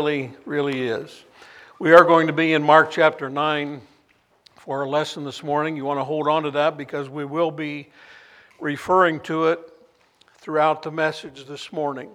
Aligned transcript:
really, 0.00 0.32
really 0.46 0.88
is. 0.88 1.24
We 1.78 1.92
are 1.92 2.04
going 2.04 2.28
to 2.28 2.32
be 2.32 2.54
in 2.54 2.62
Mark 2.62 2.90
chapter 2.90 3.28
9 3.28 3.82
for 4.56 4.80
our 4.80 4.88
lesson 4.88 5.24
this 5.24 5.42
morning. 5.42 5.76
You 5.76 5.84
want 5.84 6.00
to 6.00 6.04
hold 6.04 6.26
on 6.26 6.44
to 6.44 6.50
that 6.52 6.78
because 6.78 7.10
we 7.10 7.26
will 7.26 7.50
be 7.50 7.90
referring 8.60 9.20
to 9.24 9.48
it 9.48 9.60
throughout 10.38 10.82
the 10.82 10.90
message 10.90 11.44
this 11.44 11.70
morning. 11.70 12.08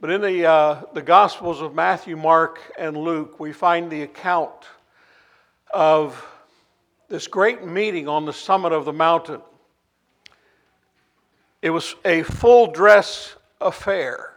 But 0.00 0.10
in 0.10 0.20
the, 0.20 0.46
uh, 0.46 0.82
the 0.92 1.02
Gospels 1.02 1.60
of 1.60 1.74
Matthew, 1.74 2.16
Mark, 2.16 2.60
and 2.78 2.96
Luke, 2.96 3.40
we 3.40 3.52
find 3.52 3.90
the 3.90 4.02
account 4.02 4.52
of 5.72 6.24
this 7.08 7.26
great 7.26 7.64
meeting 7.64 8.06
on 8.06 8.26
the 8.26 8.32
summit 8.32 8.72
of 8.72 8.84
the 8.84 8.92
mountain. 8.92 9.40
It 11.62 11.70
was 11.70 11.96
a 12.04 12.22
full 12.22 12.70
dress 12.70 13.34
affair. 13.60 14.33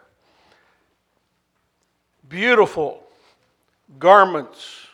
Beautiful 2.29 3.03
garments 3.99 4.87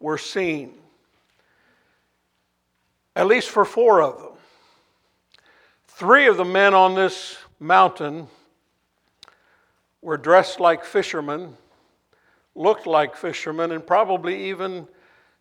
were 0.00 0.18
seen, 0.18 0.74
at 3.16 3.26
least 3.26 3.48
for 3.48 3.64
four 3.64 4.02
of 4.02 4.18
them. 4.18 4.32
Three 5.88 6.26
of 6.26 6.36
the 6.36 6.44
men 6.44 6.74
on 6.74 6.94
this 6.94 7.38
mountain 7.58 8.28
were 10.02 10.18
dressed 10.18 10.60
like 10.60 10.84
fishermen, 10.84 11.56
looked 12.54 12.86
like 12.86 13.16
fishermen, 13.16 13.72
and 13.72 13.86
probably 13.86 14.50
even 14.50 14.86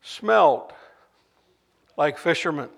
smelled 0.01 0.71
like 1.97 2.17
fishermen. 2.17 2.69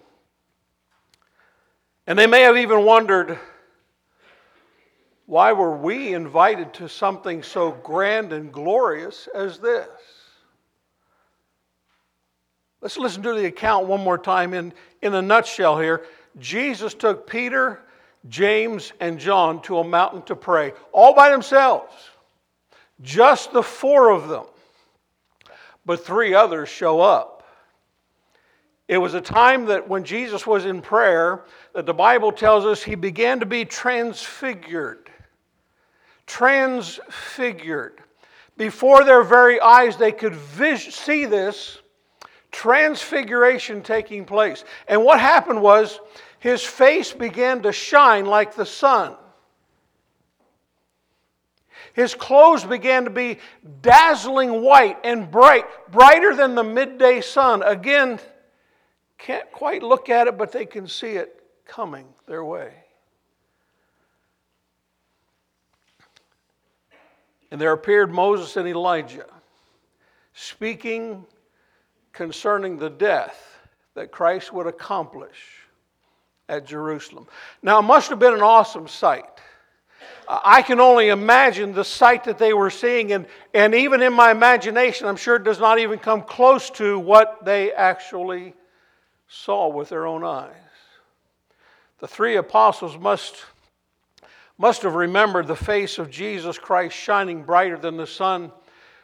And 2.08 2.18
they 2.18 2.28
may 2.28 2.42
have 2.42 2.58
even 2.58 2.84
wondered 2.84 3.38
why 5.26 5.54
were 5.54 5.76
we 5.76 6.14
invited 6.14 6.74
to 6.76 6.88
something 6.88 7.42
so 7.42 7.72
grand 7.72 8.32
and 8.32 8.52
glorious 8.52 9.28
as 9.34 9.58
this? 9.58 9.88
Let's 12.82 12.98
listen 12.98 13.24
to 13.24 13.34
the 13.34 13.46
account 13.46 13.88
one 13.88 14.04
more 14.04 14.20
time 14.20 14.54
in, 14.54 14.72
in 15.02 15.16
a 15.16 15.22
nutshell 15.22 15.80
here. 15.80 16.04
Jesus 16.38 16.94
took 16.94 17.26
Peter, 17.26 17.82
James, 18.30 18.94
and 19.00 19.18
John 19.20 19.62
to 19.64 19.80
a 19.80 19.84
mountain 19.84 20.22
to 20.24 20.36
pray, 20.36 20.74
all 20.92 21.16
by 21.16 21.32
themselves. 21.32 21.94
Just 23.02 23.52
the 23.52 23.64
four 23.64 24.12
of 24.12 24.28
them. 24.28 24.46
But 25.86 26.06
three 26.06 26.36
others 26.36 26.70
show 26.70 27.02
up. 27.02 27.44
It 28.88 29.00
was 29.00 29.16
a 29.16 29.22
time 29.22 29.66
that 29.66 29.90
when 29.90 30.04
Jesus 30.04 30.46
was 30.46 30.66
in 30.66 30.82
prayer, 30.82 31.44
that 31.74 31.88
the 31.88 31.94
Bible 31.94 32.32
tells 32.32 32.66
us 32.66 32.84
he 32.84 32.94
began 32.94 33.40
to 33.40 33.46
be 33.48 33.66
transfigured. 33.66 35.05
Transfigured. 36.26 38.02
Before 38.58 39.04
their 39.04 39.24
very 39.24 39.60
eyes, 39.60 39.98
they 39.98 40.12
could 40.12 40.36
vis- 40.36 40.96
see 40.96 41.26
this 41.26 41.80
transfiguration 42.52 43.84
taking 43.84 44.24
place. 44.24 44.64
And 44.88 45.04
what 45.04 45.20
happened 45.20 45.62
was 45.62 46.00
his 46.40 46.64
face 46.64 47.12
began 47.12 47.64
to 47.64 47.74
shine 47.74 48.26
like 48.26 48.56
the 48.56 48.66
sun. 48.66 49.16
His 51.94 52.16
clothes 52.16 52.64
began 52.64 53.04
to 53.06 53.10
be 53.10 53.40
dazzling 53.82 54.62
white 54.62 54.98
and 55.04 55.30
bright, 55.30 55.66
brighter 55.92 56.36
than 56.36 56.56
the 56.56 56.64
midday 56.64 57.22
sun. 57.22 57.62
Again, 57.64 58.20
can't 59.18 59.52
quite 59.52 59.84
look 59.84 60.10
at 60.10 60.28
it, 60.28 60.38
but 60.38 60.52
they 60.52 60.66
can 60.66 60.88
see 60.88 61.12
it 61.12 61.42
coming 61.66 62.08
their 62.28 62.44
way. 62.44 62.85
And 67.52 67.62
there 67.62 67.72
appeared 67.72 68.12
Moses 68.12 68.58
and 68.58 68.68
Elijah 68.68 69.28
speaking 70.34 71.26
concerning 72.12 72.78
the 72.78 72.90
death 72.90 73.60
that 73.94 74.12
Christ 74.12 74.52
would 74.54 74.68
accomplish 74.68 75.66
at 76.50 76.66
Jerusalem. 76.66 77.28
Now, 77.64 77.80
it 77.80 77.84
must 77.84 78.10
have 78.10 78.20
been 78.20 78.34
an 78.34 78.42
awesome 78.42 78.88
sight. 78.88 79.26
I 80.28 80.62
can 80.62 80.80
only 80.80 81.10
imagine 81.10 81.74
the 81.74 81.84
sight 81.84 82.24
that 82.26 82.38
they 82.38 82.54
were 82.54 82.70
seeing, 82.70 83.14
and, 83.14 83.28
and 83.54 83.76
even 83.76 84.02
in 84.02 84.14
my 84.14 84.32
imagination, 84.32 85.08
I'm 85.08 85.16
sure 85.16 85.36
it 85.36 85.44
does 85.44 85.60
not 85.60 85.80
even 85.80 86.00
come 86.00 86.24
close 86.24 86.70
to 86.72 87.00
what 87.00 87.46
they 87.46 87.72
actually 87.72 88.54
saw 89.28 89.68
with 89.68 89.90
their 89.90 90.06
own 90.06 90.24
eyes. 90.24 90.52
The 92.00 92.08
three 92.08 92.36
apostles 92.36 92.98
must, 92.98 93.46
must 94.58 94.84
have 94.84 94.96
remembered 94.96 95.48
the 95.48 95.56
face 95.56 95.98
of 95.98 96.10
Jesus 96.10 96.58
Christ 96.58 96.96
shining 96.96 97.44
brighter 97.44 97.78
than 97.78 97.98
the 97.98 98.08
sun 98.08 98.52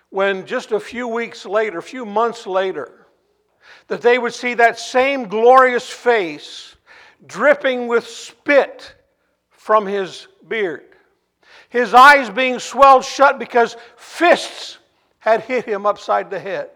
when 0.09 0.45
just 0.45 0.71
a 0.71 0.79
few 0.79 1.07
weeks 1.07 1.45
later, 1.45 1.77
a 1.77 1.83
few 1.83 2.05
months 2.05 2.45
later, 2.45 3.07
that 3.87 4.01
they 4.01 4.17
would 4.17 4.33
see 4.33 4.53
that 4.53 4.77
same 4.77 5.27
glorious 5.27 5.89
face 5.89 6.75
dripping 7.25 7.87
with 7.87 8.05
spit 8.05 8.95
from 9.49 9.85
his 9.85 10.27
beard, 10.47 10.95
his 11.69 11.93
eyes 11.93 12.29
being 12.29 12.59
swelled 12.59 13.05
shut 13.05 13.39
because 13.39 13.77
fists 13.95 14.79
had 15.19 15.41
hit 15.41 15.65
him 15.65 15.85
upside 15.85 16.29
the 16.29 16.39
head, 16.39 16.69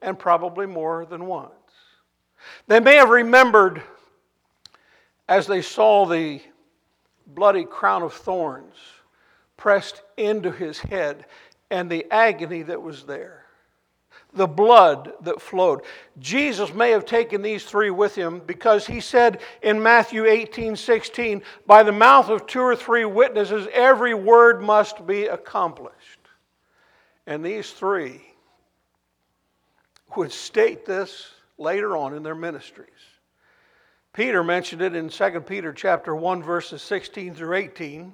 and 0.00 0.18
probably 0.18 0.66
more 0.66 1.04
than 1.04 1.26
once. 1.26 1.50
They 2.66 2.80
may 2.80 2.96
have 2.96 3.10
remembered 3.10 3.82
as 5.28 5.46
they 5.46 5.62
saw 5.62 6.06
the 6.06 6.40
bloody 7.34 7.64
crown 7.64 8.02
of 8.02 8.12
thorns 8.12 8.76
pressed 9.56 10.02
into 10.16 10.50
his 10.50 10.78
head 10.78 11.24
and 11.70 11.88
the 11.88 12.06
agony 12.10 12.62
that 12.62 12.82
was 12.82 13.04
there, 13.04 13.46
the 14.34 14.46
blood 14.46 15.12
that 15.22 15.40
flowed. 15.40 15.82
Jesus 16.18 16.74
may 16.74 16.90
have 16.90 17.06
taken 17.06 17.42
these 17.42 17.64
three 17.64 17.90
with 17.90 18.14
him 18.14 18.42
because 18.44 18.86
he 18.86 19.00
said 19.00 19.40
in 19.62 19.82
Matthew 19.82 20.26
18 20.26 20.76
16, 20.76 21.42
by 21.66 21.82
the 21.82 21.92
mouth 21.92 22.28
of 22.28 22.46
two 22.46 22.60
or 22.60 22.76
three 22.76 23.04
witnesses, 23.04 23.68
every 23.72 24.14
word 24.14 24.62
must 24.62 25.06
be 25.06 25.26
accomplished. 25.26 26.18
And 27.26 27.44
these 27.44 27.70
three 27.70 28.20
would 30.16 30.32
state 30.32 30.84
this 30.84 31.30
later 31.56 31.96
on 31.96 32.14
in 32.14 32.22
their 32.22 32.34
ministries. 32.34 32.88
Peter 34.12 34.44
mentioned 34.44 34.82
it 34.82 34.94
in 34.94 35.08
2 35.08 35.40
Peter 35.40 35.72
chapter 35.72 36.14
1 36.14 36.42
verses 36.42 36.82
16 36.82 37.34
through 37.34 37.56
18. 37.56 38.12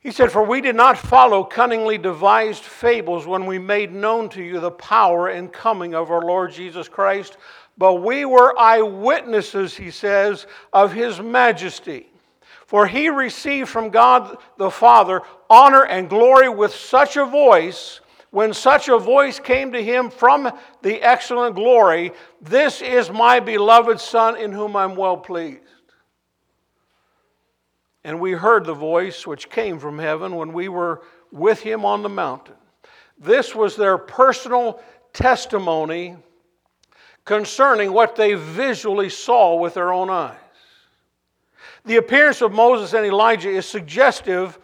He 0.00 0.10
said, 0.10 0.32
For 0.32 0.42
we 0.44 0.60
did 0.60 0.74
not 0.74 0.98
follow 0.98 1.44
cunningly 1.44 1.96
devised 1.96 2.64
fables 2.64 3.24
when 3.24 3.46
we 3.46 3.58
made 3.58 3.92
known 3.92 4.28
to 4.30 4.42
you 4.42 4.58
the 4.58 4.72
power 4.72 5.28
and 5.28 5.52
coming 5.52 5.94
of 5.94 6.10
our 6.10 6.22
Lord 6.22 6.52
Jesus 6.52 6.88
Christ, 6.88 7.36
but 7.78 7.94
we 7.94 8.24
were 8.24 8.58
eyewitnesses, 8.58 9.76
he 9.76 9.92
says, 9.92 10.46
of 10.72 10.92
his 10.92 11.20
majesty. 11.20 12.08
For 12.66 12.88
he 12.88 13.08
received 13.08 13.68
from 13.68 13.90
God 13.90 14.38
the 14.58 14.70
Father 14.72 15.22
honor 15.48 15.84
and 15.84 16.08
glory 16.08 16.48
with 16.48 16.74
such 16.74 17.16
a 17.16 17.24
voice 17.24 18.00
when 18.36 18.52
such 18.52 18.90
a 18.90 18.98
voice 18.98 19.40
came 19.40 19.72
to 19.72 19.82
him 19.82 20.10
from 20.10 20.52
the 20.82 21.00
excellent 21.00 21.54
glory, 21.54 22.12
This 22.42 22.82
is 22.82 23.08
my 23.08 23.40
beloved 23.40 23.98
Son 23.98 24.36
in 24.36 24.52
whom 24.52 24.76
I'm 24.76 24.94
well 24.94 25.16
pleased. 25.16 25.62
And 28.04 28.20
we 28.20 28.32
heard 28.32 28.66
the 28.66 28.74
voice 28.74 29.26
which 29.26 29.48
came 29.48 29.78
from 29.78 29.98
heaven 29.98 30.36
when 30.36 30.52
we 30.52 30.68
were 30.68 31.00
with 31.32 31.62
him 31.62 31.86
on 31.86 32.02
the 32.02 32.10
mountain. 32.10 32.56
This 33.18 33.54
was 33.54 33.74
their 33.74 33.96
personal 33.96 34.82
testimony 35.14 36.16
concerning 37.24 37.90
what 37.90 38.16
they 38.16 38.34
visually 38.34 39.08
saw 39.08 39.56
with 39.56 39.72
their 39.72 39.94
own 39.94 40.10
eyes. 40.10 40.36
The 41.86 41.96
appearance 41.96 42.42
of 42.42 42.52
Moses 42.52 42.92
and 42.92 43.06
Elijah 43.06 43.48
is 43.48 43.64
suggestive 43.64 44.58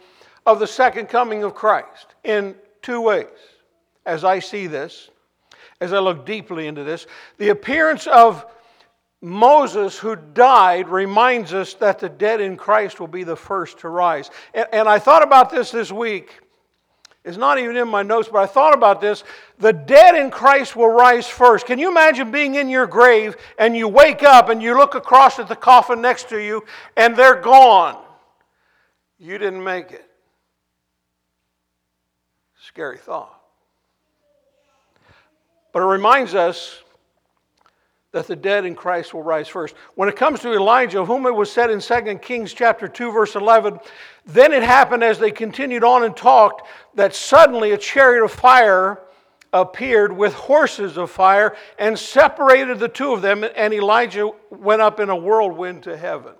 of 0.44 0.58
the 0.58 0.66
second 0.66 1.06
coming 1.06 1.42
of 1.42 1.54
Christ 1.54 2.08
in 2.22 2.54
two 2.82 3.00
ways 3.00 3.28
as 4.06 4.24
I 4.24 4.38
see 4.38 4.66
this, 4.66 5.10
as 5.80 5.92
I 5.92 5.98
look 5.98 6.26
deeply 6.26 6.66
into 6.66 6.84
this. 6.84 7.06
The 7.38 7.50
appearance 7.50 8.06
of 8.06 8.46
Moses, 9.20 9.98
who 9.98 10.16
died, 10.16 10.88
reminds 10.88 11.54
us 11.54 11.74
that 11.74 12.00
the 12.00 12.08
dead 12.08 12.40
in 12.40 12.56
Christ 12.56 12.98
will 12.98 13.06
be 13.06 13.22
the 13.22 13.36
first 13.36 13.78
to 13.78 13.88
rise. 13.88 14.30
And, 14.52 14.66
and, 14.72 14.88
I 14.88 14.98
thought 14.98 15.22
about 15.22 15.48
this 15.48 15.70
this 15.70 15.92
week. 15.92 16.40
It's 17.24 17.36
not 17.36 17.60
even 17.60 17.76
in 17.76 17.86
my 17.86 18.02
notes, 18.02 18.28
but 18.32 18.38
I 18.38 18.46
thought 18.46 18.74
about 18.74 19.00
this. 19.00 19.22
The 19.58 19.72
dead 19.72 20.16
in 20.16 20.32
Christ 20.32 20.74
will 20.74 20.88
rise 20.88 21.28
first. 21.28 21.66
Can 21.66 21.78
you 21.78 21.88
imagine 21.88 22.32
being 22.32 22.56
in 22.56 22.68
your 22.68 22.88
grave 22.88 23.36
and 23.58 23.76
you 23.76 23.86
wake 23.86 24.24
up 24.24 24.48
and 24.48 24.60
you 24.60 24.76
look 24.76 24.96
across 24.96 25.38
at 25.38 25.46
the 25.46 25.54
coffin 25.54 26.00
next 26.00 26.28
to 26.30 26.38
you 26.38 26.64
and 26.96 27.14
they're 27.14 27.40
gone? 27.40 28.02
You 29.20 29.38
didn't 29.38 29.62
make 29.62 29.92
it. 29.92 30.04
Scary 32.60 32.98
thought. 32.98 33.41
But 35.72 35.82
it 35.82 35.86
reminds 35.86 36.34
us 36.34 36.82
that 38.12 38.26
the 38.26 38.36
dead 38.36 38.66
in 38.66 38.74
Christ 38.74 39.14
will 39.14 39.22
rise 39.22 39.48
first. 39.48 39.74
When 39.94 40.08
it 40.08 40.16
comes 40.16 40.40
to 40.40 40.52
Elijah, 40.52 41.04
whom 41.04 41.26
it 41.26 41.34
was 41.34 41.50
said 41.50 41.70
in 41.70 41.80
2 41.80 42.18
Kings 42.18 42.52
chapter 42.52 42.86
2 42.86 43.10
verse 43.10 43.34
11, 43.34 43.80
then 44.26 44.52
it 44.52 44.62
happened 44.62 45.02
as 45.02 45.18
they 45.18 45.30
continued 45.30 45.82
on 45.82 46.04
and 46.04 46.14
talked 46.14 46.68
that 46.94 47.14
suddenly 47.14 47.72
a 47.72 47.78
chariot 47.78 48.22
of 48.22 48.30
fire 48.30 49.00
appeared 49.54 50.14
with 50.14 50.34
horses 50.34 50.98
of 50.98 51.10
fire 51.10 51.56
and 51.78 51.98
separated 51.98 52.78
the 52.78 52.88
two 52.88 53.12
of 53.12 53.22
them 53.22 53.44
and 53.56 53.72
Elijah 53.72 54.30
went 54.50 54.82
up 54.82 55.00
in 55.00 55.08
a 55.08 55.16
whirlwind 55.16 55.82
to 55.82 55.96
heaven. 55.96 56.32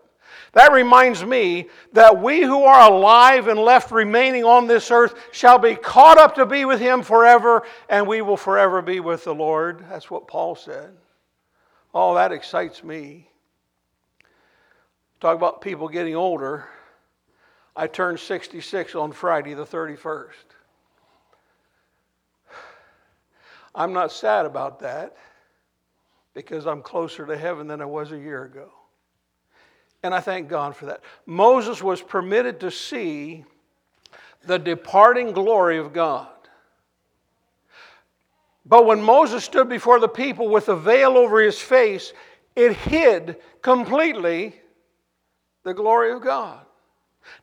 That 0.52 0.72
reminds 0.72 1.25
me 1.25 1.69
that 1.93 2.20
we 2.20 2.43
who 2.43 2.64
are 2.64 2.90
alive 2.90 3.49
and 3.49 3.58
left 3.58 3.90
remaining 3.90 4.44
on 4.44 4.66
this 4.66 4.90
earth 4.90 5.14
shall 5.32 5.58
be 5.58 5.75
caught 5.75 6.19
up 6.19 6.34
to 6.34 6.44
be 6.44 6.66
with 6.66 6.78
him 6.78 7.02
forever, 7.02 7.62
and 7.88 8.06
we 8.06 8.20
will 8.20 8.37
forever 8.37 8.82
be 8.82 9.00
with 9.00 9.25
the 9.25 9.34
Lord. 9.34 9.84
That's 9.88 10.10
what 10.10 10.28
Paul 10.28 10.54
said. 10.54 10.94
Oh, 11.94 12.14
that 12.14 12.32
excites 12.32 12.84
me. 12.84 13.31
Talk 15.20 15.37
about 15.37 15.62
people 15.62 15.88
getting 15.88 16.16
older. 16.16 16.66
I 17.75 17.87
turned 17.87 18.20
66 18.20 18.94
on 18.94 19.12
Friday, 19.12 19.54
the 19.54 19.64
31st. 19.64 20.28
I'm 23.75 23.94
not 23.94 24.12
sad 24.12 24.44
about 24.44 24.81
that 24.81 25.16
because 26.34 26.66
I'm 26.66 26.82
closer 26.82 27.25
to 27.25 27.38
heaven 27.38 27.66
than 27.66 27.81
I 27.81 27.87
was 27.87 28.12
a 28.12 28.19
year 28.19 28.44
ago. 28.44 28.70
And 30.02 30.14
I 30.14 30.20
thank 30.20 30.49
God 30.49 30.75
for 30.75 30.87
that. 30.87 31.00
Moses 31.26 31.82
was 31.82 32.02
permitted 32.02 32.60
to 32.60 32.70
see 32.70 33.44
the 34.44 34.58
departing 34.58 35.32
glory 35.32 35.78
of 35.78 35.93
God. 35.93 36.28
But 38.66 38.87
when 38.87 39.02
Moses 39.02 39.44
stood 39.44 39.69
before 39.69 40.00
the 40.00 40.08
people 40.08 40.49
with 40.49 40.69
a 40.69 40.76
veil 40.76 41.16
over 41.16 41.40
his 41.40 41.58
face, 41.58 42.12
it 42.54 42.72
hid 42.75 43.37
completely 43.60 44.54
the 45.64 45.75
glory 45.75 46.12
of 46.12 46.22
God. 46.22 46.64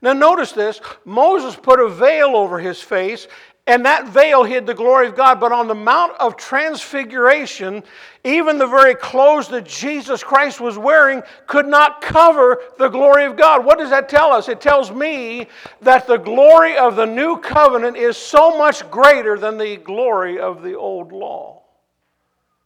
Now, 0.01 0.13
notice 0.13 0.51
this 0.51 0.81
Moses 1.05 1.55
put 1.55 1.79
a 1.79 1.89
veil 1.89 2.35
over 2.35 2.59
his 2.59 2.81
face, 2.81 3.27
and 3.69 3.85
that 3.85 4.07
veil 4.07 4.43
hid 4.43 4.65
the 4.65 4.73
glory 4.73 5.07
of 5.07 5.15
God. 5.15 5.39
But 5.39 5.51
on 5.51 5.67
the 5.67 5.75
Mount 5.75 6.13
of 6.19 6.35
Transfiguration, 6.35 7.83
even 8.23 8.57
the 8.57 8.65
very 8.65 8.95
clothes 8.95 9.47
that 9.49 9.67
Jesus 9.67 10.23
Christ 10.23 10.59
was 10.59 10.79
wearing 10.79 11.21
could 11.45 11.67
not 11.67 12.01
cover 12.01 12.63
the 12.79 12.89
glory 12.89 13.25
of 13.25 13.37
God. 13.37 13.63
What 13.63 13.77
does 13.77 13.91
that 13.91 14.09
tell 14.09 14.33
us? 14.33 14.49
It 14.49 14.59
tells 14.59 14.89
me 14.89 15.47
that 15.81 16.07
the 16.07 16.17
glory 16.17 16.77
of 16.77 16.95
the 16.95 17.05
new 17.05 17.37
covenant 17.37 17.95
is 17.95 18.17
so 18.17 18.57
much 18.57 18.89
greater 18.89 19.37
than 19.37 19.59
the 19.59 19.77
glory 19.77 20.39
of 20.39 20.63
the 20.63 20.73
old 20.73 21.11
law 21.11 21.61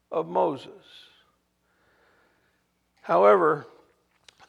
of 0.10 0.30
Moses. 0.30 0.72
However, 3.02 3.68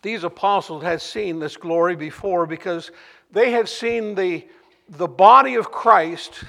these 0.03 0.23
apostles 0.23 0.85
had 0.85 1.03
seen 1.03 1.41
this 1.41 1.57
glory 1.57 1.97
before 1.97 2.47
because 2.47 2.93
they 3.33 3.51
had 3.51 3.69
seen 3.69 4.15
the 4.15 4.47
the 4.89 5.09
body 5.09 5.55
of 5.55 5.71
Christ 5.71 6.45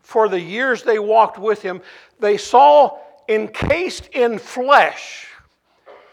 for 0.00 0.28
the 0.28 0.40
years 0.40 0.82
they 0.82 0.98
walked 0.98 1.38
with 1.38 1.62
him, 1.62 1.80
they 2.20 2.36
saw 2.36 2.98
encased 3.28 4.08
in 4.08 4.38
flesh 4.38 5.28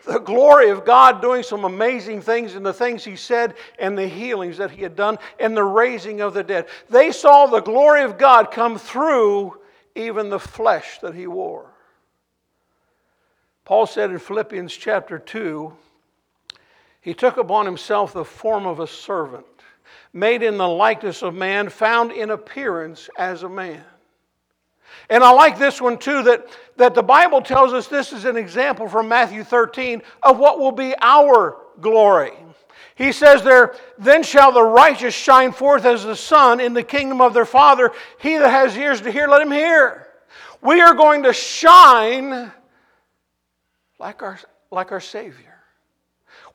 the 0.09 0.19
glory 0.19 0.71
of 0.71 0.85
God 0.85 1.21
doing 1.21 1.43
some 1.43 1.65
amazing 1.65 2.21
things 2.21 2.55
in 2.55 2.63
the 2.63 2.73
things 2.73 3.03
he 3.03 3.15
said 3.15 3.53
and 3.77 3.95
the 3.95 4.07
healings 4.07 4.57
that 4.57 4.71
he 4.71 4.81
had 4.81 4.95
done 4.95 5.19
and 5.39 5.55
the 5.55 5.63
raising 5.63 6.19
of 6.19 6.33
the 6.33 6.43
dead. 6.43 6.65
They 6.89 7.11
saw 7.11 7.45
the 7.45 7.61
glory 7.61 8.01
of 8.01 8.17
God 8.17 8.49
come 8.49 8.79
through 8.79 9.59
even 9.93 10.29
the 10.29 10.39
flesh 10.39 10.99
that 11.01 11.13
he 11.13 11.27
wore. 11.27 11.69
Paul 13.65 13.85
said 13.85 14.09
in 14.09 14.17
Philippians 14.17 14.73
chapter 14.73 15.19
2, 15.19 15.73
he 17.01 17.13
took 17.13 17.37
upon 17.37 17.65
himself 17.65 18.11
the 18.11 18.25
form 18.25 18.65
of 18.65 18.79
a 18.79 18.87
servant 18.87 19.45
made 20.13 20.43
in 20.43 20.57
the 20.57 20.67
likeness 20.67 21.21
of 21.21 21.35
man, 21.35 21.69
found 21.69 22.11
in 22.11 22.31
appearance 22.31 23.09
as 23.17 23.43
a 23.43 23.49
man. 23.49 23.83
And 25.09 25.23
I 25.23 25.31
like 25.31 25.57
this 25.57 25.81
one 25.81 25.97
too 25.97 26.23
that, 26.23 26.47
that 26.77 26.93
the 26.93 27.03
Bible 27.03 27.41
tells 27.41 27.73
us 27.73 27.87
this 27.87 28.13
is 28.13 28.25
an 28.25 28.37
example 28.37 28.87
from 28.87 29.07
Matthew 29.07 29.43
13 29.43 30.01
of 30.23 30.37
what 30.37 30.59
will 30.59 30.71
be 30.71 30.93
our 30.99 31.57
glory. 31.81 32.33
He 32.95 33.11
says 33.11 33.43
there, 33.43 33.75
Then 33.97 34.23
shall 34.23 34.51
the 34.51 34.63
righteous 34.63 35.15
shine 35.15 35.51
forth 35.51 35.85
as 35.85 36.03
the 36.03 36.15
sun 36.15 36.59
in 36.59 36.73
the 36.73 36.83
kingdom 36.83 37.21
of 37.21 37.33
their 37.33 37.45
Father. 37.45 37.91
He 38.19 38.37
that 38.37 38.49
has 38.49 38.75
ears 38.75 39.01
to 39.01 39.11
hear, 39.11 39.27
let 39.27 39.41
him 39.41 39.51
hear. 39.51 40.07
We 40.61 40.81
are 40.81 40.93
going 40.93 41.23
to 41.23 41.33
shine 41.33 42.51
like 43.99 44.21
our, 44.21 44.37
like 44.69 44.91
our 44.91 44.99
Savior. 44.99 45.48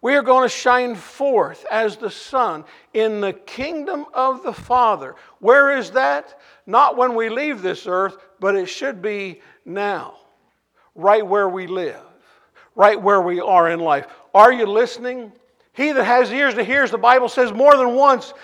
We 0.05 0.17
are 0.17 0.23
going 0.23 0.43
to 0.43 0.55
shine 0.55 0.97
forth 0.97 1.65
as 1.71 1.97
the 1.97 2.11
sun 2.11 2.67
in 2.93 3.23
the 3.23 3.33
kingdom 3.33 4.05
of 4.13 4.43
the 4.43 4.53
Father. 4.53 5.17
Where 5.39 5.79
is 5.79 5.93
that? 5.93 6.39
Not 6.67 6.99
when 6.99 7.15
we 7.15 7.31
leave 7.31 7.63
this 7.63 7.87
earth, 7.87 8.19
but 8.39 8.55
it 8.55 8.67
should 8.67 9.01
be 9.01 9.41
now, 9.65 10.19
right 10.95 11.27
where 11.27 11.49
we 11.49 11.67
live, 11.67 12.03
right 12.75 13.01
where 13.01 13.23
we 13.23 13.41
are 13.41 13.71
in 13.71 13.81
life. 13.81 14.07
Are 14.35 14.53
you 14.53 14.67
listening? 14.67 15.33
He 15.73 15.93
that 15.93 16.05
has 16.05 16.31
ears 16.31 16.53
to 16.53 16.65
hear, 16.65 16.83
as 16.83 16.91
the 16.91 16.99
Bible 16.99 17.31
says 17.31 17.51
more 17.51 17.75
than 17.75 17.95
once. 17.95 18.35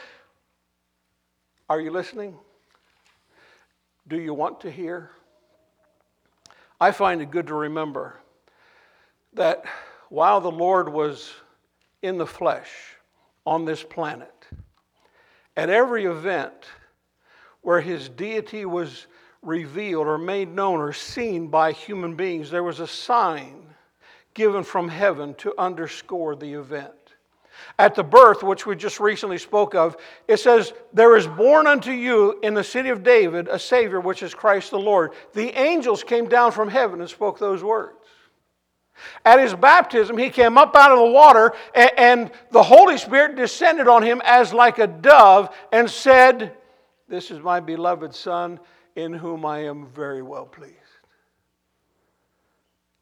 Are 1.68 1.78
you 1.78 1.90
listening? 1.90 2.38
Do 4.08 4.18
you 4.18 4.32
want 4.32 4.62
to 4.62 4.70
hear? 4.70 5.10
I 6.80 6.90
find 6.92 7.20
it 7.20 7.30
good 7.30 7.48
to 7.48 7.54
remember 7.54 8.18
that 9.34 9.66
while 10.08 10.40
the 10.40 10.50
Lord 10.50 10.88
was 10.88 11.30
in 12.02 12.18
the 12.18 12.26
flesh 12.26 12.70
on 13.46 13.64
this 13.64 13.82
planet. 13.82 14.46
At 15.56 15.70
every 15.70 16.04
event 16.04 16.66
where 17.62 17.80
his 17.80 18.08
deity 18.08 18.64
was 18.64 19.06
revealed 19.42 20.06
or 20.06 20.18
made 20.18 20.48
known 20.48 20.80
or 20.80 20.92
seen 20.92 21.48
by 21.48 21.72
human 21.72 22.14
beings, 22.14 22.50
there 22.50 22.62
was 22.62 22.80
a 22.80 22.86
sign 22.86 23.62
given 24.34 24.62
from 24.62 24.88
heaven 24.88 25.34
to 25.34 25.54
underscore 25.58 26.36
the 26.36 26.54
event. 26.54 26.92
At 27.78 27.94
the 27.94 28.04
birth, 28.04 28.42
which 28.42 28.66
we 28.66 28.76
just 28.76 29.00
recently 29.00 29.38
spoke 29.38 29.74
of, 29.74 29.96
it 30.28 30.38
says, 30.38 30.72
There 30.92 31.16
is 31.16 31.26
born 31.26 31.66
unto 31.66 31.90
you 31.90 32.38
in 32.42 32.54
the 32.54 32.64
city 32.64 32.88
of 32.88 33.02
David 33.02 33.48
a 33.48 33.58
Savior, 33.58 34.00
which 34.00 34.22
is 34.22 34.34
Christ 34.34 34.70
the 34.70 34.78
Lord. 34.78 35.12
The 35.34 35.50
angels 35.58 36.02
came 36.02 36.28
down 36.28 36.52
from 36.52 36.68
heaven 36.68 37.00
and 37.00 37.10
spoke 37.10 37.38
those 37.38 37.62
words. 37.62 37.99
At 39.24 39.40
his 39.40 39.54
baptism, 39.54 40.16
he 40.16 40.30
came 40.30 40.56
up 40.56 40.74
out 40.74 40.92
of 40.92 40.98
the 40.98 41.10
water, 41.10 41.52
and 41.74 42.30
the 42.50 42.62
Holy 42.62 42.96
Spirit 42.96 43.36
descended 43.36 43.88
on 43.88 44.02
him 44.02 44.22
as 44.24 44.52
like 44.52 44.78
a 44.78 44.86
dove 44.86 45.54
and 45.72 45.90
said, 45.90 46.56
This 47.08 47.30
is 47.30 47.40
my 47.40 47.60
beloved 47.60 48.14
Son, 48.14 48.58
in 48.96 49.12
whom 49.12 49.44
I 49.44 49.60
am 49.60 49.86
very 49.86 50.22
well 50.22 50.46
pleased. 50.46 50.76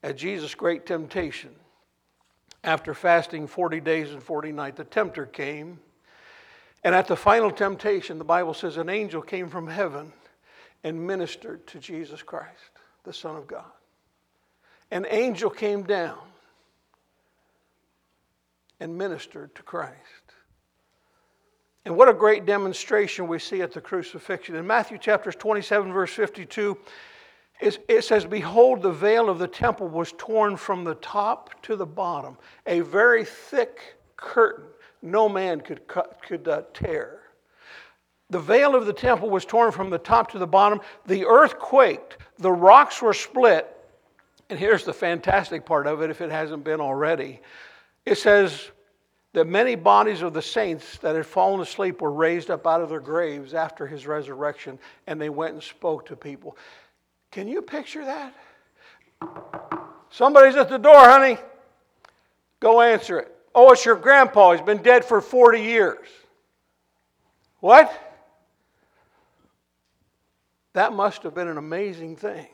At 0.02 0.16
Jesus' 0.16 0.54
great 0.54 0.86
temptation, 0.86 1.54
after 2.64 2.94
fasting 2.94 3.46
40 3.46 3.80
days 3.80 4.12
and 4.12 4.22
40 4.22 4.52
nights, 4.52 4.76
the 4.76 4.84
tempter 4.84 5.26
came. 5.26 5.78
And 6.84 6.94
at 6.94 7.06
the 7.06 7.16
final 7.16 7.50
temptation, 7.50 8.18
the 8.18 8.24
Bible 8.24 8.54
says 8.54 8.76
an 8.76 8.88
angel 8.88 9.22
came 9.22 9.48
from 9.48 9.66
heaven 9.66 10.12
and 10.84 11.04
ministered 11.04 11.66
to 11.68 11.78
Jesus 11.78 12.22
Christ, 12.22 12.70
the 13.04 13.12
Son 13.12 13.36
of 13.36 13.46
God 13.46 13.64
an 14.90 15.06
angel 15.08 15.50
came 15.50 15.82
down 15.82 16.18
and 18.80 18.96
ministered 18.96 19.54
to 19.54 19.62
Christ. 19.62 19.96
And 21.84 21.96
what 21.96 22.08
a 22.08 22.14
great 22.14 22.46
demonstration 22.46 23.28
we 23.28 23.38
see 23.38 23.62
at 23.62 23.72
the 23.72 23.80
crucifixion. 23.80 24.54
In 24.54 24.66
Matthew 24.66 24.98
chapters 24.98 25.34
27, 25.36 25.92
verse 25.92 26.12
52, 26.12 26.76
it 27.60 28.04
says, 28.04 28.24
Behold, 28.24 28.82
the 28.82 28.92
veil 28.92 29.28
of 29.28 29.38
the 29.38 29.48
temple 29.48 29.88
was 29.88 30.12
torn 30.16 30.56
from 30.56 30.84
the 30.84 30.94
top 30.96 31.60
to 31.62 31.74
the 31.74 31.86
bottom, 31.86 32.36
a 32.66 32.80
very 32.80 33.24
thick 33.24 33.96
curtain 34.16 34.66
no 35.02 35.28
man 35.28 35.60
could, 35.60 35.86
cut, 35.86 36.20
could 36.26 36.46
uh, 36.48 36.62
tear. 36.74 37.20
The 38.30 38.40
veil 38.40 38.74
of 38.74 38.86
the 38.86 38.92
temple 38.92 39.30
was 39.30 39.44
torn 39.44 39.72
from 39.72 39.90
the 39.90 39.98
top 39.98 40.30
to 40.32 40.38
the 40.38 40.46
bottom. 40.46 40.80
The 41.06 41.24
earth 41.24 41.58
quaked, 41.58 42.18
the 42.38 42.52
rocks 42.52 43.00
were 43.00 43.14
split, 43.14 43.74
and 44.50 44.58
here's 44.58 44.84
the 44.84 44.92
fantastic 44.92 45.66
part 45.66 45.86
of 45.86 46.02
it, 46.02 46.10
if 46.10 46.20
it 46.20 46.30
hasn't 46.30 46.64
been 46.64 46.80
already. 46.80 47.40
It 48.06 48.16
says 48.16 48.70
that 49.34 49.46
many 49.46 49.74
bodies 49.74 50.22
of 50.22 50.32
the 50.32 50.42
saints 50.42 50.98
that 50.98 51.14
had 51.14 51.26
fallen 51.26 51.60
asleep 51.60 52.00
were 52.00 52.10
raised 52.10 52.50
up 52.50 52.66
out 52.66 52.80
of 52.80 52.88
their 52.88 53.00
graves 53.00 53.52
after 53.52 53.86
his 53.86 54.06
resurrection, 54.06 54.78
and 55.06 55.20
they 55.20 55.28
went 55.28 55.54
and 55.54 55.62
spoke 55.62 56.06
to 56.06 56.16
people. 56.16 56.56
Can 57.30 57.46
you 57.46 57.60
picture 57.60 58.04
that? 58.04 58.34
Somebody's 60.10 60.56
at 60.56 60.70
the 60.70 60.78
door, 60.78 60.98
honey. 60.98 61.36
Go 62.60 62.80
answer 62.80 63.18
it. 63.18 63.34
Oh, 63.54 63.72
it's 63.72 63.84
your 63.84 63.96
grandpa. 63.96 64.52
He's 64.52 64.62
been 64.62 64.82
dead 64.82 65.04
for 65.04 65.20
40 65.20 65.60
years. 65.60 66.06
What? 67.60 67.92
That 70.72 70.94
must 70.94 71.22
have 71.24 71.34
been 71.34 71.48
an 71.48 71.58
amazing 71.58 72.16
thing 72.16 72.48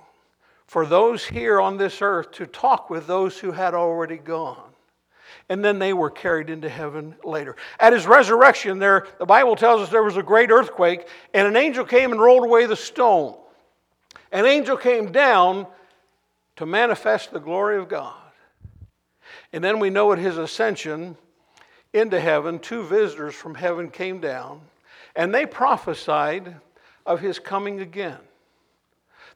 for 0.74 0.84
those 0.84 1.24
here 1.24 1.60
on 1.60 1.76
this 1.76 2.02
earth 2.02 2.32
to 2.32 2.46
talk 2.46 2.90
with 2.90 3.06
those 3.06 3.38
who 3.38 3.52
had 3.52 3.74
already 3.74 4.16
gone. 4.16 4.72
And 5.48 5.64
then 5.64 5.78
they 5.78 5.92
were 5.92 6.10
carried 6.10 6.50
into 6.50 6.68
heaven 6.68 7.14
later. 7.22 7.54
At 7.78 7.92
his 7.92 8.08
resurrection, 8.08 8.80
there, 8.80 9.06
the 9.20 9.24
Bible 9.24 9.54
tells 9.54 9.82
us 9.82 9.88
there 9.88 10.02
was 10.02 10.16
a 10.16 10.22
great 10.24 10.50
earthquake, 10.50 11.06
and 11.32 11.46
an 11.46 11.54
angel 11.54 11.84
came 11.84 12.10
and 12.10 12.20
rolled 12.20 12.42
away 12.42 12.66
the 12.66 12.74
stone. 12.74 13.36
An 14.32 14.46
angel 14.46 14.76
came 14.76 15.12
down 15.12 15.68
to 16.56 16.66
manifest 16.66 17.30
the 17.30 17.38
glory 17.38 17.78
of 17.78 17.88
God. 17.88 18.16
And 19.52 19.62
then 19.62 19.78
we 19.78 19.90
know 19.90 20.12
at 20.12 20.18
his 20.18 20.38
ascension 20.38 21.16
into 21.92 22.18
heaven, 22.18 22.58
two 22.58 22.82
visitors 22.82 23.36
from 23.36 23.54
heaven 23.54 23.92
came 23.92 24.18
down, 24.18 24.60
and 25.14 25.32
they 25.32 25.46
prophesied 25.46 26.56
of 27.06 27.20
his 27.20 27.38
coming 27.38 27.78
again. 27.78 28.18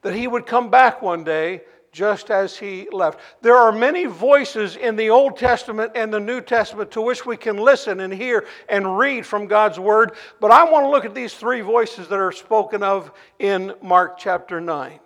That 0.02 0.14
he 0.14 0.26
would 0.26 0.46
come 0.46 0.70
back 0.70 1.02
one 1.02 1.24
day 1.24 1.62
just 1.90 2.30
as 2.30 2.56
he 2.56 2.88
left. 2.92 3.18
There 3.40 3.56
are 3.56 3.72
many 3.72 4.04
voices 4.06 4.76
in 4.76 4.94
the 4.94 5.10
Old 5.10 5.36
Testament 5.36 5.92
and 5.94 6.12
the 6.12 6.20
New 6.20 6.40
Testament 6.40 6.90
to 6.92 7.00
which 7.00 7.26
we 7.26 7.36
can 7.36 7.56
listen 7.56 8.00
and 8.00 8.12
hear 8.12 8.46
and 8.68 8.98
read 8.98 9.26
from 9.26 9.46
God's 9.46 9.80
Word, 9.80 10.12
but 10.38 10.50
I 10.50 10.70
want 10.70 10.84
to 10.84 10.90
look 10.90 11.04
at 11.04 11.14
these 11.14 11.34
three 11.34 11.60
voices 11.60 12.08
that 12.08 12.18
are 12.18 12.30
spoken 12.30 12.82
of 12.82 13.10
in 13.38 13.74
Mark 13.82 14.18
chapter 14.18 14.60
9. 14.60 15.00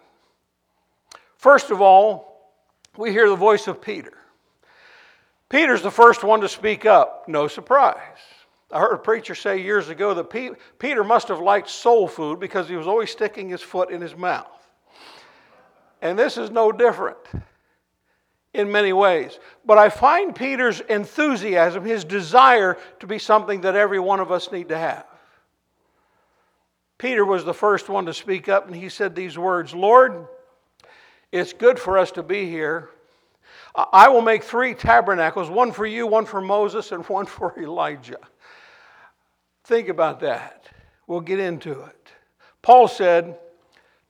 First 1.36 1.70
of 1.70 1.80
all, 1.80 2.52
we 2.96 3.10
hear 3.10 3.28
the 3.28 3.36
voice 3.36 3.68
of 3.68 3.80
Peter. 3.80 4.12
Peter's 5.48 5.82
the 5.82 5.90
first 5.90 6.24
one 6.24 6.40
to 6.40 6.48
speak 6.48 6.84
up, 6.84 7.28
no 7.28 7.48
surprise. 7.48 7.96
I 8.70 8.80
heard 8.80 8.94
a 8.94 8.98
preacher 8.98 9.34
say 9.34 9.60
years 9.60 9.88
ago 9.88 10.14
that 10.14 10.56
Peter 10.78 11.04
must 11.04 11.28
have 11.28 11.40
liked 11.40 11.68
soul 11.68 12.08
food 12.08 12.40
because 12.40 12.68
he 12.68 12.76
was 12.76 12.86
always 12.86 13.10
sticking 13.10 13.50
his 13.50 13.62
foot 13.62 13.90
in 13.90 14.00
his 14.00 14.16
mouth. 14.16 14.61
And 16.02 16.18
this 16.18 16.36
is 16.36 16.50
no 16.50 16.72
different 16.72 17.18
in 18.52 18.70
many 18.70 18.92
ways. 18.92 19.38
But 19.64 19.78
I 19.78 19.88
find 19.88 20.34
Peter's 20.34 20.80
enthusiasm, 20.80 21.84
his 21.84 22.04
desire 22.04 22.76
to 22.98 23.06
be 23.06 23.18
something 23.18 23.62
that 23.62 23.76
every 23.76 24.00
one 24.00 24.18
of 24.18 24.32
us 24.32 24.50
need 24.50 24.68
to 24.70 24.76
have. 24.76 25.06
Peter 26.98 27.24
was 27.24 27.44
the 27.44 27.54
first 27.54 27.88
one 27.88 28.06
to 28.06 28.14
speak 28.14 28.48
up, 28.48 28.66
and 28.66 28.76
he 28.76 28.88
said 28.88 29.14
these 29.14 29.38
words 29.38 29.74
Lord, 29.74 30.26
it's 31.30 31.52
good 31.52 31.78
for 31.78 31.96
us 31.96 32.10
to 32.12 32.22
be 32.22 32.50
here. 32.50 32.90
I 33.74 34.08
will 34.08 34.20
make 34.20 34.42
three 34.42 34.74
tabernacles 34.74 35.48
one 35.48 35.72
for 35.72 35.86
you, 35.86 36.06
one 36.06 36.26
for 36.26 36.40
Moses, 36.40 36.92
and 36.92 37.04
one 37.06 37.26
for 37.26 37.58
Elijah. 37.58 38.18
Think 39.64 39.88
about 39.88 40.20
that. 40.20 40.66
We'll 41.06 41.20
get 41.20 41.38
into 41.38 41.80
it. 41.80 42.12
Paul 42.60 42.86
said, 42.86 43.38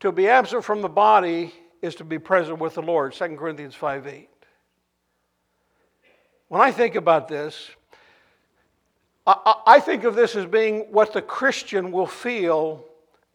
To 0.01 0.11
be 0.11 0.29
absent 0.29 0.65
from 0.65 0.83
the 0.83 0.89
body 0.89 1.55
is 1.83 1.97
to 1.97 2.05
be 2.05 2.19
present 2.19 2.59
with 2.59 2.75
the 2.75 2.83
Lord, 2.83 3.13
2 3.13 3.37
Corinthians 3.37 3.75
5 3.75 4.07
8. 4.07 4.29
When 6.49 6.61
I 6.61 6.71
think 6.71 6.95
about 6.95 7.29
this, 7.29 7.71
I 9.27 9.81
think 9.81 10.05
of 10.05 10.15
this 10.15 10.35
as 10.35 10.47
being 10.47 10.81
what 10.91 11.13
the 11.13 11.23
Christian 11.23 11.93
will 11.93 12.07
feel 12.07 12.85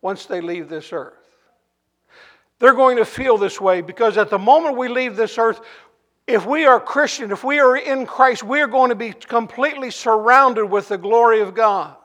once 0.01 0.25
they 0.25 0.41
leave 0.41 0.67
this 0.67 0.91
earth. 0.91 1.13
They're 2.59 2.73
going 2.73 2.97
to 2.97 3.05
feel 3.05 3.37
this 3.37 3.61
way 3.61 3.81
because 3.81 4.17
at 4.17 4.29
the 4.29 4.39
moment 4.39 4.77
we 4.77 4.87
leave 4.89 5.15
this 5.15 5.37
earth, 5.37 5.61
if 6.25 6.45
we 6.45 6.65
are 6.65 6.79
Christian, 6.79 7.31
if 7.31 7.43
we 7.43 7.59
are 7.59 7.77
in 7.77 8.05
Christ, 8.05 8.43
we 8.43 8.59
are 8.59 8.67
going 8.67 8.89
to 8.89 8.95
be 8.95 9.13
completely 9.13 9.91
surrounded 9.91 10.65
with 10.65 10.89
the 10.89 10.97
glory 10.97 11.39
of 11.39 11.55
God. 11.55 11.95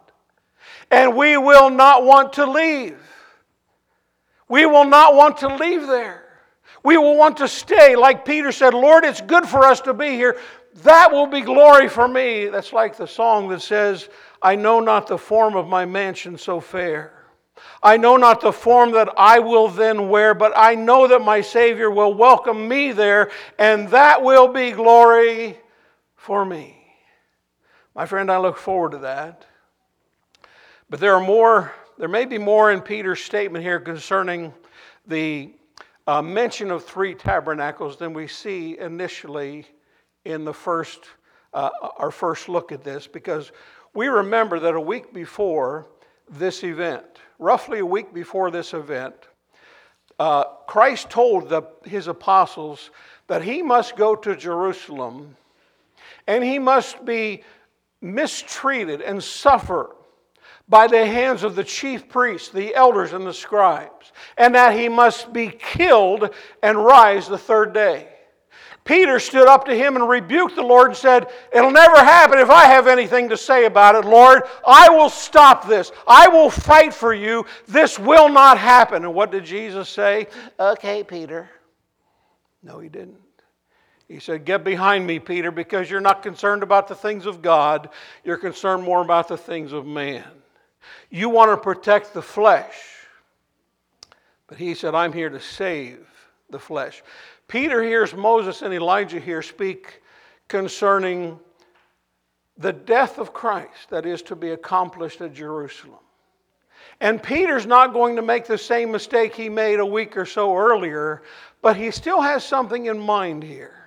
And 0.91 1.17
we 1.17 1.37
will 1.37 1.71
not 1.71 2.05
want 2.05 2.35
to 2.35 2.47
leave. 2.47 2.99
We 4.49 4.65
will 4.67 4.85
not 4.85 5.17
want 5.17 5.39
to 5.39 5.57
leave 5.57 5.87
there. 5.87 6.22
We 6.83 6.99
will 6.99 7.17
want 7.17 7.37
to 7.39 7.49
stay. 7.49 7.97
Like 7.97 8.25
Peter 8.25 8.53
said, 8.53 8.75
Lord, 8.75 9.05
it's 9.05 9.21
good 9.21 9.47
for 9.47 9.65
us 9.65 9.81
to 9.83 9.95
be 9.95 10.11
here. 10.11 10.39
That 10.83 11.13
will 11.13 11.27
be 11.27 11.43
glory 11.43 11.89
for 11.89 12.09
me. 12.09 12.47
That's 12.47 12.73
like 12.73 12.97
the 12.97 13.07
song 13.07 13.49
that 13.49 13.63
says, 13.63 14.09
I 14.41 14.57
know 14.57 14.81
not 14.81 15.07
the 15.07 15.19
form 15.19 15.55
of 15.55 15.69
my 15.69 15.85
mansion 15.85 16.39
so 16.39 16.61
fair. 16.61 17.13
I 17.83 17.97
know 17.97 18.17
not 18.17 18.41
the 18.41 18.53
form 18.53 18.93
that 18.93 19.11
I 19.17 19.39
will 19.39 19.69
then 19.69 20.09
wear, 20.09 20.35
but 20.35 20.53
I 20.57 20.75
know 20.75 21.07
that 21.09 21.21
my 21.21 21.41
Savior 21.41 21.91
will 21.91 22.15
welcome 22.15 22.67
me 22.67 22.93
there, 22.93 23.31
and 23.59 23.89
that 23.91 24.23
will 24.23 24.49
be 24.49 24.73
glory 24.73 25.59
for 26.17 26.45
me. 26.45 26.79
My 27.95 28.07
friend, 28.07 28.31
I 28.31 28.39
look 28.39 28.57
forward 28.57 28.93
to 28.93 28.99
that. 28.99 29.47
But 30.89 31.01
there 31.01 31.15
are 31.15 31.25
more, 31.25 31.73
there 31.99 32.09
may 32.09 32.25
be 32.25 32.39
more 32.39 32.73
in 32.73 32.81
Peter's 32.81 33.21
statement 33.21 33.65
here 33.65 33.81
concerning 33.81 34.53
the 35.07 35.53
uh, 36.07 36.23
mention 36.23 36.71
of 36.71 36.85
three 36.85 37.15
tabernacles 37.15 37.97
than 37.97 38.13
we 38.13 38.27
see 38.27 38.79
initially 38.79 39.67
in 40.25 40.45
the 40.45 40.53
first, 40.53 41.01
uh, 41.55 41.71
our 41.99 42.11
first 42.11 42.49
look 42.49 42.73
at 42.73 42.83
this, 42.83 43.07
because 43.07 43.53
we 43.95 44.09
remember 44.09 44.59
that 44.61 44.75
a 44.75 44.81
week 44.81 45.13
before 45.13 45.87
this 46.31 46.65
event, 46.65 47.05
roughly 47.39 47.81
a 47.81 47.87
week 47.87 48.13
before 48.13 48.51
this 48.51 48.75
event, 48.75 49.15
uh, 50.19 50.45
Christ 50.67 51.11
told 51.11 51.49
the, 51.49 51.63
his 51.85 52.07
apostles 52.07 52.91
that 53.27 53.43
he 53.43 53.63
must 53.63 53.97
go 53.97 54.15
to 54.15 54.37
Jerusalem 54.37 55.37
and 56.27 56.45
he 56.45 56.59
must 56.59 57.05
be 57.05 57.43
mistreated 58.01 59.01
and 59.01 59.23
suffer 59.23 59.97
by 60.69 60.87
the 60.87 61.07
hands 61.07 61.43
of 61.43 61.55
the 61.55 61.65
chief 61.65 62.09
priests, 62.09 62.49
the 62.49 62.75
elders, 62.75 63.13
and 63.13 63.27
the 63.27 63.35
scribes, 63.35 64.13
and 64.37 64.55
that 64.55 64.77
he 64.77 64.89
must 64.89 65.33
be 65.33 65.49
killed 65.49 66.35
and 66.63 66.83
rise 66.83 67.29
the 67.29 67.39
third 67.39 67.73
day. 67.73 68.09
Peter 68.85 69.21
stood 69.21 69.47
up 69.47 69.65
to 69.67 69.75
him 69.75 69.95
and 69.95 70.09
rebuked 70.09 70.57
the 70.57 70.63
Lord 70.63 70.89
and 70.89 70.97
said, 70.97 71.29
It'll 71.53 71.71
never 71.71 71.97
happen 71.97 72.39
if 72.39 72.51
I 72.51 72.65
have 72.65 72.89
anything 72.89 73.29
to 73.29 73.37
say 73.37 73.65
about 73.65 73.95
it, 73.95 74.05
Lord. 74.05 74.43
I 74.67 74.91
will 74.91 75.09
stop 75.09 75.69
this. 75.69 75.93
I 76.07 76.27
will 76.29 76.51
fight 76.51 76.93
for 76.93 77.15
you. 77.15 77.47
This 77.69 77.99
will 77.99 78.29
not 78.29 78.59
happen. 78.59 79.05
And 79.05 79.15
what 79.15 79.31
did 79.31 79.45
Jesus 79.45 79.89
say? 79.89 80.27
Okay, 80.59 81.05
Peter. 81.05 81.49
No, 82.63 82.81
he 82.81 82.89
didn't. 82.89 83.19
He 84.09 84.19
said, 84.19 84.45
Get 84.45 84.65
behind 84.65 85.07
me, 85.07 85.21
Peter, 85.21 85.53
because 85.53 85.89
you're 85.89 86.01
not 86.01 86.23
concerned 86.23 86.65
about 86.65 86.89
the 86.89 86.97
things 86.97 87.25
of 87.25 87.41
God. 87.41 87.89
You're 88.25 88.37
concerned 88.37 88.83
more 88.83 89.03
about 89.03 89.29
the 89.29 89.39
things 89.39 89.73
of 89.73 89.87
man. 89.87 90.25
You 91.11 91.29
want 91.29 91.51
to 91.51 91.57
protect 91.57 92.15
the 92.15 92.23
flesh. 92.23 92.77
But 94.47 94.59
he 94.59 94.75
said, 94.75 94.95
I'm 94.95 95.13
here 95.13 95.31
to 95.31 95.41
save 95.41 96.07
the 96.51 96.59
flesh. 96.59 97.03
Peter 97.49 97.83
hears 97.83 98.15
Moses 98.15 98.63
and 98.63 98.73
Elijah 98.73 99.21
here 99.21 99.43
speak 99.43 100.03
concerning 100.49 101.39
the 102.59 102.73
death 102.73 103.19
of 103.19 103.33
Christ 103.33 103.91
that 103.91 104.07
is 104.07 104.23
to 104.23 104.37
be 104.37 104.51
accomplished 104.51 105.21
at 105.21 105.35
Jerusalem. 105.35 105.99
And 107.01 107.23
Peter's 107.23 107.67
not 107.67 107.93
going 107.93 108.17
to 108.17 108.23
make 108.23 108.47
the 108.47 108.59
same 108.59 108.93
mistake 108.93 109.35
he 109.35 109.49
made 109.49 109.81
a 109.81 109.87
week 109.87 110.17
or 110.17 110.27
so 110.27 110.57
earlier, 110.57 111.23
but 111.61 111.77
he 111.77 111.91
still 111.91 112.21
has 112.21 112.45
something 112.45 112.87
in 112.87 112.99
mind 112.99 113.43
here. 113.43 113.82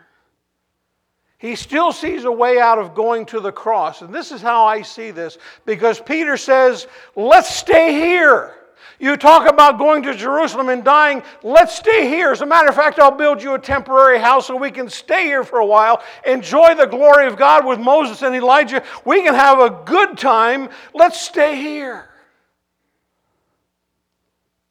He 1.37 1.55
still 1.55 1.91
sees 1.91 2.23
a 2.23 2.31
way 2.31 2.59
out 2.59 2.79
of 2.79 2.95
going 2.95 3.25
to 3.27 3.39
the 3.39 3.51
cross. 3.51 4.01
And 4.01 4.13
this 4.13 4.31
is 4.31 4.41
how 4.41 4.65
I 4.65 4.81
see 4.81 5.11
this 5.11 5.37
because 5.65 5.99
Peter 5.99 6.37
says, 6.37 6.87
Let's 7.15 7.53
stay 7.53 7.93
here. 7.93 8.55
You 8.99 9.17
talk 9.17 9.49
about 9.49 9.77
going 9.77 10.03
to 10.03 10.15
Jerusalem 10.15 10.69
and 10.69 10.83
dying. 10.83 11.21
Let's 11.43 11.75
stay 11.75 12.07
here. 12.07 12.31
As 12.31 12.41
a 12.41 12.45
matter 12.45 12.69
of 12.69 12.75
fact, 12.75 12.97
I'll 12.97 13.11
build 13.11 13.43
you 13.43 13.53
a 13.53 13.59
temporary 13.59 14.19
house 14.19 14.47
so 14.47 14.55
we 14.55 14.71
can 14.71 14.89
stay 14.89 15.25
here 15.25 15.43
for 15.43 15.59
a 15.59 15.65
while, 15.65 16.01
enjoy 16.25 16.75
the 16.75 16.85
glory 16.85 17.27
of 17.27 17.35
God 17.35 17.65
with 17.65 17.79
Moses 17.79 18.21
and 18.21 18.33
Elijah. 18.33 18.83
We 19.03 19.21
can 19.21 19.33
have 19.33 19.59
a 19.59 19.81
good 19.85 20.17
time. 20.17 20.69
Let's 20.93 21.19
stay 21.19 21.57
here. 21.57 22.09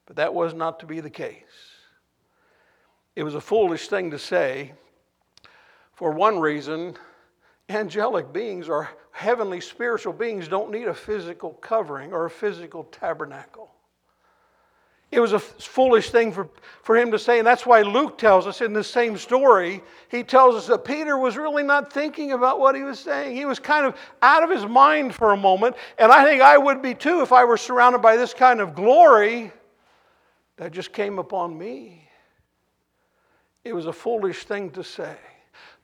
But 0.06 0.16
that 0.16 0.32
was 0.32 0.54
not 0.54 0.80
to 0.80 0.86
be 0.86 1.00
the 1.00 1.10
case. 1.10 1.42
It 3.14 3.24
was 3.24 3.34
a 3.34 3.40
foolish 3.40 3.88
thing 3.88 4.10
to 4.12 4.18
say. 4.18 4.72
For 5.94 6.10
one 6.10 6.38
reason, 6.40 6.96
angelic 7.68 8.32
beings 8.32 8.68
or 8.68 8.88
heavenly 9.12 9.60
spiritual 9.60 10.12
beings 10.12 10.48
don't 10.48 10.70
need 10.70 10.88
a 10.88 10.94
physical 10.94 11.50
covering 11.54 12.12
or 12.12 12.26
a 12.26 12.30
physical 12.30 12.84
tabernacle. 12.84 13.70
It 15.12 15.20
was 15.20 15.32
a 15.32 15.38
foolish 15.38 16.10
thing 16.10 16.32
for, 16.32 16.48
for 16.82 16.96
him 16.96 17.12
to 17.12 17.18
say, 17.20 17.38
and 17.38 17.46
that's 17.46 17.64
why 17.64 17.82
Luke 17.82 18.18
tells 18.18 18.48
us 18.48 18.60
in 18.60 18.72
the 18.72 18.82
same 18.82 19.16
story, 19.16 19.80
he 20.08 20.24
tells 20.24 20.56
us 20.56 20.66
that 20.66 20.84
Peter 20.84 21.16
was 21.16 21.36
really 21.36 21.62
not 21.62 21.92
thinking 21.92 22.32
about 22.32 22.58
what 22.58 22.74
he 22.74 22.82
was 22.82 22.98
saying. 22.98 23.36
He 23.36 23.44
was 23.44 23.60
kind 23.60 23.86
of 23.86 23.96
out 24.22 24.42
of 24.42 24.50
his 24.50 24.66
mind 24.66 25.14
for 25.14 25.30
a 25.30 25.36
moment, 25.36 25.76
and 25.98 26.10
I 26.10 26.24
think 26.24 26.42
I 26.42 26.58
would 26.58 26.82
be 26.82 26.94
too 26.94 27.22
if 27.22 27.30
I 27.30 27.44
were 27.44 27.56
surrounded 27.56 28.02
by 28.02 28.16
this 28.16 28.34
kind 28.34 28.60
of 28.60 28.74
glory 28.74 29.52
that 30.56 30.72
just 30.72 30.92
came 30.92 31.20
upon 31.20 31.56
me. 31.56 32.08
It 33.62 33.72
was 33.72 33.86
a 33.86 33.92
foolish 33.92 34.44
thing 34.44 34.70
to 34.70 34.82
say. 34.82 35.16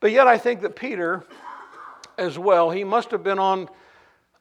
But 0.00 0.12
yet, 0.12 0.26
I 0.26 0.38
think 0.38 0.62
that 0.62 0.75
Peter, 0.75 1.25
as 2.19 2.38
well, 2.38 2.71
he 2.71 2.85
must 2.85 3.11
have 3.11 3.23
been 3.23 3.38
on 3.38 3.69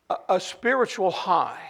a, 0.10 0.16
a 0.30 0.39
spiritual 0.39 1.12
high 1.12 1.70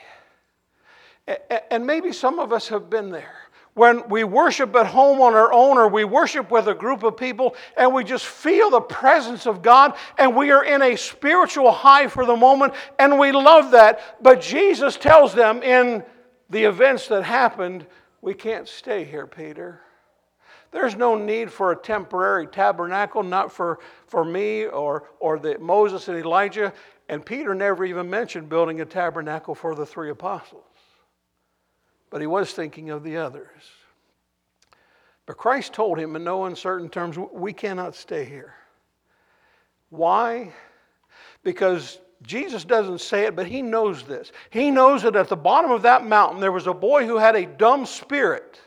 and 1.69 1.85
maybe 1.85 2.11
some 2.11 2.39
of 2.39 2.51
us 2.53 2.69
have 2.69 2.89
been 2.89 3.11
there. 3.11 3.35
when 3.75 4.09
we 4.09 4.23
worship 4.23 4.75
at 4.75 4.87
home 4.87 5.21
on 5.21 5.35
our 5.35 5.53
own 5.53 5.77
or 5.77 5.87
we 5.87 6.03
worship 6.03 6.51
with 6.51 6.67
a 6.67 6.73
group 6.73 7.03
of 7.03 7.15
people 7.15 7.55
and 7.77 7.93
we 7.93 8.03
just 8.03 8.25
feel 8.25 8.69
the 8.71 8.81
presence 8.81 9.45
of 9.45 9.61
God 9.61 9.95
and 10.17 10.35
we 10.35 10.51
are 10.51 10.65
in 10.65 10.81
a 10.81 10.97
spiritual 10.97 11.71
high 11.71 12.07
for 12.07 12.25
the 12.25 12.35
moment 12.35 12.73
and 12.97 13.17
we 13.19 13.31
love 13.31 13.71
that. 13.71 14.21
But 14.21 14.41
Jesus 14.41 14.97
tells 14.97 15.33
them 15.33 15.61
in 15.63 16.03
the 16.49 16.63
events 16.63 17.07
that 17.07 17.23
happened, 17.23 17.85
we 18.21 18.33
can't 18.33 18.67
stay 18.67 19.05
here, 19.05 19.27
Peter. 19.27 19.79
There's 20.71 20.95
no 20.95 21.15
need 21.15 21.51
for 21.51 21.71
a 21.71 21.75
temporary 21.75 22.45
tabernacle, 22.47 23.23
not 23.23 23.51
for, 23.51 23.79
for 24.07 24.23
me 24.23 24.65
or, 24.65 25.09
or 25.19 25.39
the, 25.39 25.57
Moses 25.57 26.07
and 26.07 26.17
Elijah. 26.17 26.73
And 27.07 27.25
Peter 27.25 27.55
never 27.55 27.85
even 27.85 28.09
mentioned 28.09 28.49
building 28.49 28.81
a 28.81 28.85
tabernacle 28.85 29.55
for 29.55 29.73
the 29.73 29.85
three 29.85 30.11
apostles. 30.11 30.63
But 32.11 32.21
he 32.21 32.27
was 32.27 32.53
thinking 32.53 32.91
of 32.91 33.03
the 33.03 33.17
others. 33.17 33.49
But 35.25 35.37
Christ 35.37 35.73
told 35.73 35.99
him 35.99 36.15
in 36.15 36.23
no 36.23 36.45
uncertain 36.45 36.89
terms, 36.89 37.17
we 37.17 37.53
cannot 37.53 37.95
stay 37.95 38.25
here. 38.25 38.53
Why? 39.89 40.53
Because 41.43 41.99
Jesus 42.21 42.63
doesn't 42.63 43.01
say 43.01 43.25
it, 43.25 43.35
but 43.35 43.47
he 43.47 43.61
knows 43.61 44.03
this. 44.03 44.31
He 44.49 44.71
knows 44.71 45.03
that 45.03 45.15
at 45.15 45.29
the 45.29 45.35
bottom 45.35 45.71
of 45.71 45.83
that 45.83 46.05
mountain 46.05 46.39
there 46.39 46.51
was 46.51 46.67
a 46.67 46.73
boy 46.73 47.05
who 47.05 47.17
had 47.17 47.35
a 47.35 47.45
dumb 47.45 47.85
spirit 47.85 48.59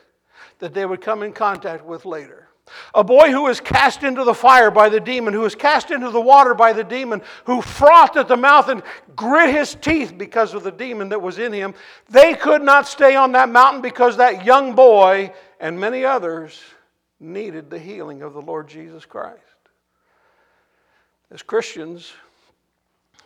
that 0.63 0.73
they 0.73 0.85
would 0.85 1.01
come 1.01 1.23
in 1.23 1.33
contact 1.33 1.83
with 1.83 2.05
later. 2.05 2.47
A 2.95 3.03
boy 3.03 3.31
who 3.31 3.43
was 3.43 3.59
cast 3.59 4.01
into 4.01 4.23
the 4.23 4.33
fire 4.33 4.71
by 4.71 4.87
the 4.87 5.01
demon, 5.01 5.33
who 5.33 5.41
was 5.41 5.55
cast 5.55 5.91
into 5.91 6.09
the 6.09 6.21
water 6.21 6.53
by 6.53 6.71
the 6.71 6.85
demon, 6.85 7.21
who 7.43 7.61
frothed 7.61 8.15
at 8.15 8.29
the 8.29 8.37
mouth 8.37 8.69
and 8.69 8.81
grit 9.13 9.53
his 9.53 9.75
teeth 9.75 10.17
because 10.17 10.53
of 10.53 10.63
the 10.63 10.71
demon 10.71 11.09
that 11.09 11.21
was 11.21 11.37
in 11.37 11.51
him. 11.51 11.73
They 12.07 12.33
could 12.33 12.61
not 12.61 12.87
stay 12.87 13.13
on 13.13 13.33
that 13.33 13.49
mountain 13.49 13.81
because 13.81 14.15
that 14.15 14.45
young 14.45 14.73
boy 14.73 15.33
and 15.59 15.77
many 15.77 16.05
others 16.05 16.61
needed 17.19 17.69
the 17.69 17.77
healing 17.77 18.21
of 18.21 18.31
the 18.31 18.41
Lord 18.41 18.69
Jesus 18.69 19.03
Christ. 19.03 19.41
As 21.29 21.43
Christians, 21.43 22.13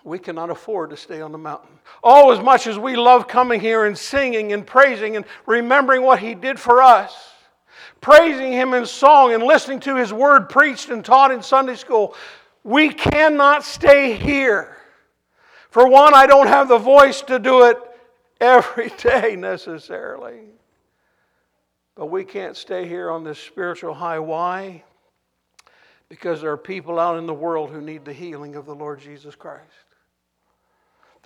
we 0.08 0.18
cannot 0.18 0.50
afford 0.50 0.90
to 0.92 0.98
stay 0.98 1.20
on 1.20 1.34
the 1.34 1.38
mountain. 1.38 1.80
Oh, 2.02 2.32
as 2.32 2.40
much 2.40 2.66
as 2.66 2.80
we 2.80 2.96
love 2.96 3.28
coming 3.28 3.60
here 3.60 3.86
and 3.86 3.98
singing 3.98 4.54
and 4.54 4.66
praising 4.66 5.18
and 5.18 5.26
remembering 5.46 6.02
what 6.02 6.20
He 6.20 6.34
did 6.34 6.58
for 6.58 6.82
us, 6.82 7.34
praising 8.00 8.54
Him 8.54 8.74
in 8.74 8.86
song 8.86 9.34
and 9.34 9.44
listening 9.44 9.82
to 9.82 9.98
His 9.98 10.14
word 10.14 10.48
preached 10.48 10.90
and 10.90 11.04
taught 11.04 11.32
in 11.32 11.44
Sunday 11.44 11.76
school, 11.76 12.16
we 12.64 12.88
cannot 12.88 13.66
stay 13.66 14.14
here. 14.14 14.78
For 15.72 15.86
one, 15.90 16.14
I 16.14 16.26
don't 16.26 16.48
have 16.48 16.70
the 16.70 16.78
voice 16.78 17.22
to 17.24 17.38
do 17.38 17.66
it 17.66 17.78
every 18.40 18.90
day 18.98 19.36
necessarily. 19.36 20.40
But 21.96 22.06
we 22.06 22.24
can't 22.24 22.56
stay 22.56 22.88
here 22.88 23.12
on 23.12 23.26
this 23.26 23.40
spiritual 23.40 23.94
high. 23.94 24.20
Why? 24.20 24.84
Because 26.08 26.40
there 26.40 26.52
are 26.52 26.58
people 26.58 26.98
out 26.98 27.18
in 27.18 27.26
the 27.26 27.34
world 27.34 27.72
who 27.72 27.82
need 27.82 28.06
the 28.06 28.14
healing 28.14 28.56
of 28.56 28.66
the 28.66 28.76
Lord 28.76 29.02
Jesus 29.02 29.36
Christ. 29.36 29.66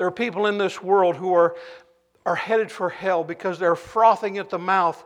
There 0.01 0.08
are 0.08 0.12
people 0.12 0.48
in 0.48 0.58
this 0.58 0.81
world 0.81 1.15
who 1.15 1.36
are, 1.36 1.55
are 2.25 2.34
headed 2.34 2.72
for 2.72 2.89
hell 2.89 3.24
because 3.24 3.60
they're 3.60 3.75
frothing 3.75 4.39
at 4.39 4.50
the 4.50 4.58
mouth, 4.58 5.05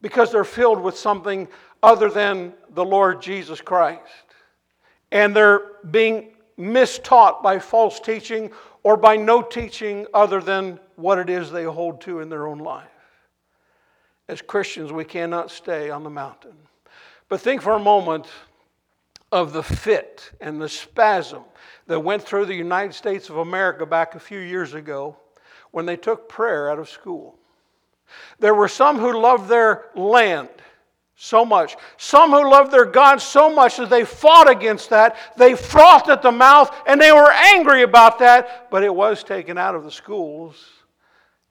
because 0.00 0.32
they're 0.32 0.44
filled 0.44 0.80
with 0.80 0.96
something 0.96 1.46
other 1.82 2.08
than 2.08 2.54
the 2.70 2.82
Lord 2.82 3.20
Jesus 3.20 3.60
Christ. 3.60 4.00
And 5.12 5.36
they're 5.36 5.60
being 5.90 6.30
mistaught 6.58 7.42
by 7.42 7.58
false 7.58 8.00
teaching 8.00 8.50
or 8.82 8.96
by 8.96 9.14
no 9.14 9.42
teaching 9.42 10.06
other 10.14 10.40
than 10.40 10.80
what 10.96 11.18
it 11.18 11.28
is 11.28 11.50
they 11.50 11.64
hold 11.64 12.00
to 12.00 12.20
in 12.20 12.30
their 12.30 12.46
own 12.46 12.60
life. 12.60 12.88
As 14.26 14.40
Christians, 14.40 14.90
we 14.90 15.04
cannot 15.04 15.50
stay 15.50 15.90
on 15.90 16.02
the 16.02 16.08
mountain. 16.08 16.56
But 17.28 17.42
think 17.42 17.60
for 17.60 17.74
a 17.74 17.78
moment 17.78 18.26
of 19.32 19.52
the 19.52 19.62
fit 19.62 20.30
and 20.40 20.58
the 20.58 20.68
spasm 20.70 21.42
that 21.90 21.98
went 21.98 22.22
through 22.22 22.46
the 22.46 22.54
United 22.54 22.94
States 22.94 23.30
of 23.30 23.38
America 23.38 23.84
back 23.84 24.14
a 24.14 24.20
few 24.20 24.38
years 24.38 24.74
ago 24.74 25.16
when 25.72 25.86
they 25.86 25.96
took 25.96 26.28
prayer 26.28 26.70
out 26.70 26.78
of 26.78 26.88
school. 26.88 27.36
There 28.38 28.54
were 28.54 28.68
some 28.68 28.96
who 28.96 29.20
loved 29.20 29.48
their 29.48 29.86
land 29.96 30.50
so 31.16 31.44
much, 31.44 31.76
some 31.96 32.30
who 32.30 32.48
loved 32.48 32.70
their 32.70 32.84
God 32.84 33.20
so 33.20 33.52
much 33.52 33.76
that 33.78 33.90
they 33.90 34.04
fought 34.04 34.48
against 34.48 34.90
that. 34.90 35.16
They 35.36 35.56
frothed 35.56 36.08
at 36.10 36.22
the 36.22 36.30
mouth 36.30 36.72
and 36.86 37.00
they 37.00 37.10
were 37.10 37.32
angry 37.32 37.82
about 37.82 38.20
that, 38.20 38.70
but 38.70 38.84
it 38.84 38.94
was 38.94 39.24
taken 39.24 39.58
out 39.58 39.74
of 39.74 39.82
the 39.82 39.90
schools 39.90 40.64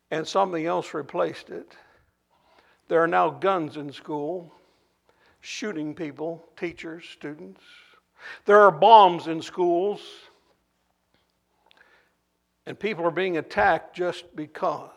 and 0.09 0.25
something 0.25 0.65
else 0.65 0.93
replaced 0.93 1.49
it. 1.49 1.75
There 2.87 3.03
are 3.03 3.07
now 3.07 3.29
guns 3.29 3.75
in 3.75 3.91
school, 3.91 4.53
shooting 5.41 5.93
people, 5.93 6.47
teachers, 6.55 7.03
students. 7.11 7.59
There 8.45 8.61
are 8.61 8.71
bombs 8.71 9.27
in 9.27 9.41
schools 9.41 10.01
and 12.69 12.79
people 12.79 13.03
are 13.03 13.11
being 13.11 13.37
attacked 13.37 13.95
just 13.95 14.35
because. 14.35 14.91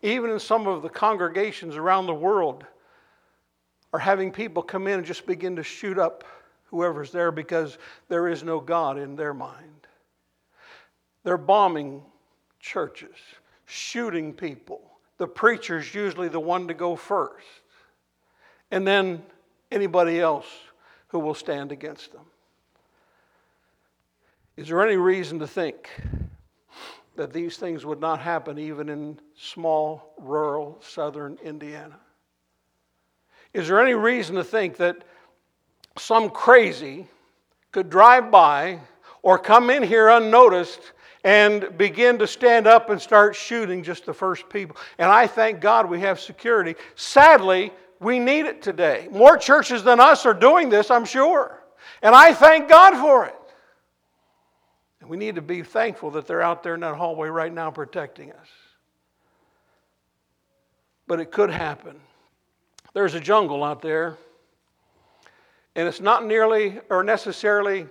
Even 0.00 0.30
in 0.30 0.38
some 0.38 0.68
of 0.68 0.80
the 0.80 0.88
congregations 0.88 1.74
around 1.74 2.06
the 2.06 2.14
world 2.14 2.64
are 3.92 3.98
having 3.98 4.30
people 4.30 4.62
come 4.62 4.86
in 4.86 4.98
and 4.98 5.04
just 5.04 5.26
begin 5.26 5.56
to 5.56 5.64
shoot 5.64 5.98
up 5.98 6.22
whoever's 6.66 7.10
there 7.10 7.32
because 7.32 7.78
there 8.08 8.28
is 8.28 8.44
no 8.44 8.60
God 8.60 8.96
in 8.96 9.16
their 9.16 9.34
mind. 9.34 9.88
They're 11.24 11.36
bombing 11.36 12.04
churches, 12.60 13.16
shooting 13.66 14.32
people. 14.32 14.80
The 15.18 15.26
preacher's 15.26 15.92
usually 15.92 16.28
the 16.28 16.38
one 16.38 16.68
to 16.68 16.74
go 16.74 16.94
first. 16.94 17.44
And 18.70 18.86
then 18.86 19.20
anybody 19.72 20.20
else 20.20 20.46
who 21.08 21.18
will 21.18 21.34
stand 21.34 21.72
against 21.72 22.12
them. 22.12 22.26
Is 24.56 24.68
there 24.68 24.86
any 24.86 24.96
reason 24.96 25.40
to 25.40 25.48
think 25.48 25.90
that 27.16 27.32
these 27.32 27.56
things 27.56 27.84
would 27.84 28.00
not 28.00 28.20
happen 28.20 28.58
even 28.58 28.88
in 28.88 29.18
small, 29.36 30.14
rural, 30.18 30.78
southern 30.80 31.38
Indiana? 31.42 31.98
Is 33.52 33.68
there 33.68 33.80
any 33.80 33.94
reason 33.94 34.36
to 34.36 34.44
think 34.44 34.76
that 34.76 35.04
some 35.98 36.30
crazy 36.30 37.08
could 37.72 37.90
drive 37.90 38.30
by 38.30 38.78
or 39.22 39.38
come 39.38 39.70
in 39.70 39.82
here 39.82 40.08
unnoticed 40.08 40.92
and 41.24 41.76
begin 41.76 42.18
to 42.18 42.26
stand 42.26 42.66
up 42.66 42.90
and 42.90 43.00
start 43.00 43.34
shooting 43.34 43.82
just 43.82 44.06
the 44.06 44.14
first 44.14 44.48
people? 44.48 44.76
And 44.98 45.10
I 45.10 45.26
thank 45.26 45.60
God 45.60 45.90
we 45.90 46.00
have 46.00 46.20
security. 46.20 46.76
Sadly, 46.94 47.72
we 47.98 48.18
need 48.18 48.46
it 48.46 48.62
today. 48.62 49.08
More 49.10 49.36
churches 49.36 49.82
than 49.82 50.00
us 50.00 50.24
are 50.26 50.34
doing 50.34 50.70
this, 50.70 50.90
I'm 50.90 51.04
sure. 51.04 51.62
And 52.02 52.14
I 52.14 52.32
thank 52.32 52.68
God 52.68 52.98
for 52.98 53.26
it. 53.26 53.34
We 55.10 55.16
need 55.16 55.34
to 55.34 55.42
be 55.42 55.64
thankful 55.64 56.12
that 56.12 56.28
they're 56.28 56.40
out 56.40 56.62
there 56.62 56.74
in 56.74 56.80
that 56.82 56.94
hallway 56.94 57.26
right 57.30 57.52
now 57.52 57.72
protecting 57.72 58.30
us. 58.30 58.46
But 61.08 61.18
it 61.18 61.32
could 61.32 61.50
happen. 61.50 61.98
There's 62.94 63.14
a 63.14 63.20
jungle 63.20 63.64
out 63.64 63.82
there, 63.82 64.18
and 65.74 65.88
it's 65.88 66.00
not 66.00 66.24
nearly 66.24 66.78
or 66.90 67.02
necessarily 67.02 67.88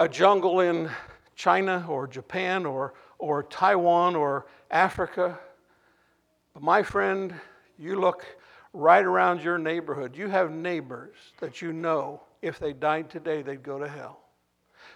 a 0.00 0.08
jungle 0.08 0.60
in 0.60 0.88
China 1.36 1.84
or 1.86 2.06
Japan 2.06 2.64
or, 2.64 2.94
or 3.18 3.42
Taiwan 3.42 4.16
or 4.16 4.46
Africa. 4.70 5.38
But 6.54 6.62
my 6.62 6.82
friend, 6.82 7.34
you 7.78 8.00
look 8.00 8.24
right 8.72 9.04
around 9.04 9.42
your 9.42 9.58
neighborhood. 9.58 10.16
You 10.16 10.28
have 10.28 10.50
neighbors 10.50 11.14
that 11.40 11.60
you 11.60 11.74
know 11.74 12.22
if 12.40 12.58
they 12.58 12.72
died 12.72 13.10
today, 13.10 13.42
they'd 13.42 13.62
go 13.62 13.78
to 13.78 13.86
hell. 13.86 14.20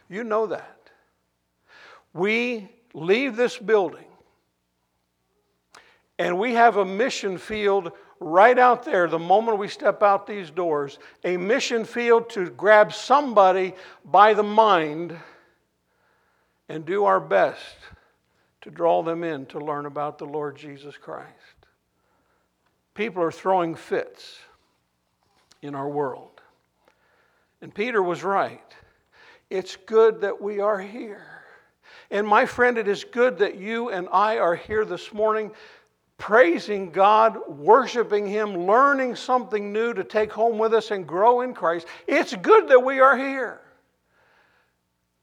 You 0.08 0.24
know 0.24 0.46
that. 0.46 0.81
We 2.12 2.68
leave 2.94 3.36
this 3.36 3.56
building 3.56 4.04
and 6.18 6.38
we 6.38 6.54
have 6.54 6.76
a 6.76 6.84
mission 6.84 7.38
field 7.38 7.92
right 8.20 8.58
out 8.58 8.84
there 8.84 9.08
the 9.08 9.18
moment 9.18 9.58
we 9.58 9.68
step 9.68 10.02
out 10.02 10.26
these 10.26 10.50
doors, 10.50 10.98
a 11.24 11.36
mission 11.36 11.84
field 11.84 12.30
to 12.30 12.48
grab 12.50 12.92
somebody 12.92 13.74
by 14.04 14.34
the 14.34 14.42
mind 14.42 15.16
and 16.68 16.84
do 16.84 17.04
our 17.04 17.18
best 17.18 17.76
to 18.60 18.70
draw 18.70 19.02
them 19.02 19.24
in 19.24 19.46
to 19.46 19.58
learn 19.58 19.86
about 19.86 20.18
the 20.18 20.24
Lord 20.24 20.56
Jesus 20.56 20.96
Christ. 20.96 21.28
People 22.94 23.22
are 23.22 23.32
throwing 23.32 23.74
fits 23.74 24.38
in 25.60 25.74
our 25.74 25.88
world. 25.88 26.40
And 27.60 27.74
Peter 27.74 28.02
was 28.02 28.22
right. 28.22 28.62
It's 29.50 29.76
good 29.76 30.20
that 30.20 30.40
we 30.40 30.60
are 30.60 30.78
here. 30.78 31.41
And 32.12 32.28
my 32.28 32.44
friend, 32.44 32.76
it 32.76 32.88
is 32.88 33.04
good 33.04 33.38
that 33.38 33.56
you 33.56 33.88
and 33.88 34.06
I 34.12 34.36
are 34.36 34.54
here 34.54 34.84
this 34.84 35.14
morning 35.14 35.50
praising 36.18 36.90
God, 36.90 37.38
worshiping 37.48 38.26
Him, 38.26 38.66
learning 38.66 39.16
something 39.16 39.72
new 39.72 39.94
to 39.94 40.04
take 40.04 40.30
home 40.30 40.58
with 40.58 40.74
us 40.74 40.90
and 40.90 41.06
grow 41.06 41.40
in 41.40 41.54
Christ. 41.54 41.86
It's 42.06 42.36
good 42.36 42.68
that 42.68 42.84
we 42.84 43.00
are 43.00 43.16
here. 43.16 43.62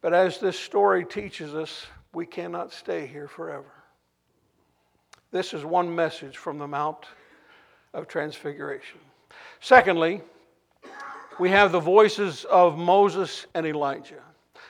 But 0.02 0.15
as 0.15 0.39
this 0.39 0.60
story 0.60 1.06
teaches 1.06 1.54
us, 1.54 1.86
we 2.12 2.25
cannot 2.25 2.73
stay 2.73 3.06
here 3.06 3.28
forever. 3.28 3.71
This 5.30 5.54
is 5.54 5.63
one 5.63 5.93
message 5.93 6.38
from 6.38 6.58
the 6.58 6.67
Mount 6.67 7.06
of 7.93 8.08
Transfiguration. 8.08 8.97
Secondly, 9.60 10.21
we 11.39 11.52
have 11.52 11.71
the 11.71 11.80
voices 11.80 12.45
of 12.45 12.80
Moses 12.80 13.45
and 13.54 13.67
Elijah. 13.67 14.23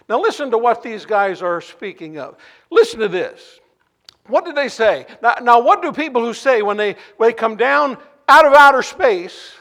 Now, 0.09 0.19
listen 0.19 0.49
to 0.51 0.57
what 0.57 0.81
these 0.81 1.05
guys 1.05 1.43
are 1.43 1.61
speaking 1.61 2.17
of. 2.17 2.35
Listen 2.71 2.99
to 2.99 3.07
this. 3.07 3.59
What 4.25 4.43
did 4.43 4.55
they 4.55 4.67
say? 4.67 5.05
Now, 5.21 5.35
now 5.41 5.59
what 5.61 5.83
do 5.83 5.91
people 5.91 6.25
who 6.25 6.33
say 6.33 6.63
when 6.63 6.77
they, 6.77 6.95
when 7.17 7.29
they 7.29 7.33
come 7.33 7.55
down 7.55 7.95
out 8.27 8.45
of 8.45 8.53
outer 8.53 8.81
space, 8.81 9.53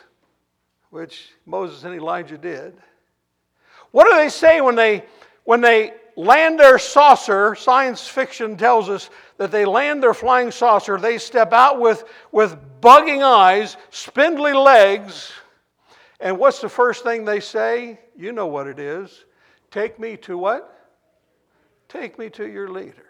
which 0.89 1.29
Moses 1.45 1.85
and 1.85 1.95
Elijah 1.95 2.39
did, 2.39 2.75
what 3.91 4.11
do 4.11 4.17
they 4.17 4.31
say 4.31 4.63
when 4.63 4.75
they, 4.75 5.05
when 5.45 5.61
they 5.61 5.93
land 6.17 6.59
their 6.59 6.79
saucer? 6.79 7.55
Science 7.55 8.07
fiction 8.09 8.57
tells 8.57 8.89
us 8.89 9.11
that 9.37 9.51
they 9.51 9.67
land 9.67 10.03
their 10.03 10.15
flying 10.15 10.51
saucer, 10.51 10.99
they 10.99 11.19
step 11.19 11.53
out 11.53 11.79
with, 11.79 12.05
with 12.33 12.57
bugging 12.81 13.23
eyes, 13.23 13.77
spindly 13.91 14.55
legs, 14.55 15.31
and 16.21 16.39
what's 16.39 16.61
the 16.61 16.69
first 16.69 17.05
thing 17.05 17.25
they 17.25 17.41
say? 17.41 18.01
You 18.17 18.33
know 18.33 18.47
what 18.47 18.67
it 18.67 18.79
is. 18.79 19.25
Take 19.71 19.99
me 19.99 20.17
to 20.19 20.39
what? 20.39 20.75
Take 21.89 22.19
me 22.19 22.31
to 22.31 22.47
your 22.47 22.69
leader. 22.69 23.05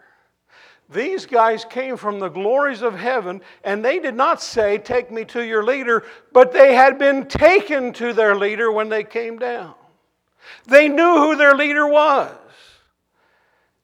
These 0.90 1.26
guys 1.26 1.66
came 1.66 1.96
from 1.96 2.18
the 2.18 2.28
glories 2.28 2.80
of 2.80 2.94
heaven, 2.94 3.42
and 3.62 3.84
they 3.84 3.98
did 3.98 4.14
not 4.14 4.40
say, 4.40 4.78
Take 4.78 5.10
me 5.10 5.24
to 5.26 5.44
your 5.44 5.62
leader, 5.62 6.04
but 6.32 6.52
they 6.52 6.74
had 6.74 6.98
been 6.98 7.26
taken 7.26 7.92
to 7.94 8.12
their 8.12 8.34
leader 8.34 8.72
when 8.72 8.88
they 8.88 9.04
came 9.04 9.38
down. 9.38 9.74
They 10.66 10.88
knew 10.88 11.14
who 11.16 11.36
their 11.36 11.54
leader 11.54 11.86
was. 11.86 12.34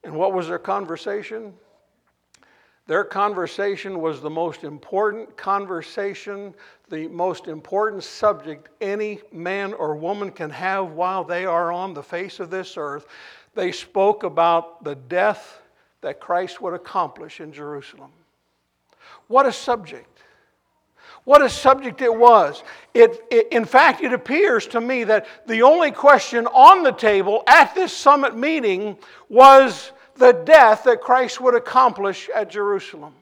And 0.02 0.14
what 0.14 0.32
was 0.32 0.48
their 0.48 0.58
conversation? 0.58 1.54
Their 2.86 3.04
conversation 3.04 4.00
was 4.00 4.20
the 4.20 4.30
most 4.30 4.62
important 4.62 5.36
conversation, 5.38 6.54
the 6.90 7.08
most 7.08 7.48
important 7.48 8.04
subject 8.04 8.68
any 8.80 9.20
man 9.32 9.72
or 9.72 9.96
woman 9.96 10.30
can 10.30 10.50
have 10.50 10.92
while 10.92 11.24
they 11.24 11.46
are 11.46 11.72
on 11.72 11.94
the 11.94 12.02
face 12.02 12.40
of 12.40 12.50
this 12.50 12.76
earth. 12.76 13.06
They 13.54 13.72
spoke 13.72 14.22
about 14.22 14.84
the 14.84 14.96
death 14.96 15.62
that 16.02 16.20
Christ 16.20 16.60
would 16.60 16.74
accomplish 16.74 17.40
in 17.40 17.52
Jerusalem. 17.52 18.10
What 19.28 19.46
a 19.46 19.52
subject! 19.52 20.08
What 21.24 21.40
a 21.40 21.48
subject 21.48 22.02
it 22.02 22.14
was. 22.14 22.62
It, 22.92 23.24
it, 23.30 23.48
in 23.50 23.64
fact, 23.64 24.02
it 24.02 24.12
appears 24.12 24.66
to 24.68 24.80
me 24.80 25.04
that 25.04 25.26
the 25.46 25.62
only 25.62 25.90
question 25.90 26.46
on 26.48 26.82
the 26.82 26.92
table 26.92 27.42
at 27.46 27.74
this 27.74 27.94
summit 27.94 28.36
meeting 28.36 28.98
was 29.30 29.92
the 30.16 30.32
death 30.32 30.84
that 30.84 31.00
Christ 31.00 31.40
would 31.40 31.54
accomplish 31.54 32.28
at 32.34 32.50
Jerusalem. 32.50 33.14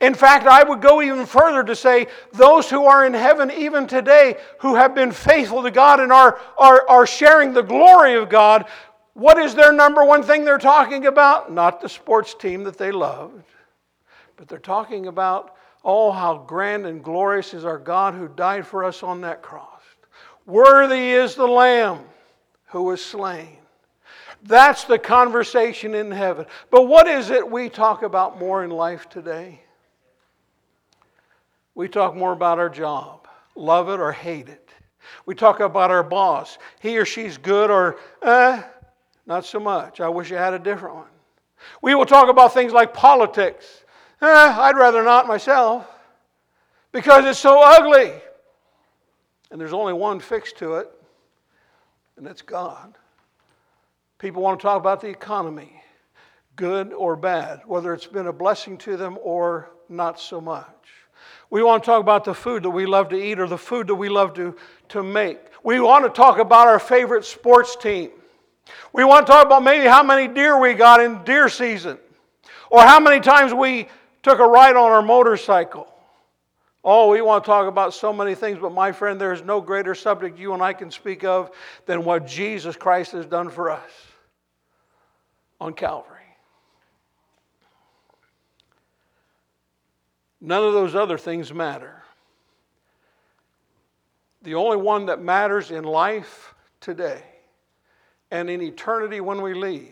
In 0.00 0.14
fact, 0.14 0.46
I 0.46 0.62
would 0.62 0.80
go 0.80 1.02
even 1.02 1.26
further 1.26 1.62
to 1.64 1.76
say 1.76 2.06
those 2.32 2.70
who 2.70 2.86
are 2.86 3.04
in 3.04 3.14
heaven 3.14 3.50
even 3.50 3.86
today, 3.86 4.36
who 4.60 4.74
have 4.74 4.94
been 4.94 5.12
faithful 5.12 5.62
to 5.62 5.70
God 5.70 6.00
and 6.00 6.10
are, 6.10 6.40
are, 6.56 6.88
are 6.88 7.06
sharing 7.06 7.52
the 7.52 7.62
glory 7.62 8.14
of 8.14 8.28
God, 8.28 8.66
what 9.12 9.38
is 9.38 9.54
their 9.54 9.72
number 9.72 10.04
one 10.04 10.22
thing 10.22 10.44
they're 10.44 10.58
talking 10.58 11.06
about? 11.06 11.52
Not 11.52 11.80
the 11.80 11.88
sports 11.88 12.34
team 12.34 12.64
that 12.64 12.76
they 12.76 12.92
loved, 12.92 13.44
but 14.36 14.48
they're 14.48 14.58
talking 14.58 15.06
about, 15.06 15.56
oh, 15.84 16.10
how 16.10 16.38
grand 16.38 16.84
and 16.84 17.02
glorious 17.02 17.54
is 17.54 17.64
our 17.64 17.78
God 17.78 18.14
who 18.14 18.28
died 18.28 18.66
for 18.66 18.84
us 18.84 19.02
on 19.02 19.22
that 19.22 19.42
cross. 19.42 19.82
Worthy 20.44 21.12
is 21.12 21.34
the 21.34 21.46
Lamb 21.46 22.00
who 22.66 22.82
was 22.82 23.02
slain. 23.02 23.56
That's 24.46 24.84
the 24.84 24.98
conversation 24.98 25.94
in 25.94 26.10
heaven. 26.10 26.46
But 26.70 26.82
what 26.82 27.08
is 27.08 27.30
it 27.30 27.50
we 27.50 27.68
talk 27.68 28.02
about 28.02 28.38
more 28.38 28.62
in 28.64 28.70
life 28.70 29.08
today? 29.08 29.60
We 31.74 31.88
talk 31.88 32.14
more 32.14 32.32
about 32.32 32.58
our 32.58 32.70
job, 32.70 33.28
love 33.54 33.88
it 33.88 34.00
or 34.00 34.12
hate 34.12 34.48
it. 34.48 34.70
We 35.24 35.34
talk 35.34 35.60
about 35.60 35.90
our 35.90 36.02
boss, 36.02 36.58
he 36.80 36.96
or 36.98 37.04
she's 37.04 37.36
good 37.38 37.70
or 37.70 37.98
eh, 38.22 38.62
not 39.26 39.44
so 39.44 39.60
much. 39.60 40.00
I 40.00 40.08
wish 40.08 40.32
I 40.32 40.36
had 40.36 40.54
a 40.54 40.58
different 40.58 40.96
one. 40.96 41.06
We 41.82 41.94
will 41.94 42.06
talk 42.06 42.28
about 42.28 42.54
things 42.54 42.72
like 42.72 42.94
politics. 42.94 43.84
Eh, 44.22 44.26
I'd 44.26 44.76
rather 44.76 45.02
not 45.02 45.26
myself 45.26 45.86
because 46.92 47.24
it's 47.24 47.38
so 47.38 47.60
ugly. 47.62 48.12
And 49.50 49.60
there's 49.60 49.72
only 49.72 49.92
one 49.92 50.18
fix 50.18 50.52
to 50.54 50.76
it, 50.76 50.90
and 52.16 52.26
that's 52.26 52.42
God. 52.42 52.94
People 54.18 54.42
want 54.42 54.58
to 54.60 54.62
talk 54.62 54.78
about 54.78 55.02
the 55.02 55.08
economy, 55.08 55.82
good 56.56 56.94
or 56.94 57.16
bad, 57.16 57.60
whether 57.66 57.92
it's 57.92 58.06
been 58.06 58.28
a 58.28 58.32
blessing 58.32 58.78
to 58.78 58.96
them 58.96 59.18
or 59.22 59.70
not 59.90 60.18
so 60.18 60.40
much. 60.40 60.66
We 61.50 61.62
want 61.62 61.82
to 61.82 61.86
talk 61.86 62.00
about 62.00 62.24
the 62.24 62.34
food 62.34 62.62
that 62.62 62.70
we 62.70 62.86
love 62.86 63.10
to 63.10 63.16
eat 63.16 63.38
or 63.38 63.46
the 63.46 63.58
food 63.58 63.86
that 63.88 63.94
we 63.94 64.08
love 64.08 64.32
to, 64.34 64.56
to 64.90 65.02
make. 65.02 65.38
We 65.62 65.80
want 65.80 66.04
to 66.04 66.10
talk 66.10 66.38
about 66.38 66.66
our 66.66 66.78
favorite 66.78 67.26
sports 67.26 67.76
team. 67.76 68.10
We 68.92 69.04
want 69.04 69.26
to 69.26 69.32
talk 69.32 69.44
about 69.44 69.62
maybe 69.62 69.86
how 69.86 70.02
many 70.02 70.32
deer 70.32 70.58
we 70.58 70.72
got 70.72 71.00
in 71.00 71.22
deer 71.24 71.48
season 71.50 71.98
or 72.70 72.80
how 72.80 72.98
many 72.98 73.20
times 73.20 73.52
we 73.52 73.88
took 74.22 74.38
a 74.38 74.46
ride 74.46 74.76
on 74.76 74.92
our 74.92 75.02
motorcycle. 75.02 75.86
Oh, 76.82 77.10
we 77.10 77.20
want 77.20 77.44
to 77.44 77.46
talk 77.46 77.68
about 77.68 77.92
so 77.92 78.12
many 78.12 78.34
things, 78.34 78.58
but 78.58 78.72
my 78.72 78.92
friend, 78.92 79.20
there 79.20 79.32
is 79.32 79.42
no 79.42 79.60
greater 79.60 79.94
subject 79.94 80.38
you 80.38 80.54
and 80.54 80.62
I 80.62 80.72
can 80.72 80.90
speak 80.90 81.22
of 81.22 81.50
than 81.84 82.02
what 82.04 82.26
Jesus 82.26 82.76
Christ 82.76 83.12
has 83.12 83.26
done 83.26 83.50
for 83.50 83.70
us 83.70 83.90
on 85.60 85.72
Calvary. 85.72 86.16
None 90.40 90.62
of 90.62 90.72
those 90.72 90.94
other 90.94 91.18
things 91.18 91.52
matter. 91.52 92.02
The 94.42 94.54
only 94.54 94.76
one 94.76 95.06
that 95.06 95.20
matters 95.20 95.70
in 95.70 95.84
life 95.84 96.54
today 96.80 97.22
and 98.30 98.48
in 98.48 98.60
eternity 98.60 99.20
when 99.20 99.42
we 99.42 99.54
leave 99.54 99.90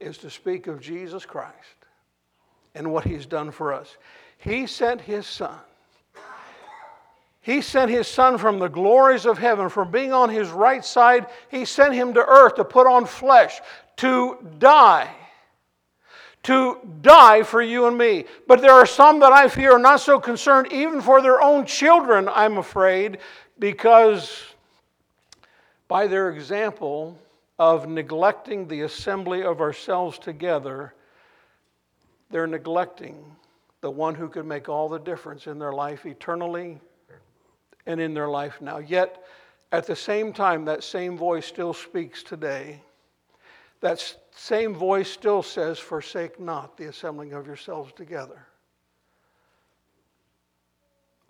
is 0.00 0.18
to 0.18 0.30
speak 0.30 0.66
of 0.66 0.80
Jesus 0.80 1.26
Christ 1.26 1.54
and 2.74 2.92
what 2.92 3.04
He's 3.04 3.26
done 3.26 3.50
for 3.50 3.72
us. 3.72 3.96
He 4.38 4.66
sent 4.66 5.00
His 5.00 5.26
Son. 5.26 5.58
He 7.48 7.62
sent 7.62 7.90
His 7.90 8.06
Son 8.06 8.36
from 8.36 8.58
the 8.58 8.68
glories 8.68 9.24
of 9.24 9.38
heaven, 9.38 9.70
from 9.70 9.90
being 9.90 10.12
on 10.12 10.28
His 10.28 10.50
right 10.50 10.84
side. 10.84 11.28
He 11.50 11.64
sent 11.64 11.94
Him 11.94 12.12
to 12.12 12.20
earth 12.20 12.56
to 12.56 12.64
put 12.64 12.86
on 12.86 13.06
flesh, 13.06 13.62
to 13.96 14.36
die. 14.58 15.08
To 16.42 16.76
die 17.00 17.44
for 17.44 17.62
you 17.62 17.86
and 17.86 17.96
me. 17.96 18.26
But 18.46 18.60
there 18.60 18.74
are 18.74 18.84
some 18.84 19.20
that 19.20 19.32
I 19.32 19.48
fear 19.48 19.72
are 19.72 19.78
not 19.78 20.00
so 20.00 20.20
concerned, 20.20 20.70
even 20.70 21.00
for 21.00 21.22
their 21.22 21.40
own 21.40 21.64
children, 21.64 22.28
I'm 22.28 22.58
afraid, 22.58 23.16
because 23.58 24.44
by 25.88 26.06
their 26.06 26.28
example 26.28 27.18
of 27.58 27.88
neglecting 27.88 28.68
the 28.68 28.82
assembly 28.82 29.42
of 29.42 29.62
ourselves 29.62 30.18
together, 30.18 30.92
they're 32.28 32.46
neglecting 32.46 33.24
the 33.80 33.90
one 33.90 34.14
who 34.14 34.28
could 34.28 34.44
make 34.44 34.68
all 34.68 34.90
the 34.90 34.98
difference 34.98 35.46
in 35.46 35.58
their 35.58 35.72
life 35.72 36.04
eternally 36.04 36.78
and 37.88 38.00
in 38.00 38.14
their 38.14 38.28
life 38.28 38.60
now. 38.60 38.78
Yet, 38.78 39.24
at 39.72 39.86
the 39.86 39.96
same 39.96 40.32
time, 40.32 40.66
that 40.66 40.84
same 40.84 41.16
voice 41.16 41.46
still 41.46 41.72
speaks 41.72 42.22
today. 42.22 42.80
That 43.80 44.14
same 44.36 44.74
voice 44.74 45.10
still 45.10 45.42
says, 45.42 45.78
Forsake 45.78 46.38
not 46.38 46.76
the 46.76 46.86
assembling 46.86 47.32
of 47.32 47.46
yourselves 47.46 47.92
together. 47.92 48.46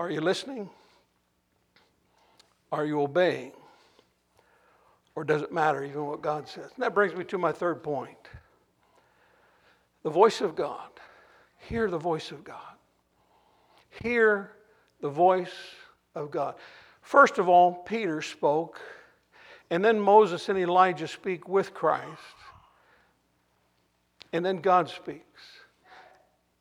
Are 0.00 0.10
you 0.10 0.20
listening? 0.20 0.68
Are 2.70 2.84
you 2.84 3.00
obeying? 3.00 3.52
Or 5.14 5.24
does 5.24 5.42
it 5.42 5.52
matter 5.52 5.84
even 5.84 6.06
what 6.06 6.22
God 6.22 6.48
says? 6.48 6.70
And 6.74 6.82
that 6.82 6.94
brings 6.94 7.14
me 7.14 7.24
to 7.24 7.38
my 7.38 7.52
third 7.52 7.82
point 7.82 8.16
the 10.02 10.10
voice 10.10 10.40
of 10.40 10.54
God. 10.54 10.90
Hear 11.58 11.90
the 11.90 11.98
voice 11.98 12.30
of 12.30 12.44
God. 12.44 12.76
Hear 14.02 14.52
the 15.00 15.08
voice 15.08 15.52
of 16.18 16.30
God. 16.30 16.54
First 17.00 17.38
of 17.38 17.48
all, 17.48 17.72
Peter 17.72 18.20
spoke, 18.20 18.80
and 19.70 19.84
then 19.84 19.98
Moses 19.98 20.48
and 20.48 20.58
Elijah 20.58 21.08
speak 21.08 21.48
with 21.48 21.72
Christ, 21.72 22.36
and 24.32 24.44
then 24.44 24.58
God 24.58 24.88
speaks. 24.88 25.42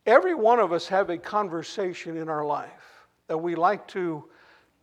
Every 0.05 0.33
one 0.33 0.59
of 0.59 0.71
us 0.71 0.87
have 0.87 1.09
a 1.09 1.17
conversation 1.17 2.15
in 2.15 2.29
our 2.29 2.45
life 2.45 3.07
that 3.27 3.37
we 3.37 3.55
like 3.55 3.87
to, 3.89 4.23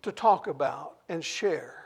to 0.03 0.13
talk 0.13 0.49
about 0.49 0.99
and 1.09 1.25
share. 1.25 1.84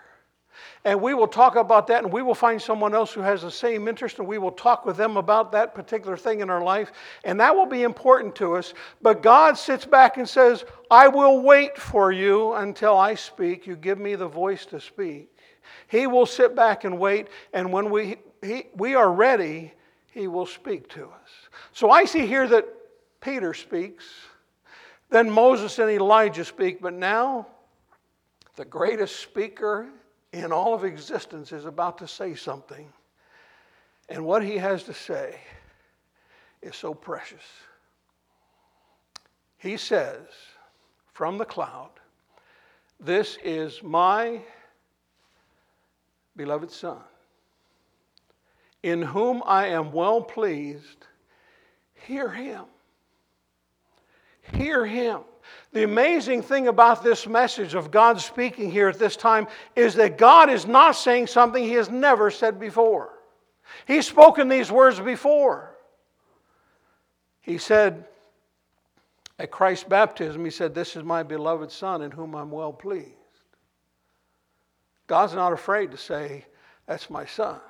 And 0.85 1.01
we 1.01 1.15
will 1.15 1.27
talk 1.27 1.57
about 1.57 1.87
that, 1.89 2.05
and 2.05 2.13
we 2.13 2.23
will 2.23 2.35
find 2.35 2.61
someone 2.61 2.95
else 2.95 3.13
who 3.13 3.21
has 3.21 3.43
the 3.43 3.51
same 3.51 3.89
interest, 3.89 4.19
and 4.19 4.27
we 4.27 4.39
will 4.39 4.53
talk 4.53 4.87
with 4.87 4.97
them 4.97 5.17
about 5.17 5.53
that 5.53 5.75
particular 5.75 6.17
thing 6.17 6.41
in 6.41 6.51
our 6.51 6.63
life. 6.63 6.93
And 7.25 7.41
that 7.41 7.55
will 7.55 7.67
be 7.67 7.83
important 7.83 8.35
to 8.37 8.55
us. 8.57 8.75
But 9.03 9.23
God 9.23 9.59
sits 9.59 9.85
back 9.85 10.17
and 10.17 10.29
says, 10.29 10.65
I 10.91 11.09
will 11.09 11.43
wait 11.43 11.77
for 11.77 12.13
you 12.13 12.55
until 12.55 12.97
I 12.97 13.15
speak. 13.15 13.67
You 13.67 13.77
give 13.77 13.99
me 13.99 14.15
the 14.15 14.29
voice 14.29 14.65
to 14.67 14.81
speak. 14.81 15.31
He 15.89 16.07
will 16.07 16.27
sit 16.27 16.55
back 16.55 16.85
and 16.85 16.99
wait, 16.99 17.29
and 17.53 17.73
when 17.73 17.91
we, 17.91 18.17
he, 18.43 18.65
we 18.75 18.95
are 18.95 19.13
ready, 19.13 19.73
He 20.13 20.27
will 20.29 20.47
speak 20.47 20.89
to 20.91 21.05
us. 21.05 21.31
So 21.73 21.91
I 21.91 22.05
see 22.05 22.27
here 22.27 22.47
that 22.49 22.67
Peter 23.21 23.55
speaks. 23.55 24.05
Then 25.11 25.31
Moses 25.31 25.79
and 25.79 25.91
Elijah 25.91 26.45
speak, 26.45 26.81
but 26.81 26.95
now 26.95 27.47
the 28.57 28.65
greatest 28.65 29.21
speaker 29.21 29.89
in 30.33 30.53
all 30.53 30.75
of 30.75 30.85
existence 30.85 31.53
is 31.53 31.65
about 31.65 31.99
to 31.99 32.09
say 32.09 32.35
something. 32.35 32.93
And 34.09 34.25
what 34.25 34.43
he 34.43 34.57
has 34.59 34.85
to 34.85 34.95
say 34.95 35.39
is 36.63 36.77
so 36.77 36.95
precious. 36.95 37.43
He 39.59 39.77
says 39.77 40.27
from 41.13 41.39
the 41.39 41.45
cloud, 41.45 41.91
This 43.01 43.39
is 43.43 43.83
my 43.83 44.41
beloved 46.37 46.71
Son, 46.71 46.99
in 48.83 49.03
whom 49.03 49.43
I 49.45 49.67
am 49.67 49.93
well 49.93 50.23
pleased. 50.23 51.07
Hear 52.07 52.31
him. 52.31 52.65
Hear 54.55 54.87
him. 54.87 55.21
The 55.73 55.85
amazing 55.85 56.43
thing 56.43 56.69
about 56.69 57.03
this 57.03 57.27
message 57.27 57.75
of 57.75 57.91
God 57.91 58.21
speaking 58.21 58.71
here 58.71 58.89
at 58.89 58.99
this 58.99 59.17
time 59.17 59.47
is 59.77 59.95
that 59.95 60.19
God 60.19 60.51
is 60.51 60.67
not 60.67 60.93
saying 60.93 61.27
something 61.27 61.63
he 61.63 61.75
has 61.75 61.91
never 61.91 62.31
said 62.31 62.59
before. 62.59 63.11
He's 63.87 64.07
spoken 64.07 64.49
these 64.49 64.71
words 64.71 64.99
before. 64.99 65.77
He 67.41 67.59
said 67.59 68.05
at 69.39 69.51
Christ's 69.51 69.85
baptism, 69.85 70.45
He 70.45 70.51
said, 70.51 70.75
This 70.75 70.97
is 70.97 71.05
my 71.05 71.23
beloved 71.23 71.71
Son 71.71 72.03
in 72.03 72.11
whom 72.11 72.35
I'm 72.35 72.51
well 72.51 72.73
pleased. 72.73 73.15
God's 75.07 75.35
not 75.35 75.53
afraid 75.53 75.91
to 75.93 75.97
say, 75.97 76.45
That's 76.87 77.09
my 77.09 77.25
Son. 77.25 77.61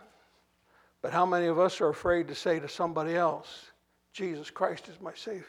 But 1.02 1.12
how 1.12 1.26
many 1.26 1.46
of 1.46 1.58
us 1.58 1.80
are 1.80 1.88
afraid 1.88 2.28
to 2.28 2.34
say 2.34 2.58
to 2.58 2.68
somebody 2.68 3.14
else, 3.14 3.66
Jesus 4.12 4.50
Christ 4.50 4.88
is 4.88 5.00
my 5.00 5.14
Savior? 5.14 5.44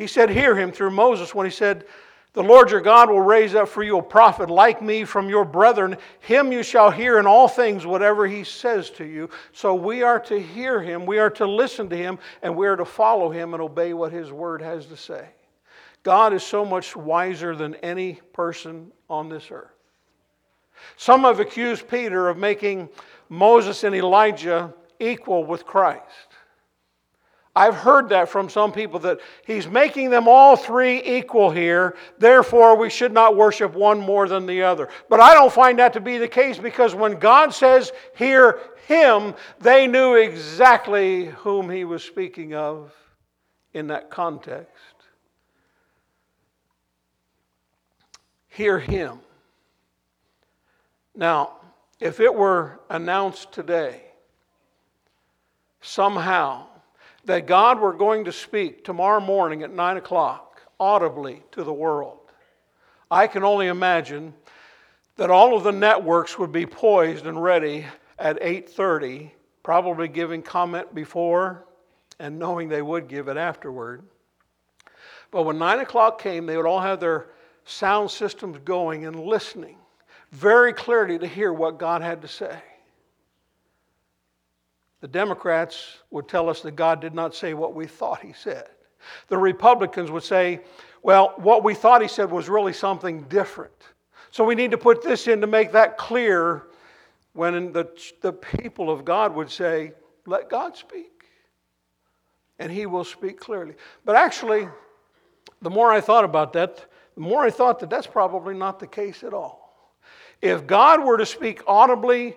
He 0.00 0.06
said, 0.06 0.30
Hear 0.30 0.56
him 0.56 0.72
through 0.72 0.92
Moses 0.92 1.34
when 1.34 1.44
he 1.44 1.52
said, 1.52 1.84
The 2.32 2.42
Lord 2.42 2.70
your 2.70 2.80
God 2.80 3.10
will 3.10 3.20
raise 3.20 3.54
up 3.54 3.68
for 3.68 3.82
you 3.82 3.98
a 3.98 4.02
prophet 4.02 4.48
like 4.48 4.80
me 4.80 5.04
from 5.04 5.28
your 5.28 5.44
brethren. 5.44 5.98
Him 6.20 6.52
you 6.52 6.62
shall 6.62 6.90
hear 6.90 7.18
in 7.18 7.26
all 7.26 7.48
things, 7.48 7.84
whatever 7.84 8.26
he 8.26 8.42
says 8.42 8.88
to 8.92 9.04
you. 9.04 9.28
So 9.52 9.74
we 9.74 10.02
are 10.02 10.18
to 10.20 10.40
hear 10.40 10.80
him, 10.80 11.04
we 11.04 11.18
are 11.18 11.28
to 11.28 11.46
listen 11.46 11.90
to 11.90 11.98
him, 11.98 12.18
and 12.40 12.56
we 12.56 12.66
are 12.66 12.76
to 12.76 12.84
follow 12.86 13.28
him 13.28 13.52
and 13.52 13.62
obey 13.62 13.92
what 13.92 14.10
his 14.10 14.32
word 14.32 14.62
has 14.62 14.86
to 14.86 14.96
say. 14.96 15.28
God 16.02 16.32
is 16.32 16.42
so 16.42 16.64
much 16.64 16.96
wiser 16.96 17.54
than 17.54 17.74
any 17.74 18.22
person 18.32 18.92
on 19.10 19.28
this 19.28 19.50
earth. 19.50 19.68
Some 20.96 21.24
have 21.24 21.40
accused 21.40 21.88
Peter 21.88 22.30
of 22.30 22.38
making 22.38 22.88
Moses 23.28 23.84
and 23.84 23.94
Elijah 23.94 24.72
equal 24.98 25.44
with 25.44 25.66
Christ. 25.66 26.29
I've 27.54 27.74
heard 27.74 28.10
that 28.10 28.28
from 28.28 28.48
some 28.48 28.70
people 28.70 29.00
that 29.00 29.18
he's 29.44 29.66
making 29.66 30.10
them 30.10 30.28
all 30.28 30.56
three 30.56 31.02
equal 31.02 31.50
here, 31.50 31.96
therefore 32.18 32.76
we 32.76 32.90
should 32.90 33.12
not 33.12 33.36
worship 33.36 33.74
one 33.74 33.98
more 34.00 34.28
than 34.28 34.46
the 34.46 34.62
other. 34.62 34.88
But 35.08 35.20
I 35.20 35.34
don't 35.34 35.52
find 35.52 35.78
that 35.80 35.92
to 35.94 36.00
be 36.00 36.18
the 36.18 36.28
case 36.28 36.58
because 36.58 36.94
when 36.94 37.18
God 37.18 37.52
says, 37.52 37.90
Hear 38.14 38.60
him, 38.86 39.34
they 39.58 39.88
knew 39.88 40.14
exactly 40.14 41.26
whom 41.26 41.68
he 41.68 41.84
was 41.84 42.04
speaking 42.04 42.54
of 42.54 42.92
in 43.72 43.88
that 43.88 44.10
context. 44.10 44.74
Hear 48.48 48.78
him. 48.78 49.20
Now, 51.14 51.56
if 51.98 52.20
it 52.20 52.34
were 52.34 52.80
announced 52.88 53.52
today, 53.52 54.02
somehow, 55.80 56.66
that 57.24 57.46
God 57.46 57.80
were 57.80 57.92
going 57.92 58.24
to 58.24 58.32
speak 58.32 58.84
tomorrow 58.84 59.20
morning 59.20 59.62
at 59.62 59.72
9 59.72 59.96
o'clock 59.96 60.62
audibly 60.78 61.42
to 61.52 61.62
the 61.62 61.72
world. 61.72 62.18
I 63.10 63.26
can 63.26 63.44
only 63.44 63.66
imagine 63.66 64.34
that 65.16 65.30
all 65.30 65.56
of 65.56 65.64
the 65.64 65.72
networks 65.72 66.38
would 66.38 66.52
be 66.52 66.64
poised 66.64 67.26
and 67.26 67.42
ready 67.42 67.86
at 68.18 68.40
8:30, 68.40 69.32
probably 69.62 70.08
giving 70.08 70.42
comment 70.42 70.94
before 70.94 71.66
and 72.18 72.38
knowing 72.38 72.68
they 72.68 72.82
would 72.82 73.08
give 73.08 73.28
it 73.28 73.36
afterward. 73.36 74.02
But 75.30 75.42
when 75.42 75.58
9 75.58 75.80
o'clock 75.80 76.20
came, 76.20 76.46
they 76.46 76.56
would 76.56 76.66
all 76.66 76.80
have 76.80 77.00
their 77.00 77.28
sound 77.64 78.10
systems 78.10 78.58
going 78.64 79.06
and 79.06 79.20
listening 79.20 79.76
very 80.30 80.72
clearly 80.72 81.18
to 81.18 81.26
hear 81.26 81.52
what 81.52 81.78
God 81.78 82.02
had 82.02 82.22
to 82.22 82.28
say. 82.28 82.58
The 85.00 85.08
Democrats 85.08 85.98
would 86.10 86.28
tell 86.28 86.48
us 86.48 86.60
that 86.62 86.76
God 86.76 87.00
did 87.00 87.14
not 87.14 87.34
say 87.34 87.54
what 87.54 87.74
we 87.74 87.86
thought 87.86 88.20
he 88.20 88.32
said. 88.32 88.68
The 89.28 89.38
Republicans 89.38 90.10
would 90.10 90.22
say, 90.22 90.60
well, 91.02 91.32
what 91.36 91.64
we 91.64 91.74
thought 91.74 92.02
he 92.02 92.08
said 92.08 92.30
was 92.30 92.48
really 92.48 92.74
something 92.74 93.22
different. 93.22 93.72
So 94.30 94.44
we 94.44 94.54
need 94.54 94.70
to 94.72 94.78
put 94.78 95.02
this 95.02 95.26
in 95.26 95.40
to 95.40 95.46
make 95.46 95.72
that 95.72 95.96
clear 95.96 96.66
when 97.32 97.72
the, 97.72 97.88
the 98.20 98.32
people 98.32 98.90
of 98.90 99.04
God 99.04 99.34
would 99.34 99.50
say, 99.50 99.92
let 100.26 100.50
God 100.50 100.76
speak. 100.76 101.24
And 102.58 102.70
he 102.70 102.84
will 102.84 103.04
speak 103.04 103.40
clearly. 103.40 103.74
But 104.04 104.16
actually, 104.16 104.68
the 105.62 105.70
more 105.70 105.90
I 105.90 106.02
thought 106.02 106.24
about 106.24 106.52
that, 106.52 106.84
the 107.14 107.22
more 107.22 107.42
I 107.42 107.50
thought 107.50 107.78
that 107.80 107.88
that's 107.88 108.06
probably 108.06 108.54
not 108.54 108.78
the 108.78 108.86
case 108.86 109.24
at 109.24 109.32
all. 109.32 109.94
If 110.42 110.66
God 110.66 111.04
were 111.04 111.16
to 111.16 111.26
speak 111.26 111.62
audibly 111.66 112.36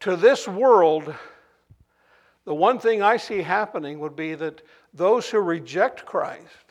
to 0.00 0.16
this 0.16 0.46
world, 0.46 1.12
the 2.44 2.54
one 2.54 2.78
thing 2.78 3.02
I 3.02 3.16
see 3.16 3.42
happening 3.42 3.98
would 4.00 4.16
be 4.16 4.34
that 4.34 4.62
those 4.92 5.28
who 5.28 5.38
reject 5.38 6.04
Christ 6.04 6.64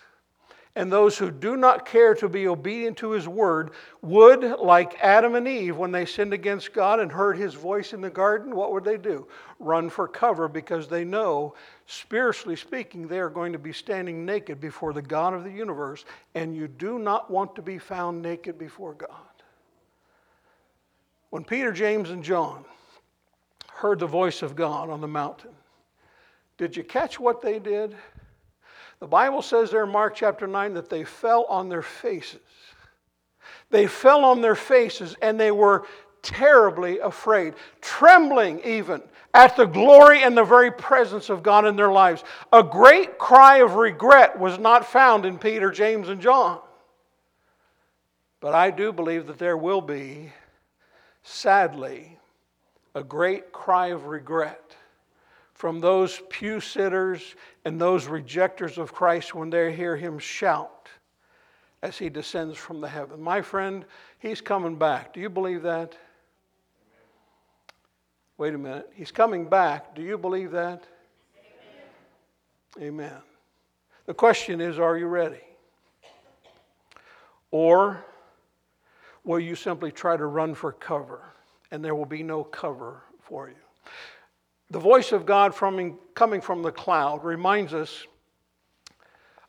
and 0.75 0.91
those 0.91 1.17
who 1.17 1.29
do 1.29 1.55
not 1.55 1.85
care 1.85 2.15
to 2.15 2.27
be 2.27 2.47
obedient 2.47 2.97
to 2.97 3.11
his 3.11 3.27
word 3.27 3.71
would, 4.01 4.41
like 4.59 4.97
Adam 5.01 5.35
and 5.35 5.47
Eve, 5.47 5.77
when 5.77 5.91
they 5.91 6.05
sinned 6.05 6.33
against 6.33 6.73
God 6.73 6.99
and 6.99 7.11
heard 7.11 7.37
his 7.37 7.53
voice 7.53 7.93
in 7.93 8.01
the 8.01 8.09
garden, 8.09 8.55
what 8.55 8.71
would 8.71 8.83
they 8.83 8.97
do? 8.97 9.27
Run 9.59 9.89
for 9.89 10.07
cover 10.07 10.47
because 10.47 10.87
they 10.87 11.03
know, 11.03 11.53
spiritually 11.85 12.55
speaking, 12.55 13.07
they 13.07 13.19
are 13.19 13.29
going 13.29 13.53
to 13.53 13.59
be 13.59 13.73
standing 13.73 14.25
naked 14.25 14.59
before 14.59 14.93
the 14.93 15.01
God 15.01 15.35
of 15.35 15.43
the 15.43 15.51
universe, 15.51 16.05
and 16.33 16.55
you 16.55 16.67
do 16.67 16.97
not 16.97 17.29
want 17.29 17.55
to 17.55 17.61
be 17.61 17.77
found 17.77 18.21
naked 18.21 18.57
before 18.57 18.93
God. 18.93 19.09
When 21.29 21.43
Peter, 21.43 21.71
James, 21.71 22.09
and 22.09 22.23
John 22.23 22.65
heard 23.73 23.99
the 23.99 24.07
voice 24.07 24.41
of 24.41 24.55
God 24.55 24.89
on 24.89 25.01
the 25.01 25.07
mountain, 25.07 25.51
did 26.57 26.75
you 26.77 26.83
catch 26.83 27.19
what 27.19 27.41
they 27.41 27.59
did? 27.59 27.95
The 28.99 29.07
Bible 29.07 29.41
says 29.41 29.71
there 29.71 29.83
in 29.83 29.89
Mark 29.91 30.15
chapter 30.15 30.47
9 30.47 30.75
that 30.75 30.89
they 30.89 31.03
fell 31.03 31.45
on 31.49 31.67
their 31.67 31.81
faces. 31.81 32.39
They 33.69 33.87
fell 33.87 34.23
on 34.23 34.41
their 34.41 34.55
faces 34.55 35.15
and 35.21 35.39
they 35.39 35.51
were 35.51 35.85
terribly 36.21 36.99
afraid, 36.99 37.55
trembling 37.81 38.61
even 38.63 39.01
at 39.33 39.57
the 39.57 39.65
glory 39.65 40.23
and 40.23 40.37
the 40.37 40.43
very 40.43 40.71
presence 40.71 41.29
of 41.29 41.43
God 41.43 41.65
in 41.65 41.75
their 41.75 41.91
lives. 41.91 42.23
A 42.53 42.63
great 42.63 43.17
cry 43.17 43.57
of 43.57 43.75
regret 43.75 44.39
was 44.39 44.59
not 44.59 44.85
found 44.85 45.25
in 45.25 45.37
Peter, 45.37 45.71
James, 45.71 46.07
and 46.07 46.21
John. 46.21 46.61
But 48.39 48.53
I 48.53 48.71
do 48.71 48.93
believe 48.93 49.27
that 49.27 49.39
there 49.39 49.57
will 49.57 49.81
be, 49.81 50.31
sadly, 51.23 52.19
a 52.93 53.03
great 53.03 53.51
cry 53.51 53.87
of 53.87 54.05
regret 54.05 54.75
from 55.63 55.79
those 55.79 56.21
pew 56.29 56.59
sitters 56.59 57.35
and 57.63 57.79
those 57.79 58.07
rejectors 58.07 58.77
of 58.77 58.93
Christ 58.93 59.33
when 59.33 59.49
they 59.49 59.73
hear 59.73 59.95
him 59.95 60.19
shout 60.19 60.89
as 61.81 61.97
he 61.97 62.09
descends 62.09 62.57
from 62.57 62.81
the 62.81 62.87
heaven. 62.89 63.21
My 63.21 63.41
friend, 63.41 63.85
he's 64.19 64.41
coming 64.41 64.75
back. 64.75 65.13
Do 65.13 65.21
you 65.21 65.29
believe 65.29 65.61
that? 65.61 65.97
Wait 68.37 68.53
a 68.53 68.57
minute. 68.57 68.89
He's 68.93 69.09
coming 69.09 69.47
back. 69.47 69.95
Do 69.95 70.01
you 70.01 70.17
believe 70.17 70.51
that? 70.51 70.83
Amen. 72.77 72.89
Amen. 72.89 73.21
The 74.05 74.13
question 74.13 74.59
is 74.59 74.77
are 74.79 74.97
you 74.97 75.07
ready? 75.07 75.39
Or 77.51 78.03
will 79.23 79.39
you 79.39 79.55
simply 79.55 79.93
try 79.93 80.17
to 80.17 80.25
run 80.25 80.55
for 80.55 80.73
cover 80.73 81.21
and 81.71 81.81
there 81.81 81.95
will 81.95 82.05
be 82.05 82.21
no 82.21 82.43
cover 82.43 83.03
for 83.21 83.47
you? 83.47 83.55
The 84.69 84.79
voice 84.79 85.11
of 85.11 85.25
God 85.25 85.53
from, 85.53 85.97
coming 86.15 86.41
from 86.41 86.61
the 86.61 86.71
cloud 86.71 87.23
reminds 87.23 87.73
us 87.73 88.05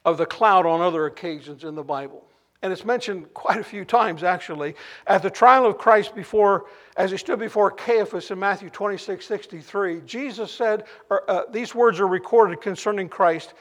of 0.04 0.18
the 0.18 0.26
cloud 0.26 0.66
on 0.66 0.80
other 0.80 1.06
occasions 1.06 1.64
in 1.64 1.74
the 1.74 1.82
Bible. 1.82 2.24
And 2.62 2.72
it's 2.72 2.84
mentioned 2.84 3.32
quite 3.34 3.58
a 3.58 3.64
few 3.64 3.84
times, 3.84 4.22
actually. 4.22 4.74
At 5.06 5.22
the 5.22 5.30
trial 5.30 5.66
of 5.66 5.76
Christ 5.76 6.14
before, 6.14 6.64
as 6.96 7.10
he 7.10 7.18
stood 7.18 7.38
before 7.38 7.70
Caiaphas 7.70 8.30
in 8.30 8.38
Matthew 8.38 8.70
26 8.70 9.24
63, 9.26 10.00
Jesus 10.06 10.50
said, 10.50 10.84
or, 11.10 11.30
uh, 11.30 11.42
these 11.50 11.74
words 11.74 12.00
are 12.00 12.08
recorded 12.08 12.62
concerning 12.62 13.08
Christ. 13.08 13.52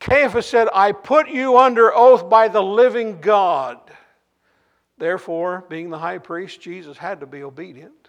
Caiaphas 0.00 0.46
said, 0.46 0.68
I 0.74 0.90
put 0.90 1.28
you 1.28 1.56
under 1.56 1.94
oath 1.94 2.28
by 2.28 2.48
the 2.48 2.62
living 2.62 3.20
God. 3.20 3.78
Therefore, 4.98 5.64
being 5.68 5.90
the 5.90 5.98
high 5.98 6.18
priest, 6.18 6.60
Jesus 6.60 6.98
had 6.98 7.20
to 7.20 7.26
be 7.26 7.44
obedient. 7.44 8.01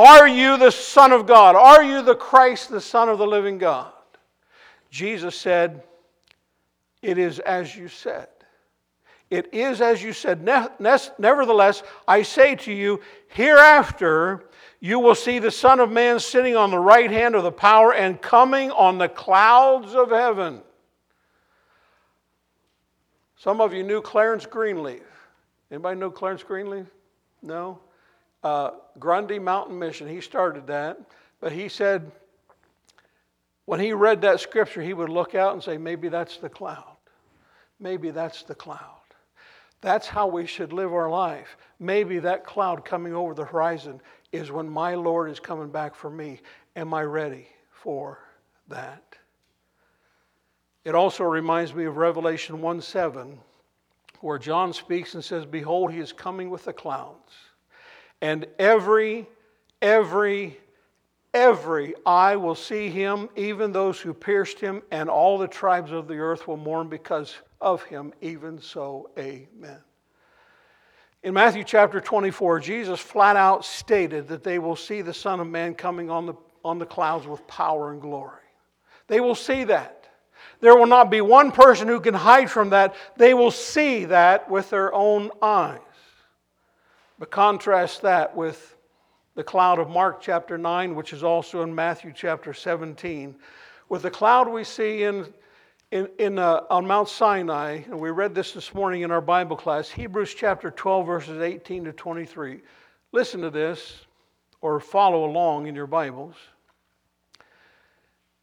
Are 0.00 0.26
you 0.26 0.56
the 0.56 0.70
Son 0.70 1.12
of 1.12 1.26
God? 1.26 1.56
Are 1.56 1.84
you 1.84 2.00
the 2.00 2.14
Christ, 2.14 2.70
the 2.70 2.80
Son 2.80 3.10
of 3.10 3.18
the 3.18 3.26
living 3.26 3.58
God? 3.58 3.92
Jesus 4.90 5.36
said, 5.36 5.82
It 7.02 7.18
is 7.18 7.38
as 7.40 7.76
you 7.76 7.86
said. 7.86 8.28
It 9.28 9.52
is 9.52 9.82
as 9.82 10.02
you 10.02 10.14
said. 10.14 10.42
Nevertheless, 10.42 11.82
I 12.08 12.22
say 12.22 12.54
to 12.56 12.72
you, 12.72 13.00
hereafter 13.28 14.48
you 14.80 14.98
will 14.98 15.14
see 15.14 15.38
the 15.38 15.50
Son 15.50 15.80
of 15.80 15.92
Man 15.92 16.18
sitting 16.18 16.56
on 16.56 16.70
the 16.70 16.78
right 16.78 17.10
hand 17.10 17.34
of 17.34 17.42
the 17.42 17.52
power 17.52 17.92
and 17.92 18.22
coming 18.22 18.70
on 18.70 18.96
the 18.96 19.08
clouds 19.08 19.94
of 19.94 20.08
heaven. 20.08 20.62
Some 23.36 23.60
of 23.60 23.74
you 23.74 23.82
knew 23.82 24.00
Clarence 24.00 24.46
Greenleaf. 24.46 25.02
Anybody 25.70 26.00
know 26.00 26.10
Clarence 26.10 26.42
Greenleaf? 26.42 26.86
No? 27.42 27.80
Uh, 28.42 28.70
Grundy 28.98 29.38
Mountain 29.38 29.78
Mission, 29.78 30.08
he 30.08 30.20
started 30.20 30.66
that. 30.68 30.98
But 31.40 31.52
he 31.52 31.68
said, 31.68 32.10
when 33.64 33.80
he 33.80 33.92
read 33.92 34.20
that 34.22 34.40
scripture, 34.40 34.82
he 34.82 34.94
would 34.94 35.08
look 35.08 35.34
out 35.34 35.54
and 35.54 35.62
say, 35.62 35.78
maybe 35.78 36.08
that's 36.08 36.36
the 36.38 36.48
cloud. 36.48 36.96
Maybe 37.78 38.10
that's 38.10 38.42
the 38.42 38.54
cloud. 38.54 39.00
That's 39.80 40.06
how 40.06 40.26
we 40.26 40.46
should 40.46 40.72
live 40.72 40.92
our 40.92 41.08
life. 41.08 41.56
Maybe 41.78 42.18
that 42.18 42.44
cloud 42.44 42.84
coming 42.84 43.14
over 43.14 43.32
the 43.32 43.44
horizon 43.44 44.00
is 44.32 44.50
when 44.50 44.68
my 44.68 44.94
Lord 44.94 45.30
is 45.30 45.40
coming 45.40 45.70
back 45.70 45.94
for 45.94 46.10
me. 46.10 46.40
Am 46.76 46.92
I 46.92 47.02
ready 47.02 47.48
for 47.70 48.18
that? 48.68 49.16
It 50.84 50.94
also 50.94 51.24
reminds 51.24 51.74
me 51.74 51.84
of 51.84 51.96
Revelation 51.96 52.60
1 52.60 52.80
7, 52.80 53.38
where 54.20 54.38
John 54.38 54.72
speaks 54.72 55.14
and 55.14 55.24
says, 55.24 55.46
Behold, 55.46 55.92
he 55.92 55.98
is 55.98 56.12
coming 56.12 56.50
with 56.50 56.64
the 56.64 56.72
clouds, 56.72 57.32
and 58.20 58.46
every, 58.58 59.26
every, 59.80 60.58
every 61.32 61.94
eye 62.04 62.36
will 62.36 62.54
see 62.54 62.88
him, 62.90 63.28
even 63.36 63.72
those 63.72 64.00
who 64.00 64.12
pierced 64.12 64.60
him, 64.60 64.82
and 64.90 65.08
all 65.08 65.38
the 65.38 65.48
tribes 65.48 65.92
of 65.92 66.08
the 66.08 66.18
earth 66.18 66.46
will 66.46 66.56
mourn 66.56 66.88
because 66.88 67.34
of 67.60 67.82
him. 67.84 68.12
Even 68.20 68.60
so, 68.60 69.10
amen. 69.18 69.78
In 71.22 71.34
Matthew 71.34 71.64
chapter 71.64 72.00
24, 72.00 72.60
Jesus 72.60 72.98
flat 72.98 73.36
out 73.36 73.64
stated 73.64 74.28
that 74.28 74.42
they 74.42 74.58
will 74.58 74.76
see 74.76 75.02
the 75.02 75.12
Son 75.12 75.38
of 75.38 75.46
Man 75.46 75.74
coming 75.74 76.10
on 76.10 76.24
the, 76.26 76.34
on 76.64 76.78
the 76.78 76.86
clouds 76.86 77.26
with 77.26 77.46
power 77.46 77.92
and 77.92 78.00
glory. 78.00 78.38
They 79.06 79.20
will 79.20 79.34
see 79.34 79.64
that. 79.64 80.08
There 80.60 80.76
will 80.76 80.86
not 80.86 81.10
be 81.10 81.20
one 81.20 81.52
person 81.52 81.88
who 81.88 82.00
can 82.00 82.14
hide 82.14 82.50
from 82.50 82.70
that. 82.70 82.94
They 83.16 83.34
will 83.34 83.50
see 83.50 84.06
that 84.06 84.50
with 84.50 84.70
their 84.70 84.94
own 84.94 85.30
eyes. 85.42 85.80
But 87.20 87.30
contrast 87.30 88.00
that 88.00 88.34
with 88.34 88.76
the 89.34 89.44
cloud 89.44 89.78
of 89.78 89.90
Mark 89.90 90.22
chapter 90.22 90.56
9, 90.56 90.94
which 90.94 91.12
is 91.12 91.22
also 91.22 91.60
in 91.60 91.72
Matthew 91.72 92.14
chapter 92.16 92.54
17. 92.54 93.36
With 93.90 94.02
the 94.02 94.10
cloud 94.10 94.48
we 94.48 94.64
see 94.64 95.04
in 95.04 95.26
in, 95.92 96.08
in, 96.18 96.38
uh, 96.38 96.62
on 96.70 96.86
Mount 96.86 97.08
Sinai, 97.08 97.80
and 97.86 97.98
we 97.98 98.10
read 98.10 98.32
this 98.32 98.52
this 98.52 98.72
morning 98.72 99.02
in 99.02 99.10
our 99.10 99.20
Bible 99.20 99.56
class, 99.56 99.90
Hebrews 99.90 100.34
chapter 100.34 100.70
12, 100.70 101.04
verses 101.04 101.42
18 101.42 101.84
to 101.84 101.92
23. 101.92 102.60
Listen 103.10 103.40
to 103.40 103.50
this, 103.50 104.06
or 104.60 104.78
follow 104.78 105.24
along 105.24 105.66
in 105.66 105.74
your 105.74 105.88
Bibles. 105.88 106.36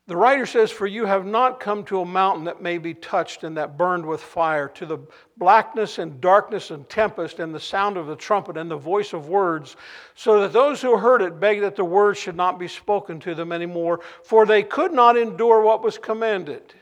The 0.08 0.16
writer 0.16 0.46
says, 0.46 0.72
For 0.72 0.88
you 0.88 1.06
have 1.06 1.26
not 1.26 1.60
come 1.60 1.84
to 1.86 2.00
a 2.00 2.06
mountain 2.06 2.46
that 2.46 2.62
may 2.62 2.78
be 2.78 2.94
touched 2.94 3.44
and 3.44 3.58
that 3.58 3.78
burned 3.78 4.06
with 4.06 4.22
fire, 4.22 4.70
to 4.70 4.86
the 4.86 5.00
blackness 5.36 6.00
and 6.00 6.22
darkness 6.22 6.72
and 6.72 6.88
tempest 6.88 7.40
and 7.40 7.54
the 7.54 7.60
sound 7.60 7.98
of 7.98 8.08
the 8.08 8.16
trumpet 8.16 8.56
and 8.56 8.72
the 8.72 8.78
voice 8.78 9.12
of 9.12 9.28
words, 9.28 9.76
so 10.16 10.42
that 10.42 10.54
those 10.54 10.82
who 10.82 10.98
heard 10.98 11.22
it 11.22 11.42
begged 11.42 11.64
that 11.64 11.76
the 11.76 11.84
words 11.84 12.18
should 12.18 12.38
not 12.38 12.58
be 12.58 12.70
spoken 12.70 13.20
to 13.20 13.36
them 13.36 13.52
anymore, 13.52 14.00
for 14.24 14.46
they 14.46 14.64
could 14.64 14.94
not 14.94 15.18
endure 15.18 15.62
what 15.62 15.84
was 15.84 15.98
commanded. 15.98 16.74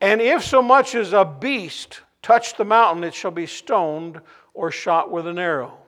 And 0.00 0.20
if 0.20 0.42
so 0.42 0.60
much 0.60 0.96
as 0.96 1.12
a 1.12 1.24
beast 1.24 2.00
touch 2.20 2.56
the 2.56 2.64
mountain, 2.64 3.04
it 3.04 3.14
shall 3.14 3.30
be 3.30 3.46
stoned 3.46 4.20
or 4.54 4.72
shot 4.72 5.08
with 5.08 5.28
an 5.28 5.38
arrow. 5.38 5.78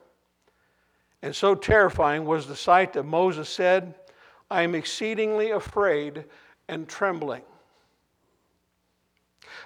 And 1.23 1.35
so 1.35 1.57
terrifying 1.57 2.25
was 2.25 2.47
the 2.47 2.55
sight 2.55 2.93
that 2.93 3.03
Moses 3.03 3.49
said, 3.49 3.95
I 4.51 4.63
am 4.63 4.75
exceedingly 4.75 5.51
afraid 5.51 6.25
and 6.69 6.89
trembling. 6.89 7.43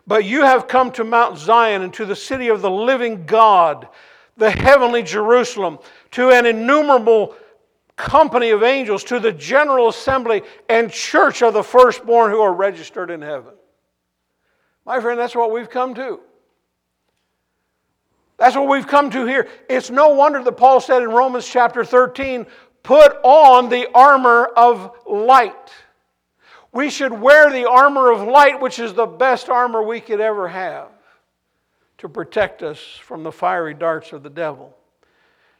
But 0.07 0.25
you 0.25 0.43
have 0.43 0.69
come 0.69 0.91
to 0.93 1.05
Mount 1.05 1.39
Zion 1.39 1.83
and 1.83 1.93
to 1.95 2.07
the 2.07 2.17
city 2.17 2.49
of 2.49 2.63
the 2.63 2.71
living 2.71 3.27
God, 3.27 3.89
the 4.37 4.51
heavenly 4.51 5.03
Jerusalem, 5.03 5.79
to 6.13 6.31
an 6.31 6.47
innumerable 6.47 7.35
company 7.97 8.51
of 8.51 8.63
angels, 8.63 9.05
to 9.05 9.21
the 9.21 9.33
general 9.33 9.89
assembly 9.89 10.43
and 10.69 10.91
church 10.91 11.43
of 11.43 11.53
the 11.53 11.63
firstborn 11.63 12.31
who 12.31 12.41
are 12.41 12.53
registered 12.53 13.11
in 13.11 13.21
heaven. 13.21 13.53
My 14.87 15.01
friend, 15.01 15.21
that's 15.21 15.37
what 15.37 15.53
we've 15.53 15.69
come 15.69 15.95
to. 15.95 16.21
That's 18.39 18.57
what 18.57 18.69
we've 18.69 18.87
come 18.87 19.11
to 19.11 19.27
here. 19.27 19.49
It's 19.69 19.91
no 19.91 20.09
wonder 20.15 20.43
that 20.43 20.53
Paul 20.53 20.81
said 20.81 21.03
in 21.03 21.11
Romans 21.11 21.47
chapter 21.47 21.85
13, 21.85 22.47
put 22.83 23.17
on 23.23 23.69
the 23.69 23.89
armor 23.95 24.47
of 24.57 24.91
light. 25.07 25.71
We 26.73 26.91
should 26.91 27.13
wear 27.13 27.51
the 27.51 27.69
armor 27.69 28.11
of 28.11 28.23
light, 28.23 28.61
which 28.61 28.79
is 28.79 28.95
the 28.95 29.07
best 29.07 29.49
armor 29.49 29.83
we 29.83 30.01
could 30.01 30.21
ever 30.21 30.49
have 30.49 30.89
to 31.99 32.09
protect 32.09 32.63
us 32.63 32.79
from 33.03 33.23
the 33.23 33.33
fiery 33.33 33.75
darts 33.75 34.13
of 34.13 34.23
the 34.23 34.31
devil. 34.31 34.77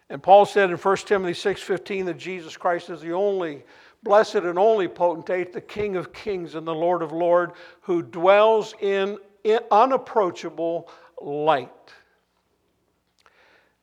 And 0.09 0.23
Paul 0.23 0.47
said 0.47 0.71
in 0.71 0.77
1 0.77 1.07
Timothy 1.07 1.35
6:15 1.35 2.07
that 2.07 2.17
Jesus 2.17 2.57
Christ 2.57 2.91
is 2.91 3.01
the 3.01 3.13
only 3.13 3.65
blessed 4.03 4.37
and 4.37 4.59
only 4.59 4.89
potentate, 4.89 5.53
the 5.53 5.61
King 5.61 5.97
of 5.97 6.13
kings 6.13 6.55
and 6.55 6.67
the 6.67 6.75
Lord 6.75 7.03
of 7.03 7.13
lords, 7.13 7.53
who 7.83 8.03
dwells 8.03 8.75
in 8.81 9.19
unapproachable 9.71 10.89
light. 11.21 11.93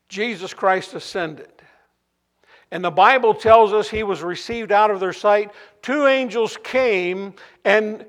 Jesus 0.09 0.53
Christ 0.53 0.93
ascended. 0.93 1.56
And 2.71 2.83
the 2.83 2.91
Bible 2.91 3.33
tells 3.33 3.71
us 3.71 3.89
he 3.89 4.03
was 4.03 4.21
received 4.21 4.71
out 4.71 4.91
of 4.91 4.99
their 4.99 5.13
sight. 5.13 5.51
Two 5.81 6.05
angels 6.07 6.57
came 6.63 7.33
and 7.63 8.05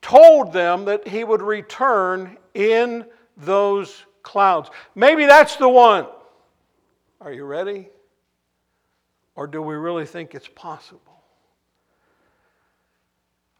told 0.00 0.52
them 0.52 0.86
that 0.86 1.06
he 1.06 1.24
would 1.24 1.42
return 1.42 2.38
in 2.54 3.04
those 3.36 4.04
clouds. 4.22 4.70
Maybe 4.94 5.26
that's 5.26 5.56
the 5.56 5.68
one. 5.68 6.06
Are 7.20 7.32
you 7.32 7.44
ready? 7.44 7.88
Or 9.34 9.46
do 9.46 9.60
we 9.60 9.74
really 9.74 10.06
think 10.06 10.34
it's 10.34 10.48
possible? 10.48 11.00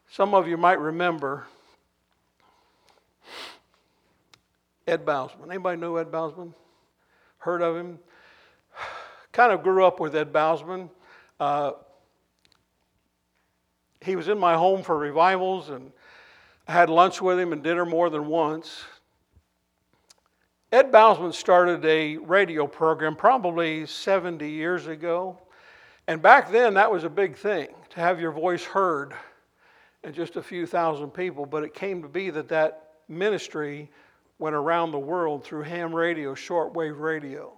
Some 0.09 0.33
of 0.33 0.47
you 0.47 0.57
might 0.57 0.79
remember 0.79 1.45
Ed 4.87 5.05
Bousman. 5.05 5.49
Anybody 5.49 5.79
know 5.79 5.97
Ed 5.97 6.11
Bousman? 6.11 6.53
Heard 7.37 7.61
of 7.61 7.75
him? 7.75 7.99
Kind 9.31 9.51
of 9.53 9.63
grew 9.63 9.85
up 9.85 9.99
with 9.99 10.15
Ed 10.15 10.33
Bousman. 10.33 10.89
Uh, 11.39 11.71
he 14.01 14.15
was 14.15 14.27
in 14.27 14.37
my 14.37 14.55
home 14.55 14.83
for 14.83 14.97
revivals, 14.97 15.69
and 15.69 15.91
I 16.67 16.73
had 16.73 16.89
lunch 16.89 17.21
with 17.21 17.39
him 17.39 17.53
and 17.53 17.63
dinner 17.63 17.85
more 17.85 18.09
than 18.09 18.27
once. 18.27 18.83
Ed 20.71 20.91
Bousman 20.91 21.33
started 21.33 21.83
a 21.85 22.17
radio 22.17 22.65
program 22.65 23.15
probably 23.15 23.85
70 23.85 24.49
years 24.49 24.87
ago. 24.87 25.37
And 26.07 26.21
back 26.21 26.51
then, 26.51 26.73
that 26.75 26.91
was 26.91 27.03
a 27.03 27.09
big 27.09 27.35
thing 27.35 27.67
to 27.91 27.99
have 27.99 28.19
your 28.19 28.31
voice 28.31 28.63
heard 28.63 29.13
and 30.03 30.15
just 30.15 30.35
a 30.35 30.41
few 30.41 30.65
thousand 30.65 31.11
people, 31.11 31.45
but 31.45 31.63
it 31.63 31.73
came 31.73 32.01
to 32.01 32.07
be 32.07 32.29
that 32.31 32.47
that 32.49 32.93
ministry 33.07 33.89
went 34.39 34.55
around 34.55 34.91
the 34.91 34.99
world 34.99 35.43
through 35.43 35.61
ham 35.61 35.93
radio, 35.93 36.33
shortwave 36.33 36.99
radio. 36.99 37.53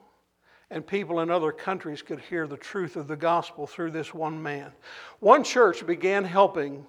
And 0.73 0.85
people 0.85 1.19
in 1.19 1.29
other 1.29 1.51
countries 1.51 2.01
could 2.01 2.19
hear 2.19 2.47
the 2.47 2.57
truth 2.57 2.95
of 2.95 3.07
the 3.07 3.15
gospel 3.15 3.67
through 3.67 3.91
this 3.91 4.11
one 4.11 4.41
man. 4.41 4.71
One 5.19 5.43
church 5.43 5.85
began 5.85 6.23
helping 6.23 6.83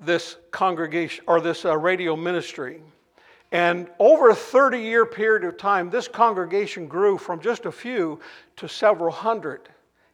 this 0.00 0.38
congregation 0.50 1.26
or 1.28 1.42
this 1.42 1.66
uh, 1.66 1.76
radio 1.76 2.16
ministry. 2.16 2.80
And 3.52 3.90
over 3.98 4.30
a 4.30 4.34
30 4.34 4.78
year 4.78 5.04
period 5.04 5.44
of 5.44 5.58
time, 5.58 5.90
this 5.90 6.08
congregation 6.08 6.86
grew 6.86 7.18
from 7.18 7.38
just 7.38 7.66
a 7.66 7.70
few 7.70 8.18
to 8.56 8.66
several 8.66 9.12
hundred 9.12 9.68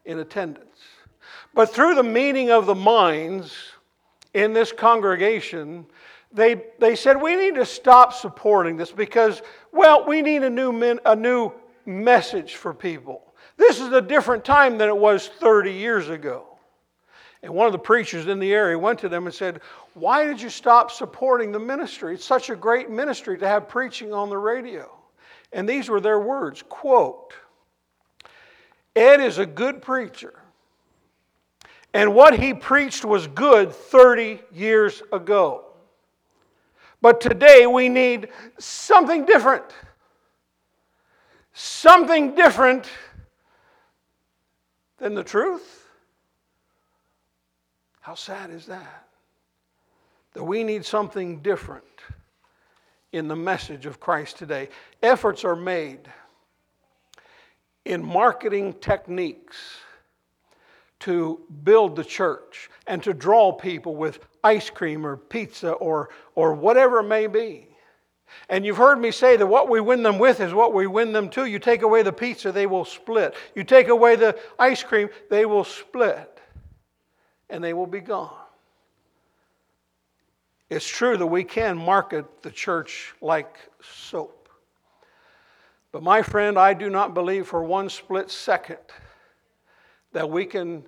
in 0.04 0.18
attendance. 0.18 0.80
But 1.54 1.70
through 1.70 1.94
the 1.94 2.02
meeting 2.02 2.50
of 2.50 2.66
the 2.66 2.74
minds, 2.74 3.54
in 4.34 4.52
this 4.52 4.72
congregation, 4.72 5.86
they, 6.32 6.64
they 6.80 6.96
said, 6.96 7.22
We 7.22 7.36
need 7.36 7.54
to 7.54 7.64
stop 7.64 8.12
supporting 8.12 8.76
this 8.76 8.90
because, 8.90 9.40
well, 9.70 10.04
we 10.04 10.20
need 10.20 10.42
a 10.42 10.50
new, 10.50 10.98
a 11.04 11.14
new 11.14 11.52
message 11.86 12.56
for 12.56 12.74
people. 12.74 13.22
This 13.56 13.80
is 13.80 13.92
a 13.92 14.00
different 14.00 14.44
time 14.44 14.78
than 14.78 14.88
it 14.88 14.96
was 14.96 15.28
30 15.28 15.72
years 15.72 16.08
ago. 16.08 16.46
And 17.42 17.54
one 17.54 17.66
of 17.66 17.72
the 17.72 17.78
preachers 17.78 18.26
in 18.26 18.38
the 18.38 18.52
area 18.52 18.78
went 18.78 18.98
to 19.00 19.08
them 19.08 19.26
and 19.26 19.34
said, 19.34 19.60
Why 19.94 20.26
did 20.26 20.40
you 20.40 20.50
stop 20.50 20.90
supporting 20.90 21.52
the 21.52 21.58
ministry? 21.58 22.14
It's 22.14 22.24
such 22.24 22.50
a 22.50 22.56
great 22.56 22.90
ministry 22.90 23.38
to 23.38 23.48
have 23.48 23.68
preaching 23.68 24.12
on 24.12 24.28
the 24.28 24.36
radio. 24.36 24.90
And 25.52 25.68
these 25.68 25.88
were 25.88 26.00
their 26.00 26.20
words 26.20 26.62
quote, 26.68 27.32
Ed 28.94 29.20
is 29.20 29.38
a 29.38 29.46
good 29.46 29.80
preacher. 29.80 30.34
And 31.92 32.14
what 32.14 32.38
he 32.38 32.54
preached 32.54 33.04
was 33.04 33.26
good 33.26 33.72
30 33.72 34.40
years 34.52 35.02
ago. 35.12 35.64
But 37.02 37.20
today 37.20 37.66
we 37.66 37.88
need 37.88 38.28
something 38.58 39.24
different. 39.24 39.64
Something 41.52 42.34
different 42.34 42.88
than 44.98 45.14
the 45.14 45.24
truth. 45.24 45.88
How 48.00 48.14
sad 48.14 48.50
is 48.50 48.66
that? 48.66 49.08
That 50.34 50.44
we 50.44 50.62
need 50.62 50.84
something 50.84 51.40
different 51.40 51.84
in 53.12 53.28
the 53.28 53.36
message 53.36 53.86
of 53.86 53.98
Christ 53.98 54.38
today. 54.38 54.68
Efforts 55.02 55.44
are 55.44 55.56
made 55.56 56.00
in 57.84 58.04
marketing 58.04 58.74
techniques 58.74 59.56
to 61.00 61.40
build 61.64 61.96
the 61.96 62.04
church 62.04 62.68
and 62.86 63.02
to 63.02 63.14
draw 63.14 63.52
people 63.52 63.96
with 63.96 64.20
ice 64.44 64.70
cream 64.70 65.04
or 65.04 65.16
pizza 65.16 65.72
or, 65.72 66.10
or 66.34 66.52
whatever 66.52 67.00
it 67.00 67.04
may 67.04 67.26
be. 67.26 67.66
And 68.48 68.64
you've 68.64 68.76
heard 68.76 69.00
me 69.00 69.10
say 69.10 69.36
that 69.36 69.46
what 69.46 69.68
we 69.68 69.80
win 69.80 70.02
them 70.02 70.18
with 70.18 70.40
is 70.40 70.52
what 70.52 70.74
we 70.74 70.86
win 70.86 71.12
them 71.12 71.30
to. 71.30 71.44
You 71.44 71.58
take 71.58 71.82
away 71.82 72.02
the 72.02 72.12
pizza, 72.12 72.52
they 72.52 72.66
will 72.66 72.84
split. 72.84 73.34
You 73.54 73.64
take 73.64 73.88
away 73.88 74.16
the 74.16 74.38
ice 74.58 74.82
cream, 74.82 75.08
they 75.28 75.46
will 75.46 75.64
split. 75.64 76.40
And 77.48 77.62
they 77.62 77.72
will 77.72 77.86
be 77.86 78.00
gone. 78.00 78.34
It's 80.68 80.86
true 80.86 81.16
that 81.16 81.26
we 81.26 81.42
can 81.42 81.76
market 81.76 82.42
the 82.42 82.50
church 82.50 83.12
like 83.20 83.56
soap. 83.82 84.48
But 85.92 86.04
my 86.04 86.22
friend, 86.22 86.56
I 86.56 86.74
do 86.74 86.88
not 86.88 87.14
believe 87.14 87.48
for 87.48 87.64
one 87.64 87.88
split 87.88 88.30
second 88.30 88.78
that 90.12 90.30
we 90.30 90.46
can, 90.46 90.84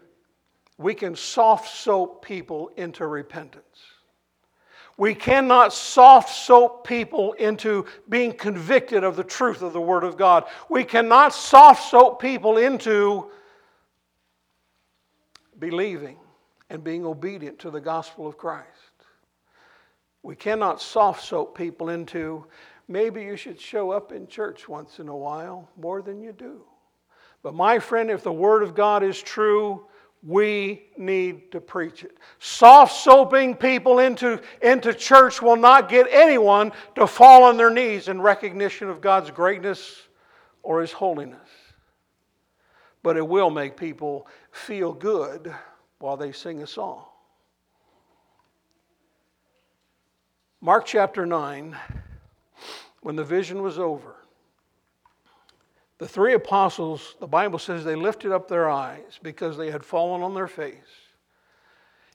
we 0.79 0.95
can 0.95 1.17
soft 1.17 1.75
soap 1.75 2.25
people 2.25 2.71
into 2.77 3.07
repentance. 3.07 3.92
We 4.97 5.15
cannot 5.15 5.73
soft 5.73 6.31
soap 6.31 6.87
people 6.87 7.33
into 7.35 7.87
being 8.09 8.33
convicted 8.33 9.05
of 9.05 9.17
the 9.17 9.25
truth 9.25 9.63
of 9.63 9.73
the 9.73 9.81
Word 9.81 10.05
of 10.05 10.17
God. 10.17 10.45
We 10.69 10.85
cannot 10.85 11.35
soft 11.35 11.91
soap 11.91 12.21
people 12.21 12.59
into 12.59 13.31
believing 15.59 16.19
and 16.69 16.85
being 16.85 17.07
obedient 17.07 17.59
to 17.61 17.71
the 17.71 17.81
gospel 17.81 18.27
of 18.27 18.37
Christ. 18.37 18.69
We 20.23 20.37
cannot 20.37 20.81
soft 20.81 21.25
soap 21.25 21.57
people 21.57 21.89
into 21.89 22.47
maybe 22.87 23.23
you 23.23 23.37
should 23.37 23.61
show 23.61 23.91
up 23.91 24.13
in 24.13 24.27
church 24.27 24.69
once 24.69 24.99
in 24.99 25.09
a 25.09 25.17
while 25.17 25.69
more 25.77 26.03
than 26.03 26.21
you 26.21 26.33
do. 26.33 26.63
But 27.43 27.55
my 27.55 27.79
friend, 27.79 28.11
if 28.11 28.23
the 28.23 28.33
Word 28.33 28.63
of 28.63 28.75
God 28.75 29.03
is 29.03 29.21
true, 29.21 29.87
we 30.25 30.85
need 30.97 31.51
to 31.51 31.61
preach 31.61 32.05
it. 32.05 32.17
Soft 32.39 32.95
soaping 32.95 33.57
people 33.57 33.99
into, 33.99 34.41
into 34.61 34.95
church 34.95 35.43
will 35.43 35.57
not 35.57 35.89
get 35.89 36.07
anyone 36.11 36.73
to 36.95 37.07
fall 37.07 37.43
on 37.43 37.57
their 37.57 37.71
knees 37.71 38.09
in 38.09 38.21
recognition 38.21 38.89
of 38.89 39.01
God's 39.01 39.31
greatness 39.31 40.03
or 40.63 40.81
His 40.81 40.93
holiness. 40.93 41.49
But 43.03 43.17
it 43.17 43.27
will 43.27 43.51
make 43.51 43.77
people 43.77 44.29
feel 44.53 44.93
good 44.93 45.53
while 45.99 46.17
they 46.17 46.31
sing 46.31 46.63
a 46.63 46.67
song. 46.67 47.05
Mark 50.61 50.87
chapter 50.87 51.27
9, 51.27 51.77
when 53.01 53.17
the 53.17 53.25
vision 53.25 53.63
was 53.63 53.81
over, 53.81 54.15
the 56.03 56.09
three 56.09 56.35
apostles, 56.35 57.15
the 57.21 57.29
Bible 57.29 57.61
says 57.61 57.85
they 57.85 57.95
lifted 57.95 58.33
up 58.33 58.49
their 58.49 58.69
eyes 58.69 59.21
because 59.23 59.57
they 59.57 59.71
had 59.71 59.85
fallen 59.85 60.21
on 60.21 60.35
their 60.35 60.49
face 60.49 60.75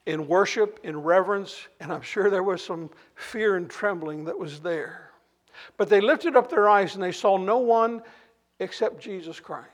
in 0.05 0.27
worship, 0.27 0.81
in 0.83 1.01
reverence, 1.01 1.69
and 1.79 1.93
I'm 1.93 2.01
sure 2.01 2.29
there 2.29 2.43
was 2.43 2.61
some 2.61 2.89
fear 3.15 3.55
and 3.55 3.69
trembling 3.69 4.25
that 4.25 4.38
was 4.38 4.59
there. 4.59 5.11
But 5.77 5.88
they 5.88 6.01
lifted 6.01 6.35
up 6.35 6.49
their 6.49 6.67
eyes 6.67 6.95
and 6.95 7.03
they 7.03 7.13
saw 7.13 7.38
no 7.38 7.59
one 7.59 8.01
except 8.59 8.99
Jesus 8.99 9.39
Christ. 9.39 9.69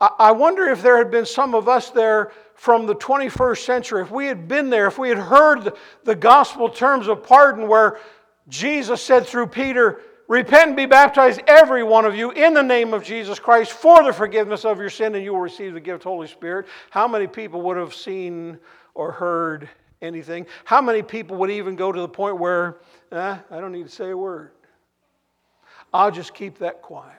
I 0.00 0.32
wonder 0.32 0.66
if 0.66 0.82
there 0.82 0.98
had 0.98 1.12
been 1.12 1.24
some 1.24 1.54
of 1.54 1.68
us 1.68 1.90
there 1.90 2.32
from 2.54 2.84
the 2.84 2.96
21st 2.96 3.64
century, 3.64 4.02
if 4.02 4.10
we 4.10 4.26
had 4.26 4.48
been 4.48 4.70
there, 4.70 4.88
if 4.88 4.98
we 4.98 5.08
had 5.08 5.18
heard 5.18 5.72
the 6.02 6.16
gospel 6.16 6.68
terms 6.68 7.06
of 7.06 7.22
pardon 7.22 7.68
where 7.68 8.00
Jesus 8.48 9.00
said 9.00 9.24
through 9.24 9.46
Peter, 9.46 10.00
Repent 10.28 10.68
and 10.68 10.76
be 10.76 10.86
baptized, 10.86 11.40
every 11.46 11.84
one 11.84 12.04
of 12.04 12.16
you, 12.16 12.32
in 12.32 12.52
the 12.52 12.62
name 12.62 12.92
of 12.92 13.04
Jesus 13.04 13.38
Christ 13.38 13.72
for 13.72 14.02
the 14.02 14.12
forgiveness 14.12 14.64
of 14.64 14.80
your 14.80 14.90
sin, 14.90 15.14
and 15.14 15.22
you 15.22 15.32
will 15.32 15.40
receive 15.40 15.72
the 15.72 15.80
gift 15.80 15.98
of 15.98 16.02
the 16.02 16.08
Holy 16.08 16.26
Spirit. 16.26 16.66
How 16.90 17.06
many 17.06 17.28
people 17.28 17.62
would 17.62 17.76
have 17.76 17.94
seen 17.94 18.58
or 18.94 19.12
heard 19.12 19.68
anything? 20.02 20.46
How 20.64 20.80
many 20.80 21.02
people 21.02 21.36
would 21.36 21.50
even 21.50 21.76
go 21.76 21.92
to 21.92 22.00
the 22.00 22.08
point 22.08 22.38
where, 22.38 22.78
eh, 23.12 23.38
I 23.50 23.60
don't 23.60 23.70
need 23.70 23.84
to 23.86 23.94
say 23.94 24.10
a 24.10 24.16
word? 24.16 24.50
I'll 25.94 26.10
just 26.10 26.34
keep 26.34 26.58
that 26.58 26.82
quiet. 26.82 27.14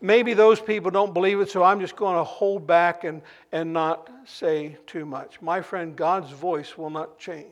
Maybe 0.00 0.34
those 0.34 0.60
people 0.60 0.90
don't 0.90 1.12
believe 1.12 1.40
it, 1.40 1.50
so 1.50 1.64
I'm 1.64 1.80
just 1.80 1.96
going 1.96 2.16
to 2.16 2.24
hold 2.24 2.66
back 2.66 3.04
and, 3.04 3.20
and 3.50 3.72
not 3.72 4.10
say 4.26 4.76
too 4.86 5.04
much. 5.04 5.40
My 5.42 5.60
friend, 5.60 5.96
God's 5.96 6.30
voice 6.30 6.78
will 6.78 6.90
not 6.90 7.18
change. 7.18 7.46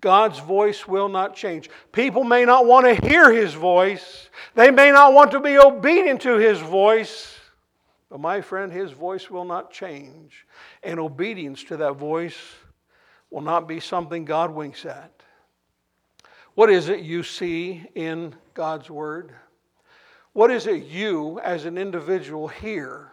God's 0.00 0.38
voice 0.38 0.86
will 0.86 1.08
not 1.08 1.34
change. 1.34 1.70
People 1.92 2.24
may 2.24 2.44
not 2.44 2.66
want 2.66 2.86
to 2.86 3.08
hear 3.08 3.32
His 3.32 3.54
voice, 3.54 4.28
they 4.54 4.70
may 4.70 4.90
not 4.90 5.12
want 5.12 5.30
to 5.32 5.40
be 5.40 5.58
obedient 5.58 6.22
to 6.22 6.36
His 6.36 6.60
voice, 6.60 7.38
but 8.10 8.20
my 8.20 8.40
friend, 8.40 8.72
His 8.72 8.92
voice 8.92 9.30
will 9.30 9.44
not 9.44 9.72
change. 9.72 10.46
And 10.82 11.00
obedience 11.00 11.64
to 11.64 11.76
that 11.78 11.94
voice 11.94 12.38
will 13.30 13.40
not 13.40 13.66
be 13.66 13.80
something 13.80 14.24
God 14.24 14.50
winks 14.50 14.84
at. 14.84 15.12
What 16.54 16.70
is 16.70 16.88
it 16.88 17.00
you 17.00 17.22
see 17.22 17.84
in 17.94 18.34
God's 18.54 18.88
Word? 18.88 19.32
What 20.32 20.50
is 20.50 20.66
it 20.66 20.84
you, 20.84 21.40
as 21.40 21.64
an 21.64 21.78
individual, 21.78 22.48
hear 22.48 23.12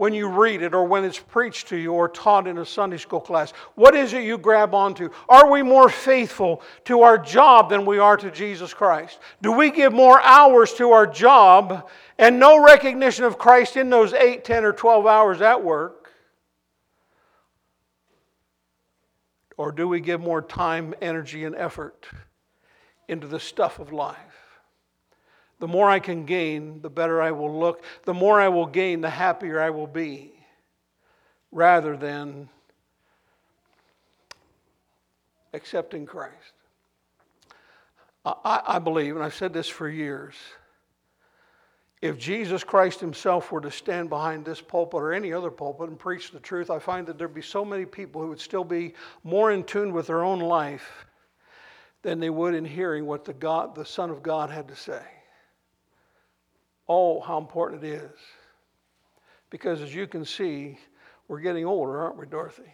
when 0.00 0.14
you 0.14 0.26
read 0.26 0.62
it 0.62 0.72
or 0.72 0.86
when 0.86 1.04
it's 1.04 1.18
preached 1.18 1.68
to 1.68 1.76
you 1.76 1.92
or 1.92 2.08
taught 2.08 2.46
in 2.46 2.56
a 2.56 2.64
Sunday 2.64 2.96
school 2.96 3.20
class? 3.20 3.50
What 3.74 3.94
is 3.94 4.14
it 4.14 4.24
you 4.24 4.38
grab 4.38 4.74
onto? 4.74 5.10
Are 5.28 5.50
we 5.50 5.62
more 5.62 5.90
faithful 5.90 6.62
to 6.86 7.02
our 7.02 7.18
job 7.18 7.68
than 7.68 7.84
we 7.84 7.98
are 7.98 8.16
to 8.16 8.30
Jesus 8.30 8.72
Christ? 8.72 9.18
Do 9.42 9.52
we 9.52 9.70
give 9.70 9.92
more 9.92 10.18
hours 10.22 10.72
to 10.76 10.92
our 10.92 11.06
job 11.06 11.86
and 12.18 12.40
no 12.40 12.64
recognition 12.64 13.26
of 13.26 13.36
Christ 13.36 13.76
in 13.76 13.90
those 13.90 14.14
8, 14.14 14.42
10, 14.42 14.64
or 14.64 14.72
12 14.72 15.06
hours 15.06 15.42
at 15.42 15.62
work? 15.62 16.10
Or 19.58 19.70
do 19.70 19.86
we 19.86 20.00
give 20.00 20.22
more 20.22 20.40
time, 20.40 20.94
energy, 21.02 21.44
and 21.44 21.54
effort 21.54 22.06
into 23.06 23.26
the 23.26 23.38
stuff 23.38 23.78
of 23.78 23.92
life? 23.92 24.29
The 25.60 25.68
more 25.68 25.88
I 25.88 26.00
can 26.00 26.24
gain, 26.24 26.80
the 26.80 26.90
better 26.90 27.20
I 27.20 27.30
will 27.30 27.58
look. 27.58 27.84
The 28.04 28.14
more 28.14 28.40
I 28.40 28.48
will 28.48 28.66
gain, 28.66 29.02
the 29.02 29.10
happier 29.10 29.60
I 29.60 29.70
will 29.70 29.86
be, 29.86 30.32
rather 31.52 31.96
than 31.96 32.48
accepting 35.52 36.06
Christ. 36.06 36.54
I, 38.24 38.62
I, 38.66 38.78
believe, 38.78 39.16
and 39.16 39.24
I've 39.24 39.34
said 39.34 39.52
this 39.52 39.68
for 39.68 39.88
years, 39.88 40.34
if 42.00 42.18
Jesus 42.18 42.64
Christ 42.64 43.00
Himself 43.00 43.52
were 43.52 43.60
to 43.60 43.70
stand 43.70 44.08
behind 44.08 44.44
this 44.44 44.60
pulpit 44.60 45.00
or 45.00 45.12
any 45.12 45.32
other 45.32 45.50
pulpit 45.50 45.88
and 45.88 45.98
preach 45.98 46.30
the 46.30 46.40
truth, 46.40 46.70
I 46.70 46.78
find 46.78 47.06
that 47.06 47.18
there'd 47.18 47.34
be 47.34 47.42
so 47.42 47.64
many 47.64 47.84
people 47.84 48.22
who 48.22 48.28
would 48.28 48.40
still 48.40 48.64
be 48.64 48.94
more 49.24 49.52
in 49.52 49.64
tune 49.64 49.92
with 49.92 50.06
their 50.06 50.24
own 50.24 50.40
life 50.40 51.06
than 52.02 52.18
they 52.18 52.30
would 52.30 52.54
in 52.54 52.64
hearing 52.64 53.04
what 53.04 53.26
the 53.26 53.34
God, 53.34 53.74
the 53.74 53.84
Son 53.84 54.08
of 54.08 54.22
God 54.22 54.48
had 54.48 54.68
to 54.68 54.76
say. 54.76 55.02
Oh, 56.92 57.20
how 57.20 57.38
important 57.38 57.84
it 57.84 57.86
is. 57.86 58.18
Because 59.48 59.80
as 59.80 59.94
you 59.94 60.08
can 60.08 60.24
see, 60.24 60.76
we're 61.28 61.38
getting 61.38 61.64
older, 61.64 62.00
aren't 62.00 62.16
we, 62.16 62.26
Dorothy? 62.26 62.72